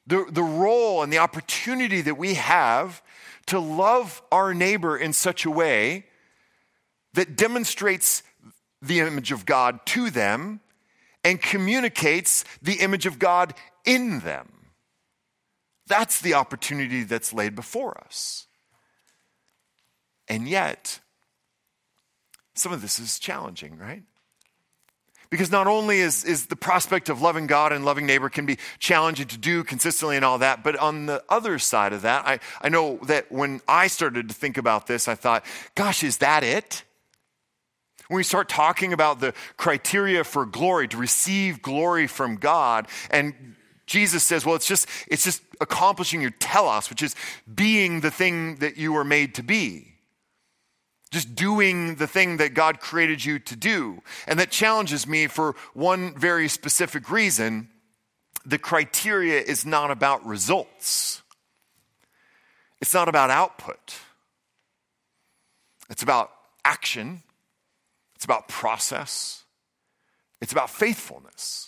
the, 0.08 0.26
the 0.32 0.42
role 0.42 1.04
and 1.04 1.12
the 1.12 1.20
opportunity 1.20 2.02
that 2.02 2.18
we 2.18 2.36
have 2.36 3.04
to 3.48 3.60
love 3.60 4.22
our 4.32 4.54
neighbor 4.54 4.98
in 4.98 5.14
such 5.14 5.46
a 5.46 5.52
way 5.52 6.06
that 7.14 7.36
demonstrates 7.36 8.24
the 8.82 9.00
image 9.00 9.32
of 9.32 9.46
God 9.46 9.86
to 9.88 10.10
them 10.10 10.62
and 11.24 11.42
communicates 11.42 12.44
the 12.62 12.76
image 12.76 13.06
of 13.06 13.20
God 13.20 13.54
in 13.86 14.20
them. 14.22 14.72
That's 15.88 16.22
the 16.22 16.34
opportunity 16.34 17.04
that's 17.04 17.34
laid 17.34 17.56
before 17.56 17.98
us. 17.98 18.48
And 20.28 20.48
yet, 20.48 21.00
some 22.56 22.72
of 22.72 22.82
this 22.82 23.00
is 23.00 23.20
challenging, 23.20 23.78
right? 23.78 24.04
Because 25.32 25.50
not 25.50 25.66
only 25.66 26.02
is, 26.02 26.26
is 26.26 26.48
the 26.48 26.58
prospect 26.58 27.08
of 27.08 27.22
loving 27.22 27.48
God 27.48 27.72
and 27.72 27.86
loving 27.86 28.06
neighbor 28.06 28.28
can 28.28 28.46
be 28.46 28.58
challenging 28.80 29.28
to 29.28 29.38
do 29.38 29.64
consistently 29.64 30.18
and 30.18 30.26
all 30.26 30.38
that, 30.40 30.62
but 30.62 30.76
on 30.76 31.06
the 31.06 31.24
other 31.30 31.58
side 31.58 31.94
of 31.94 32.02
that, 32.02 32.28
I, 32.28 32.40
I 32.62 32.68
know 32.68 32.98
that 33.04 33.32
when 33.32 33.62
I 33.66 33.88
started 33.88 34.28
to 34.28 34.36
think 34.36 34.58
about 34.58 34.88
this, 34.88 35.08
I 35.08 35.16
thought, 35.16 35.46
gosh, 35.74 36.04
is 36.04 36.18
that 36.18 36.44
it? 36.44 36.84
When 38.10 38.18
we 38.18 38.24
start 38.24 38.50
talking 38.50 38.92
about 38.92 39.22
the 39.22 39.34
criteria 39.56 40.26
for 40.26 40.46
glory, 40.46 40.90
to 40.90 40.98
receive 40.98 41.62
glory 41.62 42.08
from 42.08 42.36
God, 42.36 42.90
and 43.10 43.56
Jesus 43.86 44.26
says, 44.26 44.46
well, 44.46 44.56
it's 44.56 44.68
just, 44.68 44.86
it's 45.08 45.24
just 45.24 45.42
accomplishing 45.62 46.20
your 46.20 46.32
telos, 46.32 46.90
which 46.90 47.02
is 47.02 47.16
being 47.54 48.02
the 48.02 48.12
thing 48.12 48.58
that 48.58 48.76
you 48.76 48.92
were 48.92 49.06
made 49.06 49.36
to 49.36 49.44
be 49.44 49.91
just 51.12 51.36
doing 51.36 51.96
the 51.96 52.08
thing 52.08 52.38
that 52.38 52.54
God 52.54 52.80
created 52.80 53.24
you 53.24 53.38
to 53.40 53.56
do. 53.56 54.02
And 54.28 54.40
that 54.40 54.50
challenges 54.50 55.06
me 55.06 55.28
for 55.28 55.56
one 55.74 56.18
very 56.18 56.48
specific 56.48 57.12
reason. 57.12 57.70
The 58.46 58.58
criteria 58.58 59.42
is 59.42 59.66
not 59.66 59.92
about 59.92 60.26
results, 60.26 61.22
it's 62.80 62.94
not 62.94 63.08
about 63.08 63.30
output. 63.30 63.96
It's 65.90 66.04
about 66.04 66.32
action, 66.64 67.22
it's 68.16 68.24
about 68.24 68.48
process, 68.48 69.44
it's 70.40 70.54
about 70.54 70.70
faithfulness. 70.70 71.68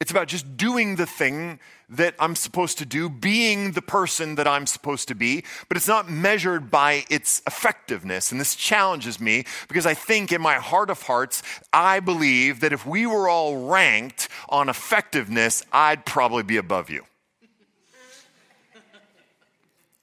It's 0.00 0.10
about 0.10 0.28
just 0.28 0.56
doing 0.56 0.96
the 0.96 1.04
thing 1.04 1.60
that 1.90 2.14
I'm 2.18 2.36
supposed 2.36 2.78
to 2.78 2.86
do, 2.86 3.10
being 3.10 3.72
the 3.72 3.82
person 3.82 4.36
that 4.36 4.46
I'm 4.46 4.66
supposed 4.66 5.08
to 5.08 5.14
be, 5.14 5.44
but 5.68 5.76
it's 5.76 5.88
not 5.88 6.08
measured 6.08 6.70
by 6.70 7.04
its 7.10 7.42
effectiveness. 7.46 8.30
And 8.30 8.40
this 8.40 8.54
challenges 8.54 9.20
me 9.20 9.44
because 9.68 9.86
I 9.86 9.94
think 9.94 10.32
in 10.32 10.40
my 10.40 10.54
heart 10.54 10.88
of 10.88 11.02
hearts, 11.02 11.42
I 11.72 12.00
believe 12.00 12.60
that 12.60 12.72
if 12.72 12.86
we 12.86 13.06
were 13.06 13.28
all 13.28 13.68
ranked 13.68 14.28
on 14.48 14.68
effectiveness, 14.68 15.64
I'd 15.72 16.06
probably 16.06 16.44
be 16.44 16.56
above 16.56 16.90
you. 16.90 17.04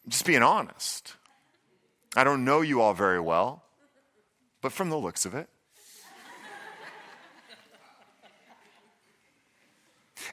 just 0.08 0.26
being 0.26 0.44
honest. 0.44 1.14
I 2.16 2.24
don't 2.24 2.46
know 2.46 2.62
you 2.62 2.82
all 2.82 2.94
very 2.94 3.20
well, 3.20 3.64
but 4.62 4.72
from 4.72 4.90
the 4.90 4.98
looks 4.98 5.26
of 5.26 5.36
it, 5.36 5.50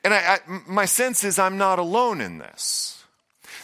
And 0.05 0.13
I, 0.13 0.35
I, 0.35 0.39
my 0.69 0.85
sense 0.85 1.25
is 1.25 1.39
I'm 1.39 1.59
not 1.59 1.79
alone 1.79 2.21
in 2.21 2.39
this. 2.39 3.05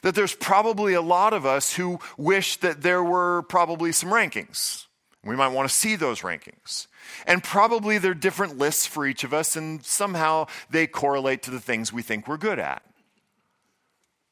That 0.02 0.14
there's 0.14 0.34
probably 0.34 0.94
a 0.94 1.02
lot 1.02 1.34
of 1.34 1.44
us 1.44 1.74
who 1.74 2.00
wish 2.16 2.56
that 2.56 2.80
there 2.80 3.04
were 3.04 3.42
probably 3.42 3.92
some 3.92 4.08
rankings. 4.08 4.86
We 5.22 5.36
might 5.36 5.48
want 5.48 5.68
to 5.68 5.74
see 5.74 5.96
those 5.96 6.22
rankings. 6.22 6.86
And 7.26 7.44
probably 7.44 7.98
they're 7.98 8.14
different 8.14 8.56
lists 8.56 8.86
for 8.86 9.06
each 9.06 9.24
of 9.24 9.34
us, 9.34 9.56
and 9.56 9.84
somehow 9.84 10.46
they 10.70 10.86
correlate 10.86 11.42
to 11.42 11.50
the 11.50 11.60
things 11.60 11.92
we 11.92 12.00
think 12.00 12.26
we're 12.26 12.38
good 12.38 12.58
at. 12.58 12.82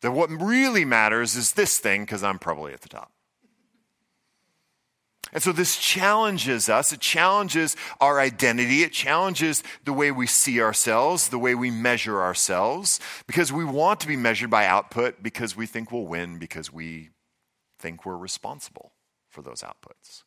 That 0.01 0.13
what 0.13 0.31
really 0.31 0.87
matters 0.87 1.37
is 1.37 1.53
this 1.53 1.79
thing, 1.79 2.03
because 2.03 2.23
I'm 2.23 2.39
probably 2.39 2.73
at 2.73 2.81
the 2.81 2.89
top. 2.89 3.13
And 5.33 5.43
so 5.43 5.53
this 5.53 5.77
challenges 5.77 6.69
us. 6.69 6.93
It 6.93 7.01
challenges 7.01 7.77
our 8.01 8.21
identity. 8.21 8.83
It 8.83 8.93
challenges 8.93 9.63
the 9.85 9.93
way 9.93 10.11
we 10.11 10.27
see 10.27 10.61
ourselves, 10.61 11.29
the 11.29 11.39
way 11.39 11.55
we 11.55 11.71
measure 11.71 12.21
ourselves, 12.21 13.01
because 13.27 13.53
we 13.53 13.65
want 13.65 14.01
to 14.01 14.07
be 14.07 14.17
measured 14.17 14.51
by 14.51 14.67
output 14.67 15.23
because 15.23 15.57
we 15.57 15.67
think 15.67 15.93
we'll 15.93 16.07
win, 16.07 16.39
because 16.39 16.73
we 16.73 17.11
think 17.79 18.05
we're 18.05 18.17
responsible 18.17 18.93
for 19.29 19.43
those 19.43 19.63
outputs. 19.63 20.23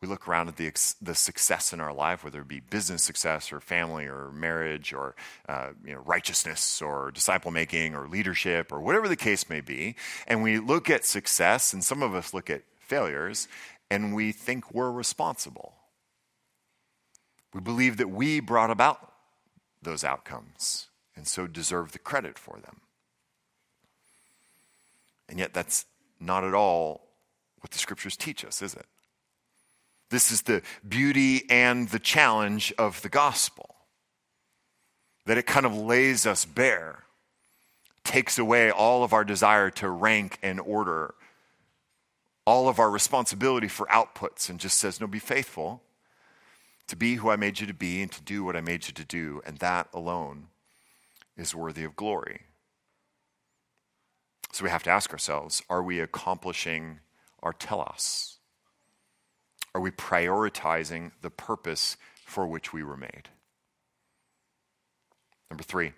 We 0.00 0.08
look 0.08 0.26
around 0.26 0.48
at 0.48 0.56
the, 0.56 0.72
the 1.00 1.14
success 1.14 1.72
in 1.72 1.80
our 1.80 1.94
life, 1.94 2.24
whether 2.24 2.40
it 2.40 2.48
be 2.48 2.58
business 2.58 3.04
success 3.04 3.52
or 3.52 3.60
family 3.60 4.06
or 4.06 4.32
marriage 4.32 4.92
or 4.92 5.14
uh, 5.48 5.68
you 5.84 5.94
know, 5.94 6.00
righteousness 6.00 6.82
or 6.82 7.12
disciple 7.12 7.52
making 7.52 7.94
or 7.94 8.08
leadership 8.08 8.72
or 8.72 8.80
whatever 8.80 9.08
the 9.08 9.14
case 9.14 9.48
may 9.48 9.60
be, 9.60 9.94
and 10.26 10.42
we 10.42 10.58
look 10.58 10.90
at 10.90 11.04
success, 11.04 11.72
and 11.72 11.84
some 11.84 12.02
of 12.02 12.16
us 12.16 12.34
look 12.34 12.50
at 12.50 12.62
failures, 12.92 13.48
and 13.90 14.14
we 14.14 14.32
think 14.32 14.74
we're 14.74 14.90
responsible. 14.90 15.72
We 17.54 17.60
believe 17.62 17.96
that 17.96 18.10
we 18.10 18.38
brought 18.38 18.70
about 18.70 19.14
those 19.80 20.04
outcomes 20.04 20.88
and 21.16 21.26
so 21.26 21.46
deserve 21.46 21.92
the 21.92 21.98
credit 21.98 22.38
for 22.38 22.58
them. 22.58 22.82
And 25.26 25.38
yet, 25.38 25.54
that's 25.54 25.86
not 26.20 26.44
at 26.44 26.52
all 26.52 27.08
what 27.60 27.70
the 27.70 27.78
scriptures 27.78 28.14
teach 28.14 28.44
us, 28.44 28.60
is 28.60 28.74
it? 28.74 28.84
This 30.10 30.30
is 30.30 30.42
the 30.42 30.60
beauty 30.86 31.44
and 31.48 31.88
the 31.88 31.98
challenge 31.98 32.74
of 32.76 33.00
the 33.00 33.08
gospel. 33.08 33.74
That 35.24 35.38
it 35.38 35.46
kind 35.46 35.64
of 35.64 35.74
lays 35.74 36.26
us 36.26 36.44
bare, 36.44 37.04
takes 38.04 38.38
away 38.38 38.70
all 38.70 39.02
of 39.02 39.14
our 39.14 39.24
desire 39.24 39.70
to 39.70 39.88
rank 39.88 40.38
and 40.42 40.60
order 40.60 41.14
all 42.44 42.68
of 42.68 42.78
our 42.78 42.90
responsibility 42.90 43.68
for 43.68 43.86
outputs 43.86 44.50
and 44.50 44.58
just 44.58 44.78
says, 44.78 45.00
no, 45.00 45.06
be 45.06 45.18
faithful 45.18 45.82
to 46.88 46.96
be 46.96 47.14
who 47.14 47.30
I 47.30 47.36
made 47.36 47.60
you 47.60 47.66
to 47.66 47.74
be 47.74 48.02
and 48.02 48.10
to 48.12 48.22
do 48.22 48.44
what 48.44 48.56
I 48.56 48.60
made 48.60 48.86
you 48.86 48.92
to 48.94 49.04
do. 49.04 49.40
And 49.46 49.58
that 49.58 49.88
alone 49.94 50.48
is 51.36 51.54
worthy 51.54 51.84
of 51.84 51.96
glory. 51.96 52.42
So 54.52 54.64
we 54.64 54.70
have 54.70 54.82
to 54.82 54.90
ask 54.90 55.10
ourselves 55.12 55.62
are 55.70 55.82
we 55.82 56.00
accomplishing 56.00 56.98
our 57.42 57.52
telos? 57.52 58.38
Are 59.74 59.80
we 59.80 59.90
prioritizing 59.90 61.12
the 61.22 61.30
purpose 61.30 61.96
for 62.26 62.46
which 62.46 62.72
we 62.72 62.82
were 62.82 62.96
made? 62.96 63.30
Number 65.50 65.64
three, 65.64 65.92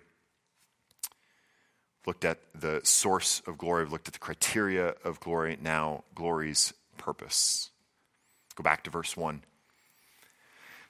looked 2.07 2.25
at 2.25 2.39
the 2.53 2.81
source 2.83 3.41
of 3.47 3.57
glory, 3.57 3.83
we've 3.83 3.91
looked 3.91 4.07
at 4.07 4.13
the 4.13 4.19
criteria 4.19 4.95
of 5.03 5.19
glory, 5.19 5.57
now 5.61 6.03
glory's 6.13 6.73
purpose. 6.97 7.69
Go 8.55 8.63
back 8.63 8.83
to 8.83 8.89
verse 8.89 9.15
1. 9.17 9.43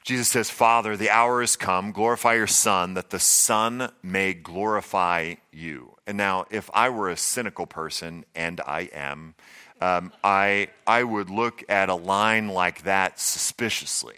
Jesus 0.04 0.28
says, 0.28 0.52
Father, 0.52 0.96
the 0.96 1.10
hour 1.10 1.42
has 1.42 1.56
come, 1.56 1.92
glorify 1.92 2.36
your 2.36 2.46
Son, 2.46 2.94
that 2.94 3.10
the 3.10 3.20
Son 3.20 3.92
may 4.04 4.36
glorify 4.36 5.36
you. 5.52 5.96
And 6.06 6.16
now, 6.16 6.46
if 6.52 6.70
I 6.76 6.90
were 6.90 7.10
a 7.10 7.18
cynical 7.18 7.66
person, 7.66 8.24
and 8.36 8.62
I 8.62 8.82
am, 8.94 9.34
um, 9.82 10.14
I, 10.24 10.70
I 10.86 11.04
would 11.04 11.32
look 11.32 11.64
at 11.68 11.90
a 11.90 11.96
line 11.96 12.50
like 12.50 12.84
that 12.84 13.20
suspiciously, 13.20 14.18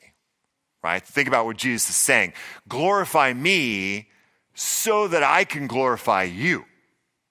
right? 0.84 1.02
Think 1.02 1.30
about 1.30 1.46
what 1.46 1.56
Jesus 1.56 1.90
is 1.92 1.96
saying 1.96 2.34
glorify 2.68 3.32
me 3.32 4.10
so 4.54 5.08
that 5.08 5.24
I 5.24 5.46
can 5.46 5.68
glorify 5.68 6.24
you. 6.24 6.66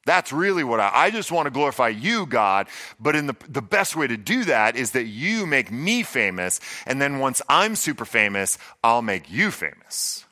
That's 0.07 0.33
really 0.33 0.65
what 0.65 0.81
I, 0.81 0.91
I 0.95 1.11
just 1.11 1.31
want 1.31 1.47
to 1.47 1.51
glorify 1.51 1.89
you, 1.89 2.27
God. 2.27 2.69
But 2.99 3.17
in 3.17 3.27
the, 3.27 3.37
the 3.49 3.61
best 3.61 3.97
way 3.97 4.07
to 4.07 4.17
do 4.17 4.45
that 4.45 4.77
is 4.77 4.93
that 4.93 5.05
you 5.05 5.47
make 5.47 5.71
me 5.71 6.03
famous. 6.05 6.61
And 6.87 7.03
then 7.03 7.19
once 7.19 7.43
I'm 7.49 7.75
super 7.75 8.07
famous, 8.07 8.57
I'll 8.83 9.03
make 9.03 9.31
you 9.31 9.51
famous. 9.51 10.25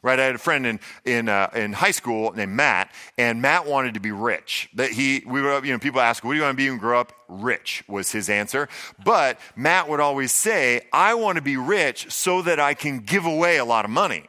Right? 0.00 0.20
I 0.20 0.24
had 0.26 0.36
a 0.36 0.38
friend 0.38 0.64
in, 0.64 0.80
in, 1.04 1.28
uh, 1.28 1.50
in 1.54 1.72
high 1.72 1.90
school 1.90 2.32
named 2.32 2.52
Matt, 2.52 2.94
and 3.18 3.42
Matt 3.42 3.66
wanted 3.66 3.94
to 3.94 4.00
be 4.00 4.12
rich. 4.12 4.70
That 4.74 4.92
he, 4.92 5.24
we 5.26 5.42
were, 5.42 5.64
you 5.64 5.72
know, 5.72 5.80
people 5.80 6.00
ask, 6.00 6.22
what 6.22 6.32
do 6.32 6.36
you 6.36 6.44
want 6.44 6.52
to 6.52 6.56
be 6.56 6.68
when 6.68 6.76
you 6.76 6.80
grow 6.80 7.00
up? 7.00 7.12
Rich 7.26 7.82
was 7.88 8.12
his 8.12 8.30
answer. 8.30 8.68
But 9.04 9.40
Matt 9.56 9.88
would 9.88 9.98
always 9.98 10.30
say, 10.30 10.82
I 10.92 11.14
want 11.14 11.36
to 11.36 11.42
be 11.42 11.56
rich 11.56 12.12
so 12.12 12.42
that 12.42 12.60
I 12.60 12.74
can 12.74 13.00
give 13.00 13.26
away 13.26 13.56
a 13.56 13.64
lot 13.64 13.84
of 13.84 13.90
money. 13.90 14.26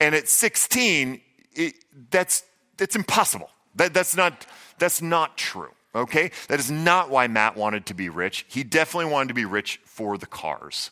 And 0.00 0.16
at 0.16 0.28
16, 0.28 1.20
it, 1.54 1.74
that's, 2.10 2.42
that's 2.76 2.96
impossible. 2.96 3.50
That, 3.76 3.94
that's, 3.94 4.16
not, 4.16 4.46
that's 4.78 5.00
not 5.00 5.36
true, 5.36 5.70
okay? 5.94 6.30
That 6.48 6.58
is 6.58 6.70
not 6.70 7.10
why 7.10 7.28
Matt 7.28 7.56
wanted 7.56 7.86
to 7.86 7.94
be 7.94 8.08
rich. 8.08 8.44
He 8.48 8.64
definitely 8.64 9.12
wanted 9.12 9.28
to 9.28 9.34
be 9.34 9.44
rich 9.44 9.80
for 9.84 10.18
the 10.18 10.26
cars. 10.26 10.90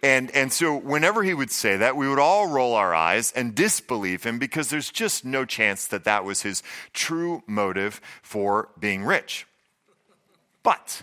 And, 0.00 0.30
and 0.30 0.52
so, 0.52 0.76
whenever 0.76 1.24
he 1.24 1.34
would 1.34 1.50
say 1.50 1.76
that, 1.78 1.96
we 1.96 2.08
would 2.08 2.20
all 2.20 2.46
roll 2.46 2.74
our 2.74 2.94
eyes 2.94 3.32
and 3.32 3.52
disbelieve 3.52 4.22
him 4.22 4.38
because 4.38 4.70
there's 4.70 4.92
just 4.92 5.24
no 5.24 5.44
chance 5.44 5.88
that 5.88 6.04
that 6.04 6.24
was 6.24 6.42
his 6.42 6.62
true 6.92 7.42
motive 7.48 8.00
for 8.22 8.68
being 8.78 9.04
rich. 9.04 9.44
But 10.62 11.02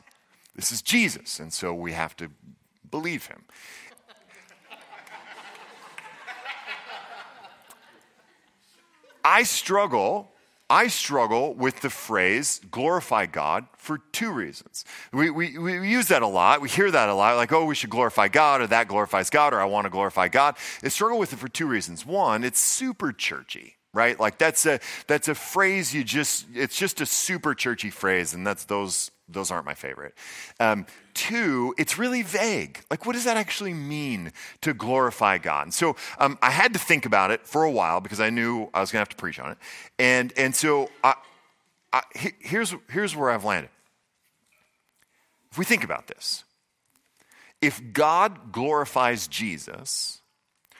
this 0.55 0.71
is 0.71 0.81
Jesus, 0.81 1.41
and 1.41 1.51
so 1.51 1.73
we 1.73 1.91
have 1.91 2.15
to 2.17 2.29
believe 2.89 3.25
him. 3.25 3.43
I 9.25 9.43
struggle 9.43 10.31
I 10.69 10.87
struggle 10.87 11.53
with 11.53 11.81
the 11.81 11.91
phrase 11.91 12.59
glorify 12.71 13.27
God 13.27 13.67
for 13.77 13.99
two 14.11 14.31
reasons. 14.31 14.83
We, 15.13 15.29
we, 15.29 15.57
we 15.57 15.89
use 15.89 16.07
that 16.07 16.23
a 16.23 16.27
lot. 16.27 16.59
We 16.59 16.69
hear 16.69 16.89
that 16.89 17.07
a 17.07 17.13
lot, 17.13 17.35
like, 17.35 17.53
oh, 17.53 17.65
we 17.65 17.75
should 17.75 17.91
glorify 17.91 18.29
God, 18.29 18.61
or 18.61 18.67
that 18.67 18.87
glorifies 18.87 19.29
God, 19.29 19.53
or 19.53 19.61
I 19.61 19.65
want 19.65 19.85
to 19.85 19.91
glorify 19.91 20.27
God. 20.27 20.57
I 20.83 20.87
struggle 20.87 21.19
with 21.19 21.33
it 21.33 21.37
for 21.37 21.47
two 21.47 21.67
reasons. 21.67 22.05
One, 22.05 22.43
it's 22.43 22.59
super 22.59 23.11
churchy, 23.11 23.75
right? 23.93 24.19
Like 24.19 24.39
that's 24.39 24.65
a, 24.65 24.79
that's 25.05 25.27
a 25.27 25.35
phrase 25.35 25.93
you 25.93 26.03
just, 26.03 26.47
it's 26.55 26.77
just 26.77 26.99
a 26.99 27.05
super 27.05 27.53
churchy 27.53 27.91
phrase, 27.91 28.33
and 28.33 28.45
that's 28.45 28.65
those 28.65 29.11
those 29.27 29.51
aren't 29.51 29.65
my 29.65 29.73
favorite. 29.73 30.13
Um, 30.59 30.85
two, 31.13 31.73
it's 31.77 31.97
really 31.97 32.21
vague. 32.21 32.83
Like, 32.91 33.05
what 33.05 33.13
does 33.13 33.23
that 33.25 33.37
actually 33.37 33.73
mean 33.73 34.31
to 34.61 34.73
glorify 34.73 35.37
God? 35.37 35.73
so 35.73 35.95
um, 36.19 36.37
I 36.41 36.51
had 36.51 36.73
to 36.73 36.79
think 36.79 37.05
about 37.05 37.31
it 37.31 37.45
for 37.45 37.63
a 37.63 37.71
while 37.71 38.01
because 38.01 38.19
I 38.19 38.29
knew 38.29 38.69
I 38.73 38.81
was 38.81 38.91
going 38.91 38.97
to 38.97 39.01
have 39.01 39.09
to 39.09 39.15
preach 39.15 39.39
on 39.39 39.51
it. 39.51 39.57
And, 39.97 40.33
and 40.37 40.55
so 40.55 40.89
I, 41.03 41.15
I, 41.91 42.03
here's, 42.39 42.75
here's 42.89 43.15
where 43.15 43.31
I've 43.31 43.45
landed. 43.45 43.69
If 45.51 45.57
we 45.57 45.65
think 45.65 45.83
about 45.83 46.07
this, 46.07 46.43
if 47.61 47.81
God 47.93 48.51
glorifies 48.51 49.27
Jesus 49.27 50.21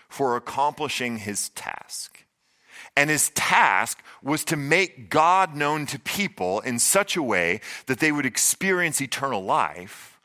for 0.10 0.36
accomplishing 0.36 1.18
his 1.18 1.50
task, 1.50 2.25
and 2.96 3.10
his 3.10 3.30
task 3.32 4.02
was 4.24 4.44
to 4.46 4.56
make 4.56 5.10
God 5.10 5.56
known 5.56 5.86
to 5.88 6.00
people 6.00 6.62
in 6.62 6.80
such 6.80 7.16
a 7.16 7.24
way 7.24 7.62
that 7.88 8.00
they 8.00 8.12
would 8.12 8.26
experience 8.26 9.02
eternal 9.02 9.44
life, 9.44 10.20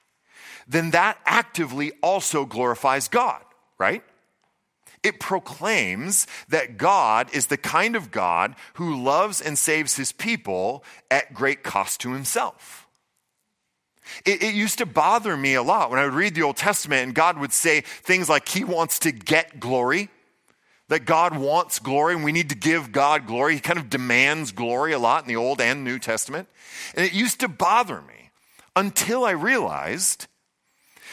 then 0.68 0.90
that 0.92 1.18
actively 1.26 1.92
also 2.02 2.44
glorifies 2.44 3.08
God, 3.08 3.42
right? 3.78 4.04
It 5.02 5.18
proclaims 5.18 6.26
that 6.48 6.76
God 6.76 7.28
is 7.32 7.46
the 7.46 7.56
kind 7.56 7.96
of 7.96 8.10
God 8.10 8.54
who 8.74 9.02
loves 9.02 9.40
and 9.40 9.58
saves 9.58 9.96
his 9.96 10.12
people 10.12 10.84
at 11.10 11.34
great 11.34 11.62
cost 11.62 12.00
to 12.00 12.12
himself. 12.12 12.86
It, 14.24 14.42
it, 14.42 14.54
used 14.54 14.78
to 14.78 14.86
bother 14.86 15.36
me 15.36 15.54
a 15.54 15.62
lot 15.62 15.90
when 15.90 15.98
I 15.98 16.04
would 16.04 16.14
read 16.14 16.34
the 16.34 16.42
Old 16.42 16.56
Testament 16.56 17.02
and 17.04 17.14
God 17.14 17.38
would 17.38 17.52
say 17.52 17.82
things 17.82 18.28
like 18.28 18.48
He 18.48 18.64
wants 18.64 18.98
to 19.00 19.12
get 19.12 19.60
glory, 19.60 20.08
that 20.90 21.04
God 21.04 21.38
wants 21.38 21.78
glory 21.78 22.14
and 22.14 22.24
we 22.24 22.32
need 22.32 22.50
to 22.50 22.56
give 22.56 22.92
God 22.92 23.26
glory. 23.26 23.54
He 23.54 23.60
kind 23.60 23.78
of 23.78 23.88
demands 23.88 24.50
glory 24.50 24.92
a 24.92 24.98
lot 24.98 25.22
in 25.22 25.28
the 25.28 25.36
Old 25.36 25.60
and 25.60 25.84
New 25.84 26.00
Testament. 26.00 26.48
And 26.94 27.06
it 27.06 27.12
used 27.12 27.40
to 27.40 27.48
bother 27.48 28.00
me 28.02 28.30
until 28.74 29.24
I 29.24 29.30
realized 29.30 30.26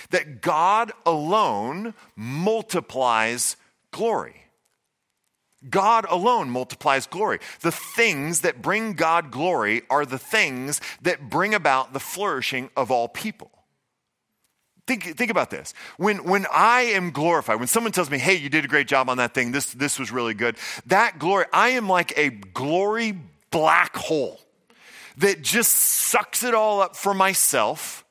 that 0.10 0.42
God 0.42 0.92
alone 1.06 1.94
multiplies 2.16 3.56
glory. 3.92 4.46
God 5.70 6.08
alone 6.10 6.50
multiplies 6.50 7.06
glory. 7.06 7.40
The 7.62 7.72
things 7.72 8.42
that 8.42 8.64
bring 8.64 8.94
God 8.94 9.30
glory 9.30 9.84
are 9.92 10.06
the 10.06 10.20
things 10.20 10.82
that 11.04 11.30
bring 11.30 11.54
about 11.54 11.94
the 11.94 12.00
flourishing 12.00 12.72
of 12.76 12.90
all 12.90 13.08
people. 13.08 13.52
Think, 14.88 15.18
think 15.18 15.30
about 15.30 15.50
this. 15.50 15.74
When, 15.98 16.24
when 16.24 16.46
I 16.52 16.82
am 16.82 17.12
glorified, 17.12 17.60
when 17.60 17.68
someone 17.68 17.92
tells 17.92 18.10
me, 18.10 18.18
hey, 18.18 18.36
you 18.36 18.48
did 18.48 18.64
a 18.64 18.70
great 18.70 18.88
job 18.88 19.10
on 19.10 19.18
that 19.18 19.34
thing, 19.34 19.52
this, 19.52 19.74
this 19.74 20.00
was 20.00 20.12
really 20.12 20.34
good, 20.34 20.56
that 20.86 21.20
glory, 21.20 21.46
I 21.52 21.70
am 21.70 21.90
like 21.90 22.18
a 22.18 22.30
glory 22.30 23.20
black 23.52 23.98
hole 23.98 24.40
that 25.18 25.42
just 25.42 25.74
sucks 25.74 26.42
it 26.42 26.54
all 26.54 26.82
up 26.82 26.96
for 26.96 27.14
myself 27.14 28.06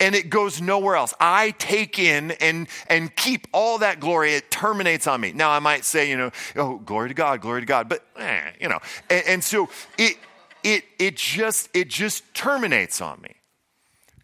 and 0.00 0.14
it 0.14 0.30
goes 0.30 0.60
nowhere 0.60 0.96
else. 0.96 1.12
I 1.20 1.50
take 1.52 1.98
in 1.98 2.30
and, 2.32 2.68
and 2.88 3.14
keep 3.14 3.46
all 3.52 3.78
that 3.78 4.00
glory. 4.00 4.34
It 4.34 4.50
terminates 4.50 5.06
on 5.06 5.20
me. 5.20 5.32
Now, 5.32 5.50
I 5.50 5.58
might 5.58 5.84
say, 5.84 6.08
you 6.08 6.16
know, 6.16 6.30
oh, 6.56 6.78
glory 6.78 7.08
to 7.08 7.14
God, 7.14 7.42
glory 7.42 7.60
to 7.60 7.66
God, 7.66 7.88
but, 7.88 8.06
eh, 8.18 8.52
you 8.60 8.68
know, 8.68 8.78
and, 9.10 9.26
and 9.26 9.44
so 9.44 9.68
it, 9.98 10.16
it, 10.62 10.84
it, 10.98 11.16
just, 11.16 11.68
it 11.74 11.88
just 11.88 12.22
terminates 12.34 13.02
on 13.02 13.20
me. 13.20 13.34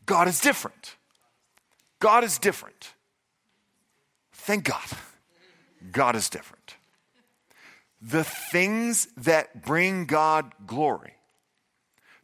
God 0.06 0.26
is 0.28 0.40
different. 0.40 0.96
God 2.02 2.24
is 2.24 2.36
different. 2.40 2.94
Thank 4.32 4.64
God. 4.64 4.88
God 5.92 6.16
is 6.16 6.28
different. 6.28 6.74
The 8.00 8.24
things 8.24 9.06
that 9.16 9.64
bring 9.64 10.06
God 10.06 10.52
glory, 10.66 11.12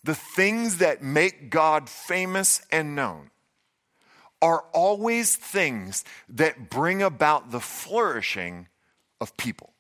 the 0.03 0.17
things 0.17 0.79
that 0.79 1.01
make 1.01 1.49
God 1.49 1.89
famous 1.89 2.61
and 2.73 2.97
known, 2.97 3.31
are 4.43 4.65
always 4.73 5.37
things 5.37 6.05
that 6.29 6.69
bring 6.69 7.01
about 7.01 7.53
the 7.53 7.61
flourishing 7.61 8.67
of 9.21 9.37
people. 9.37 9.75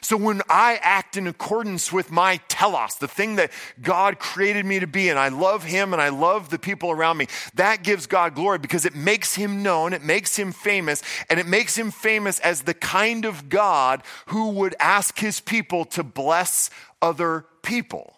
So 0.00 0.16
when 0.16 0.42
I 0.48 0.78
act 0.82 1.16
in 1.16 1.26
accordance 1.26 1.92
with 1.92 2.10
my 2.10 2.38
telos, 2.48 2.96
the 2.96 3.08
thing 3.08 3.36
that 3.36 3.50
God 3.80 4.18
created 4.18 4.66
me 4.66 4.80
to 4.80 4.86
be, 4.86 5.08
and 5.08 5.18
I 5.18 5.28
love 5.28 5.64
Him 5.64 5.92
and 5.92 6.02
I 6.02 6.10
love 6.10 6.50
the 6.50 6.58
people 6.58 6.90
around 6.90 7.16
me, 7.16 7.28
that 7.54 7.82
gives 7.82 8.06
God 8.06 8.34
glory 8.34 8.58
because 8.58 8.84
it 8.84 8.94
makes 8.94 9.34
Him 9.34 9.62
known, 9.62 9.92
it 9.92 10.02
makes 10.02 10.36
Him 10.36 10.52
famous, 10.52 11.02
and 11.30 11.40
it 11.40 11.46
makes 11.46 11.76
Him 11.76 11.90
famous 11.90 12.38
as 12.40 12.62
the 12.62 12.74
kind 12.74 13.24
of 13.24 13.48
God 13.48 14.02
who 14.26 14.50
would 14.50 14.74
ask 14.78 15.18
His 15.18 15.40
people 15.40 15.84
to 15.86 16.02
bless 16.02 16.70
other 17.00 17.46
people 17.62 18.16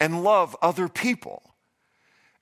and 0.00 0.22
love 0.24 0.56
other 0.62 0.88
people. 0.88 1.51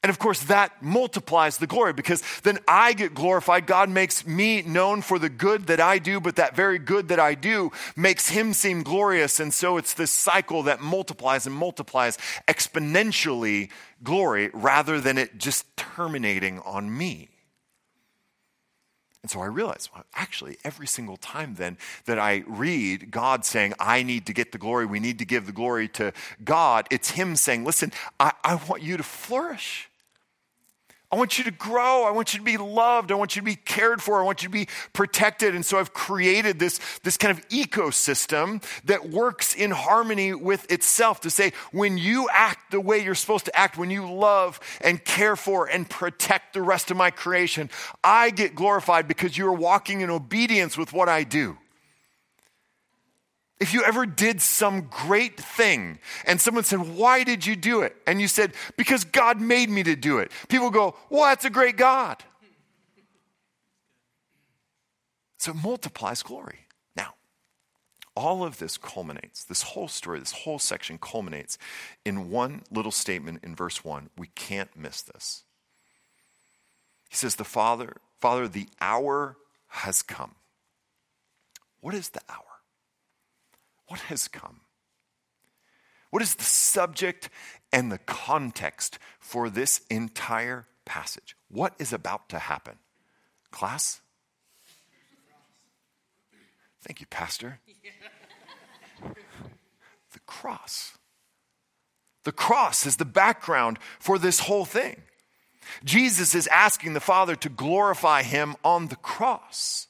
And 0.03 0.09
of 0.09 0.19
course, 0.19 0.45
that 0.45 0.83
multiplies 0.83 1.59
the 1.59 1.67
glory 1.67 1.93
because 1.93 2.23
then 2.43 2.59
I 2.67 2.95
get 2.95 3.15
glorified. 3.15 3.67
God 3.67 3.91
makes 3.91 4.27
me 4.27 4.63
known 4.63 5.03
for 5.03 5.19
the 5.19 5.29
good 5.29 5.67
that 5.67 5.79
I 5.79 5.99
do, 5.99 6.21
but 6.21 6.37
that 6.37 6.57
very 6.57 6.79
good 6.79 7.09
that 7.09 7.21
I 7.21 7.35
do 7.35 7.71
makes 7.97 8.31
him 8.31 8.55
seem 8.55 8.83
glorious. 8.83 9.41
And 9.41 9.53
so 9.53 9.77
it's 9.77 9.93
this 9.93 10.11
cycle 10.11 10.63
that 10.63 10.81
multiplies 10.81 11.47
and 11.47 11.55
multiplies 11.55 12.17
exponentially 12.49 13.69
glory 14.03 14.51
rather 14.55 15.03
than 15.03 15.19
it 15.19 15.37
just 15.37 15.77
terminating 15.77 16.61
on 16.61 16.97
me. 16.97 17.29
And 19.23 19.31
so 19.31 19.41
I 19.41 19.47
realized, 19.47 19.91
well, 19.95 20.05
actually, 20.15 20.57
every 20.65 20.87
single 20.87 21.19
time 21.19 21.57
then 21.57 21.77
that 22.07 22.19
I 22.19 22.43
read 22.47 23.11
God 23.11 23.45
saying, 23.45 23.75
I 23.79 24.03
need 24.03 24.25
to 24.27 24.33
get 24.33 24.53
the 24.53 24.57
glory, 24.57 24.87
we 24.87 24.99
need 24.99 25.19
to 25.19 25.27
give 25.27 25.45
the 25.45 25.53
glory 25.53 25.89
to 25.89 26.15
God, 26.43 26.87
it's 26.91 27.11
Him 27.11 27.37
saying, 27.37 27.65
listen, 27.65 27.93
I, 28.19 28.33
I 28.43 28.55
want 28.55 28.83
you 28.83 28.97
to 28.97 29.03
flourish. 29.03 29.90
I 31.13 31.17
want 31.17 31.39
you 31.39 31.45
to 31.45 31.51
grow. 31.51 32.05
I 32.05 32.13
want 32.13 32.33
you 32.33 32.39
to 32.39 32.45
be 32.45 32.57
loved. 32.57 33.11
I 33.11 33.17
want 33.17 33.35
you 33.35 33.43
to 33.43 33.47
be 33.47 33.57
cared 33.57 34.01
for. 34.01 34.21
I 34.21 34.25
want 34.25 34.43
you 34.43 34.49
to 34.49 34.53
be 34.53 34.69
protected. 34.93 35.57
And 35.57 35.67
so 35.67 35.79
I've 35.79 35.93
created 35.93 36.61
this, 36.61 36.79
this 37.03 37.17
kind 37.17 37.37
of 37.37 37.47
ecosystem 37.49 38.63
that 38.85 39.11
works 39.11 39.55
in 39.55 39.73
harmony 39.73 40.35
with 40.35 40.71
itself 40.71 41.21
to 41.23 41.31
say, 41.31 41.53
when 41.73 41.99
you 41.99 42.29
act 42.33 42.71
the 42.71 42.81
way 42.81 43.03
you're 43.03 43.17
supposed 43.17 43.47
to 43.47 43.59
act, 43.59 43.77
when 43.77 43.91
you 43.91 44.09
love 44.09 44.61
and 44.83 45.05
care 45.05 45.35
for 45.35 45.67
and 45.67 45.91
protect 45.91 46.55
the 46.55 46.63
rest 46.63 46.93
of 46.93 46.97
my 46.97 47.11
creation, 47.11 47.71
I 48.05 48.31
get 48.31 48.55
glorified 48.55 49.09
because 49.09 49.37
you're 49.37 49.53
walking 49.53 50.03
in 50.03 50.11
obedience 50.11 50.79
with 50.79 50.93
what 50.93 51.09
I 51.09 51.25
do. 51.25 51.59
If 53.61 53.75
you 53.75 53.85
ever 53.85 54.07
did 54.07 54.41
some 54.41 54.89
great 54.91 55.39
thing 55.39 55.99
and 56.25 56.41
someone 56.41 56.65
said, 56.65 56.97
Why 56.97 57.25
did 57.25 57.45
you 57.45 57.55
do 57.55 57.83
it? 57.83 57.95
And 58.07 58.21
you 58.21 58.27
said, 58.27 58.55
Because 58.79 59.05
God 59.05 59.39
made 59.39 59.69
me 59.69 59.83
to 59.83 59.95
do 59.95 60.19
it. 60.19 60.33
People 60.49 60.71
go, 60.71 60.97
Well, 61.11 61.25
that's 61.25 61.45
a 61.45 61.51
great 61.51 61.77
God. 61.77 62.25
So 65.37 65.53
it 65.53 65.57
multiplies 65.63 66.23
glory. 66.23 66.67
Now, 66.97 67.15
all 68.17 68.45
of 68.45 68.59
this 68.59 68.77
culminates, 68.77 69.45
this 69.45 69.63
whole 69.63 69.89
story, 69.89 70.19
this 70.21 70.33
whole 70.33 70.59
section 70.59 70.99
culminates 70.99 71.57
in 72.05 72.31
one 72.31 72.63
little 72.71 72.93
statement 72.93 73.41
in 73.43 73.55
verse 73.55 73.85
1. 73.85 74.11
We 74.19 74.29
can't 74.29 74.75
miss 74.77 75.03
this. 75.03 75.45
He 77.11 77.17
says, 77.17 77.37
The 77.37 77.45
Father, 77.45 77.97
Father, 78.21 78.49
the 78.49 78.69
hour 78.81 79.37
has 79.69 80.03
come. 80.03 80.35
What 81.81 81.95
is 81.95 82.11
the 82.11 82.21
hour? 82.29 82.50
What 83.91 84.01
has 84.03 84.29
come? 84.29 84.61
What 86.11 86.23
is 86.23 86.37
the 86.37 86.45
subject 86.45 87.29
and 87.73 87.91
the 87.91 87.99
context 87.99 89.01
for 89.19 89.51
this 89.51 89.81
entire 89.91 90.69
passage? 90.85 91.37
What 91.49 91.75
is 91.81 91.93
about 91.93 92.29
to 92.29 92.39
happen? 92.39 92.77
Class? 93.51 94.01
Thank 96.83 97.01
you, 97.01 97.07
Pastor. 97.07 97.59
The 100.13 100.21
cross. 100.25 100.97
The 102.23 102.33
cross 102.33 102.87
is 102.87 102.95
the 102.95 103.05
background 103.05 103.81
for 103.99 104.21
this 104.21 104.39
whole 104.39 104.65
thing. 104.65 105.03
Jesus 105.83 106.33
is 106.37 106.47
asking 106.47 106.93
the 106.93 107.01
Father 107.01 107.35
to 107.35 107.49
glorify 107.49 108.23
him 108.23 108.55
on 108.63 108.87
the 108.87 108.97
cross. 108.97 109.89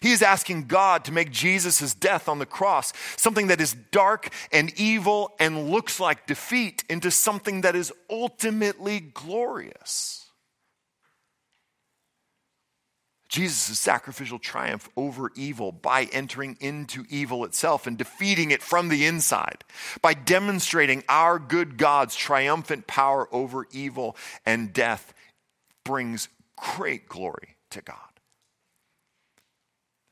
He 0.00 0.12
is 0.12 0.22
asking 0.22 0.66
God 0.66 1.04
to 1.04 1.12
make 1.12 1.30
Jesus' 1.30 1.94
death 1.94 2.28
on 2.28 2.38
the 2.38 2.46
cross 2.46 2.92
something 3.16 3.48
that 3.48 3.60
is 3.60 3.74
dark 3.90 4.30
and 4.52 4.72
evil 4.78 5.32
and 5.38 5.70
looks 5.70 6.00
like 6.00 6.26
defeat 6.26 6.84
into 6.88 7.10
something 7.10 7.62
that 7.62 7.76
is 7.76 7.92
ultimately 8.10 9.00
glorious. 9.00 10.24
Jesus' 13.34 13.80
sacrificial 13.80 14.38
triumph 14.38 14.88
over 14.96 15.32
evil 15.34 15.72
by 15.72 16.04
entering 16.12 16.56
into 16.60 17.04
evil 17.10 17.44
itself 17.44 17.88
and 17.88 17.98
defeating 17.98 18.52
it 18.52 18.62
from 18.62 18.88
the 18.88 19.06
inside, 19.06 19.64
by 20.00 20.14
demonstrating 20.14 21.02
our 21.08 21.40
good 21.40 21.76
God's 21.76 22.14
triumphant 22.14 22.86
power 22.86 23.28
over 23.32 23.66
evil 23.72 24.16
and 24.46 24.72
death, 24.72 25.12
brings 25.84 26.28
great 26.56 27.08
glory 27.08 27.56
to 27.70 27.82
God. 27.82 28.13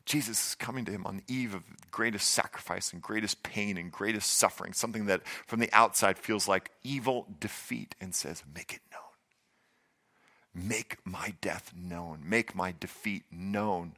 Jesus 0.04 0.48
is 0.48 0.54
coming 0.54 0.84
to 0.84 0.92
him 0.92 1.06
on 1.06 1.16
the 1.16 1.32
eve 1.32 1.54
of 1.54 1.62
greatest 1.90 2.30
sacrifice 2.30 2.92
and 2.92 3.00
greatest 3.00 3.42
pain 3.42 3.76
and 3.76 3.92
greatest 3.92 4.34
suffering, 4.34 4.72
something 4.72 5.06
that 5.06 5.26
from 5.46 5.60
the 5.60 5.70
outside 5.72 6.18
feels 6.18 6.48
like 6.48 6.70
evil 6.82 7.26
defeat, 7.40 7.94
and 8.00 8.14
says, 8.14 8.42
Make 8.54 8.72
it 8.74 8.80
known. 8.90 10.68
Make 10.68 10.98
my 11.04 11.34
death 11.40 11.72
known. 11.76 12.20
Make 12.24 12.54
my 12.54 12.74
defeat 12.78 13.24
known. 13.30 13.92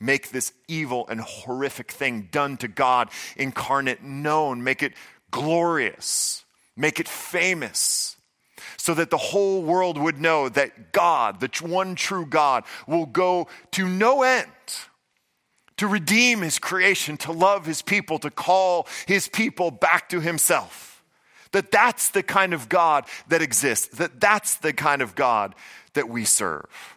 Make 0.00 0.30
this 0.30 0.52
evil 0.66 1.06
and 1.08 1.20
horrific 1.20 1.92
thing 1.92 2.28
done 2.32 2.56
to 2.58 2.68
God 2.68 3.08
incarnate 3.36 4.02
known. 4.02 4.64
Make 4.64 4.82
it 4.82 4.94
glorious. 5.30 6.44
Make 6.76 6.98
it 6.98 7.08
famous 7.08 8.16
so 8.76 8.94
that 8.94 9.10
the 9.10 9.16
whole 9.16 9.62
world 9.62 9.98
would 9.98 10.20
know 10.20 10.48
that 10.48 10.92
God, 10.92 11.40
the 11.40 11.50
one 11.64 11.94
true 11.94 12.26
God, 12.26 12.64
will 12.86 13.06
go 13.06 13.48
to 13.72 13.88
no 13.88 14.22
end 14.22 14.48
to 15.76 15.86
redeem 15.86 16.42
his 16.42 16.58
creation, 16.58 17.16
to 17.18 17.32
love 17.32 17.66
his 17.66 17.82
people, 17.82 18.18
to 18.20 18.30
call 18.30 18.86
his 19.06 19.28
people 19.28 19.70
back 19.70 20.08
to 20.10 20.20
himself. 20.20 21.02
That 21.52 21.70
that's 21.70 22.10
the 22.10 22.22
kind 22.22 22.54
of 22.54 22.68
God 22.68 23.04
that 23.28 23.42
exists, 23.42 23.98
that 23.98 24.20
that's 24.20 24.56
the 24.56 24.72
kind 24.72 25.02
of 25.02 25.14
God 25.14 25.54
that 25.94 26.08
we 26.08 26.24
serve. 26.24 26.96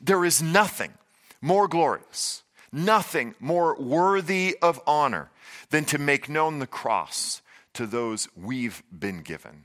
There 0.00 0.24
is 0.24 0.42
nothing 0.42 0.92
more 1.40 1.68
glorious, 1.68 2.42
nothing 2.72 3.34
more 3.40 3.76
worthy 3.80 4.56
of 4.62 4.80
honor 4.86 5.30
than 5.70 5.84
to 5.86 5.98
make 5.98 6.28
known 6.28 6.58
the 6.58 6.66
cross 6.66 7.42
to 7.74 7.86
those 7.86 8.28
we've 8.36 8.82
been 8.96 9.20
given. 9.20 9.64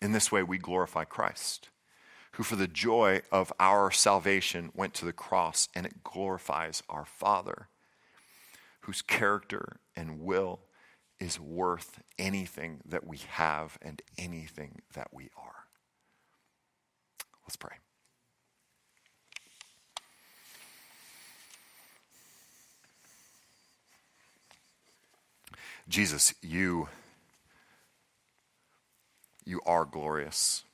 In 0.00 0.12
this 0.12 0.32
way, 0.32 0.42
we 0.42 0.58
glorify 0.58 1.04
Christ, 1.04 1.68
who 2.32 2.42
for 2.42 2.56
the 2.56 2.66
joy 2.66 3.20
of 3.30 3.52
our 3.60 3.90
salvation 3.90 4.70
went 4.74 4.94
to 4.94 5.04
the 5.04 5.12
cross, 5.12 5.68
and 5.74 5.84
it 5.84 6.02
glorifies 6.02 6.82
our 6.88 7.04
Father, 7.04 7.68
whose 8.80 9.02
character 9.02 9.80
and 9.94 10.20
will 10.20 10.60
is 11.20 11.38
worth 11.38 12.02
anything 12.18 12.80
that 12.84 13.06
we 13.06 13.18
have 13.18 13.78
and 13.82 14.02
anything 14.18 14.80
that 14.94 15.08
we 15.12 15.28
are. 15.36 15.66
Let's 17.44 17.56
pray. 17.56 17.76
Jesus, 25.88 26.32
you, 26.40 26.88
you 29.44 29.60
are 29.66 29.84
glorious. 29.84 30.64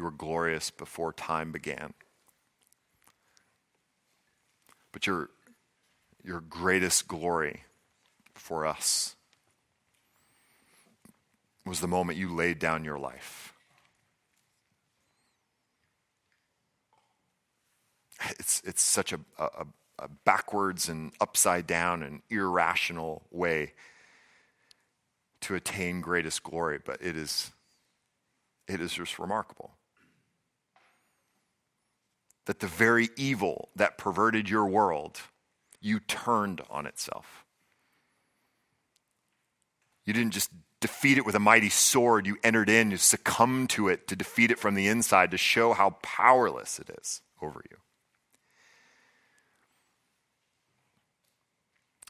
You 0.00 0.04
were 0.04 0.10
glorious 0.12 0.70
before 0.70 1.12
time 1.12 1.52
began. 1.52 1.92
But 4.92 5.06
your, 5.06 5.28
your 6.24 6.40
greatest 6.40 7.06
glory 7.06 7.64
for 8.34 8.64
us 8.64 9.14
was 11.66 11.80
the 11.80 11.86
moment 11.86 12.18
you 12.18 12.34
laid 12.34 12.58
down 12.58 12.82
your 12.82 12.98
life. 12.98 13.52
It's, 18.38 18.62
it's 18.64 18.80
such 18.80 19.12
a, 19.12 19.20
a, 19.38 19.66
a 19.98 20.08
backwards 20.24 20.88
and 20.88 21.12
upside 21.20 21.66
down 21.66 22.02
and 22.02 22.22
irrational 22.30 23.26
way 23.30 23.74
to 25.42 25.54
attain 25.54 26.00
greatest 26.00 26.42
glory, 26.42 26.78
but 26.82 27.02
it 27.02 27.18
is, 27.18 27.50
it 28.66 28.80
is 28.80 28.94
just 28.94 29.18
remarkable. 29.18 29.72
That 32.46 32.60
the 32.60 32.66
very 32.66 33.10
evil 33.16 33.68
that 33.76 33.98
perverted 33.98 34.48
your 34.48 34.66
world, 34.66 35.20
you 35.80 36.00
turned 36.00 36.62
on 36.70 36.86
itself. 36.86 37.44
You 40.04 40.12
didn't 40.12 40.32
just 40.32 40.50
defeat 40.80 41.18
it 41.18 41.26
with 41.26 41.34
a 41.34 41.40
mighty 41.40 41.68
sword, 41.68 42.26
you 42.26 42.38
entered 42.42 42.70
in, 42.70 42.90
you 42.90 42.96
succumbed 42.96 43.70
to 43.70 43.88
it 43.88 44.08
to 44.08 44.16
defeat 44.16 44.50
it 44.50 44.58
from 44.58 44.74
the 44.74 44.88
inside, 44.88 45.30
to 45.30 45.36
show 45.36 45.72
how 45.72 45.90
powerless 46.02 46.78
it 46.78 46.90
is 47.00 47.20
over 47.42 47.62
you. 47.70 47.76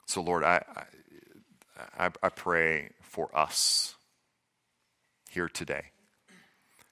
So, 0.06 0.22
Lord, 0.22 0.42
I, 0.42 0.64
I, 1.98 2.10
I 2.22 2.28
pray 2.30 2.90
for 3.00 3.36
us 3.36 3.94
here 5.28 5.48
today 5.48 5.92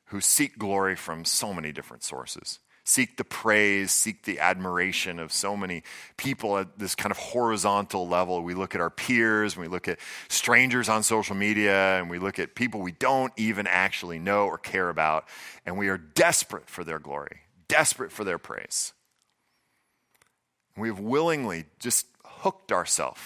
who 0.07 0.21
seek 0.21 0.59
glory 0.59 0.97
from 0.97 1.25
so 1.25 1.53
many 1.53 1.73
different 1.73 2.03
sources. 2.03 2.61
Seek 2.89 3.19
the 3.19 3.25
praise, 3.25 3.93
seek 3.93 4.23
the 4.23 4.41
admiration 4.41 5.19
of 5.19 5.31
so 5.31 5.59
many 5.59 5.83
people 6.17 6.57
at 6.57 6.79
this 6.79 6.95
kind 6.95 7.11
of 7.11 7.19
horizontal 7.19 8.09
level. 8.09 8.43
We 8.43 8.55
look 8.55 8.75
at 8.75 8.81
our 8.81 8.89
peers, 8.89 9.59
we 9.59 9.69
look 9.69 9.89
at 9.89 9.99
strangers 10.29 10.89
on 10.89 11.03
social 11.03 11.37
media, 11.37 11.99
and 11.99 12.09
we 12.09 12.19
look 12.19 12.39
at 12.39 12.55
people 12.55 12.81
we 12.81 12.93
don't 12.93 13.31
even 13.37 13.67
actually 13.67 14.19
know 14.19 14.47
or 14.47 14.57
care 14.57 14.89
about, 14.89 15.29
and 15.67 15.77
we 15.77 15.91
are 15.91 15.99
desperate 15.99 16.71
for 16.71 16.83
their 16.83 16.99
glory, 16.99 17.41
desperate 17.69 18.11
for 18.11 18.25
their 18.25 18.39
praise. 18.39 18.95
We 20.75 20.89
have 20.89 20.99
willingly 20.99 21.67
just 21.79 22.07
hooked 22.25 22.73
ourselves 22.73 23.21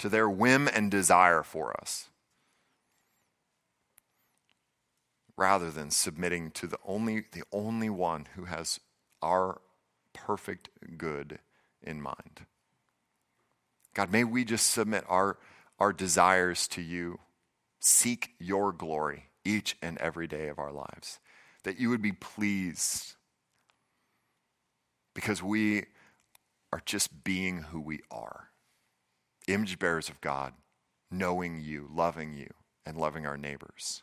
to 0.00 0.08
their 0.08 0.28
whim 0.28 0.66
and 0.66 0.90
desire 0.90 1.44
for 1.44 1.80
us 1.80 2.08
rather 5.36 5.70
than 5.70 5.90
submitting 5.90 6.50
to 6.52 6.66
the 6.66 6.78
only, 6.84 7.24
the 7.32 7.42
only 7.52 7.90
one 7.90 8.26
who 8.34 8.44
has 8.44 8.80
our 9.22 9.60
perfect 10.12 10.70
good 10.96 11.38
in 11.82 12.00
mind. 12.00 12.46
God, 13.94 14.10
may 14.10 14.24
we 14.24 14.44
just 14.44 14.70
submit 14.70 15.04
our, 15.08 15.38
our 15.78 15.92
desires 15.92 16.66
to 16.68 16.82
you. 16.82 17.18
Seek 17.80 18.30
your 18.38 18.72
glory 18.72 19.24
each 19.44 19.76
and 19.82 19.98
every 19.98 20.26
day 20.26 20.48
of 20.48 20.58
our 20.58 20.72
lives. 20.72 21.18
That 21.64 21.78
you 21.78 21.90
would 21.90 22.02
be 22.02 22.12
pleased 22.12 23.14
because 25.14 25.42
we 25.42 25.84
are 26.72 26.82
just 26.84 27.24
being 27.24 27.62
who 27.62 27.80
we 27.80 28.00
are 28.10 28.48
image 29.46 29.78
bearers 29.78 30.08
of 30.08 30.20
God, 30.20 30.52
knowing 31.10 31.60
you, 31.60 31.88
loving 31.92 32.34
you, 32.34 32.52
and 32.84 32.96
loving 32.96 33.26
our 33.26 33.36
neighbors. 33.36 34.02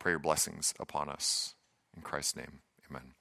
Pray 0.00 0.12
your 0.12 0.18
blessings 0.18 0.74
upon 0.80 1.08
us. 1.08 1.54
In 1.94 2.02
Christ's 2.02 2.34
name, 2.34 2.60
amen. 2.90 3.12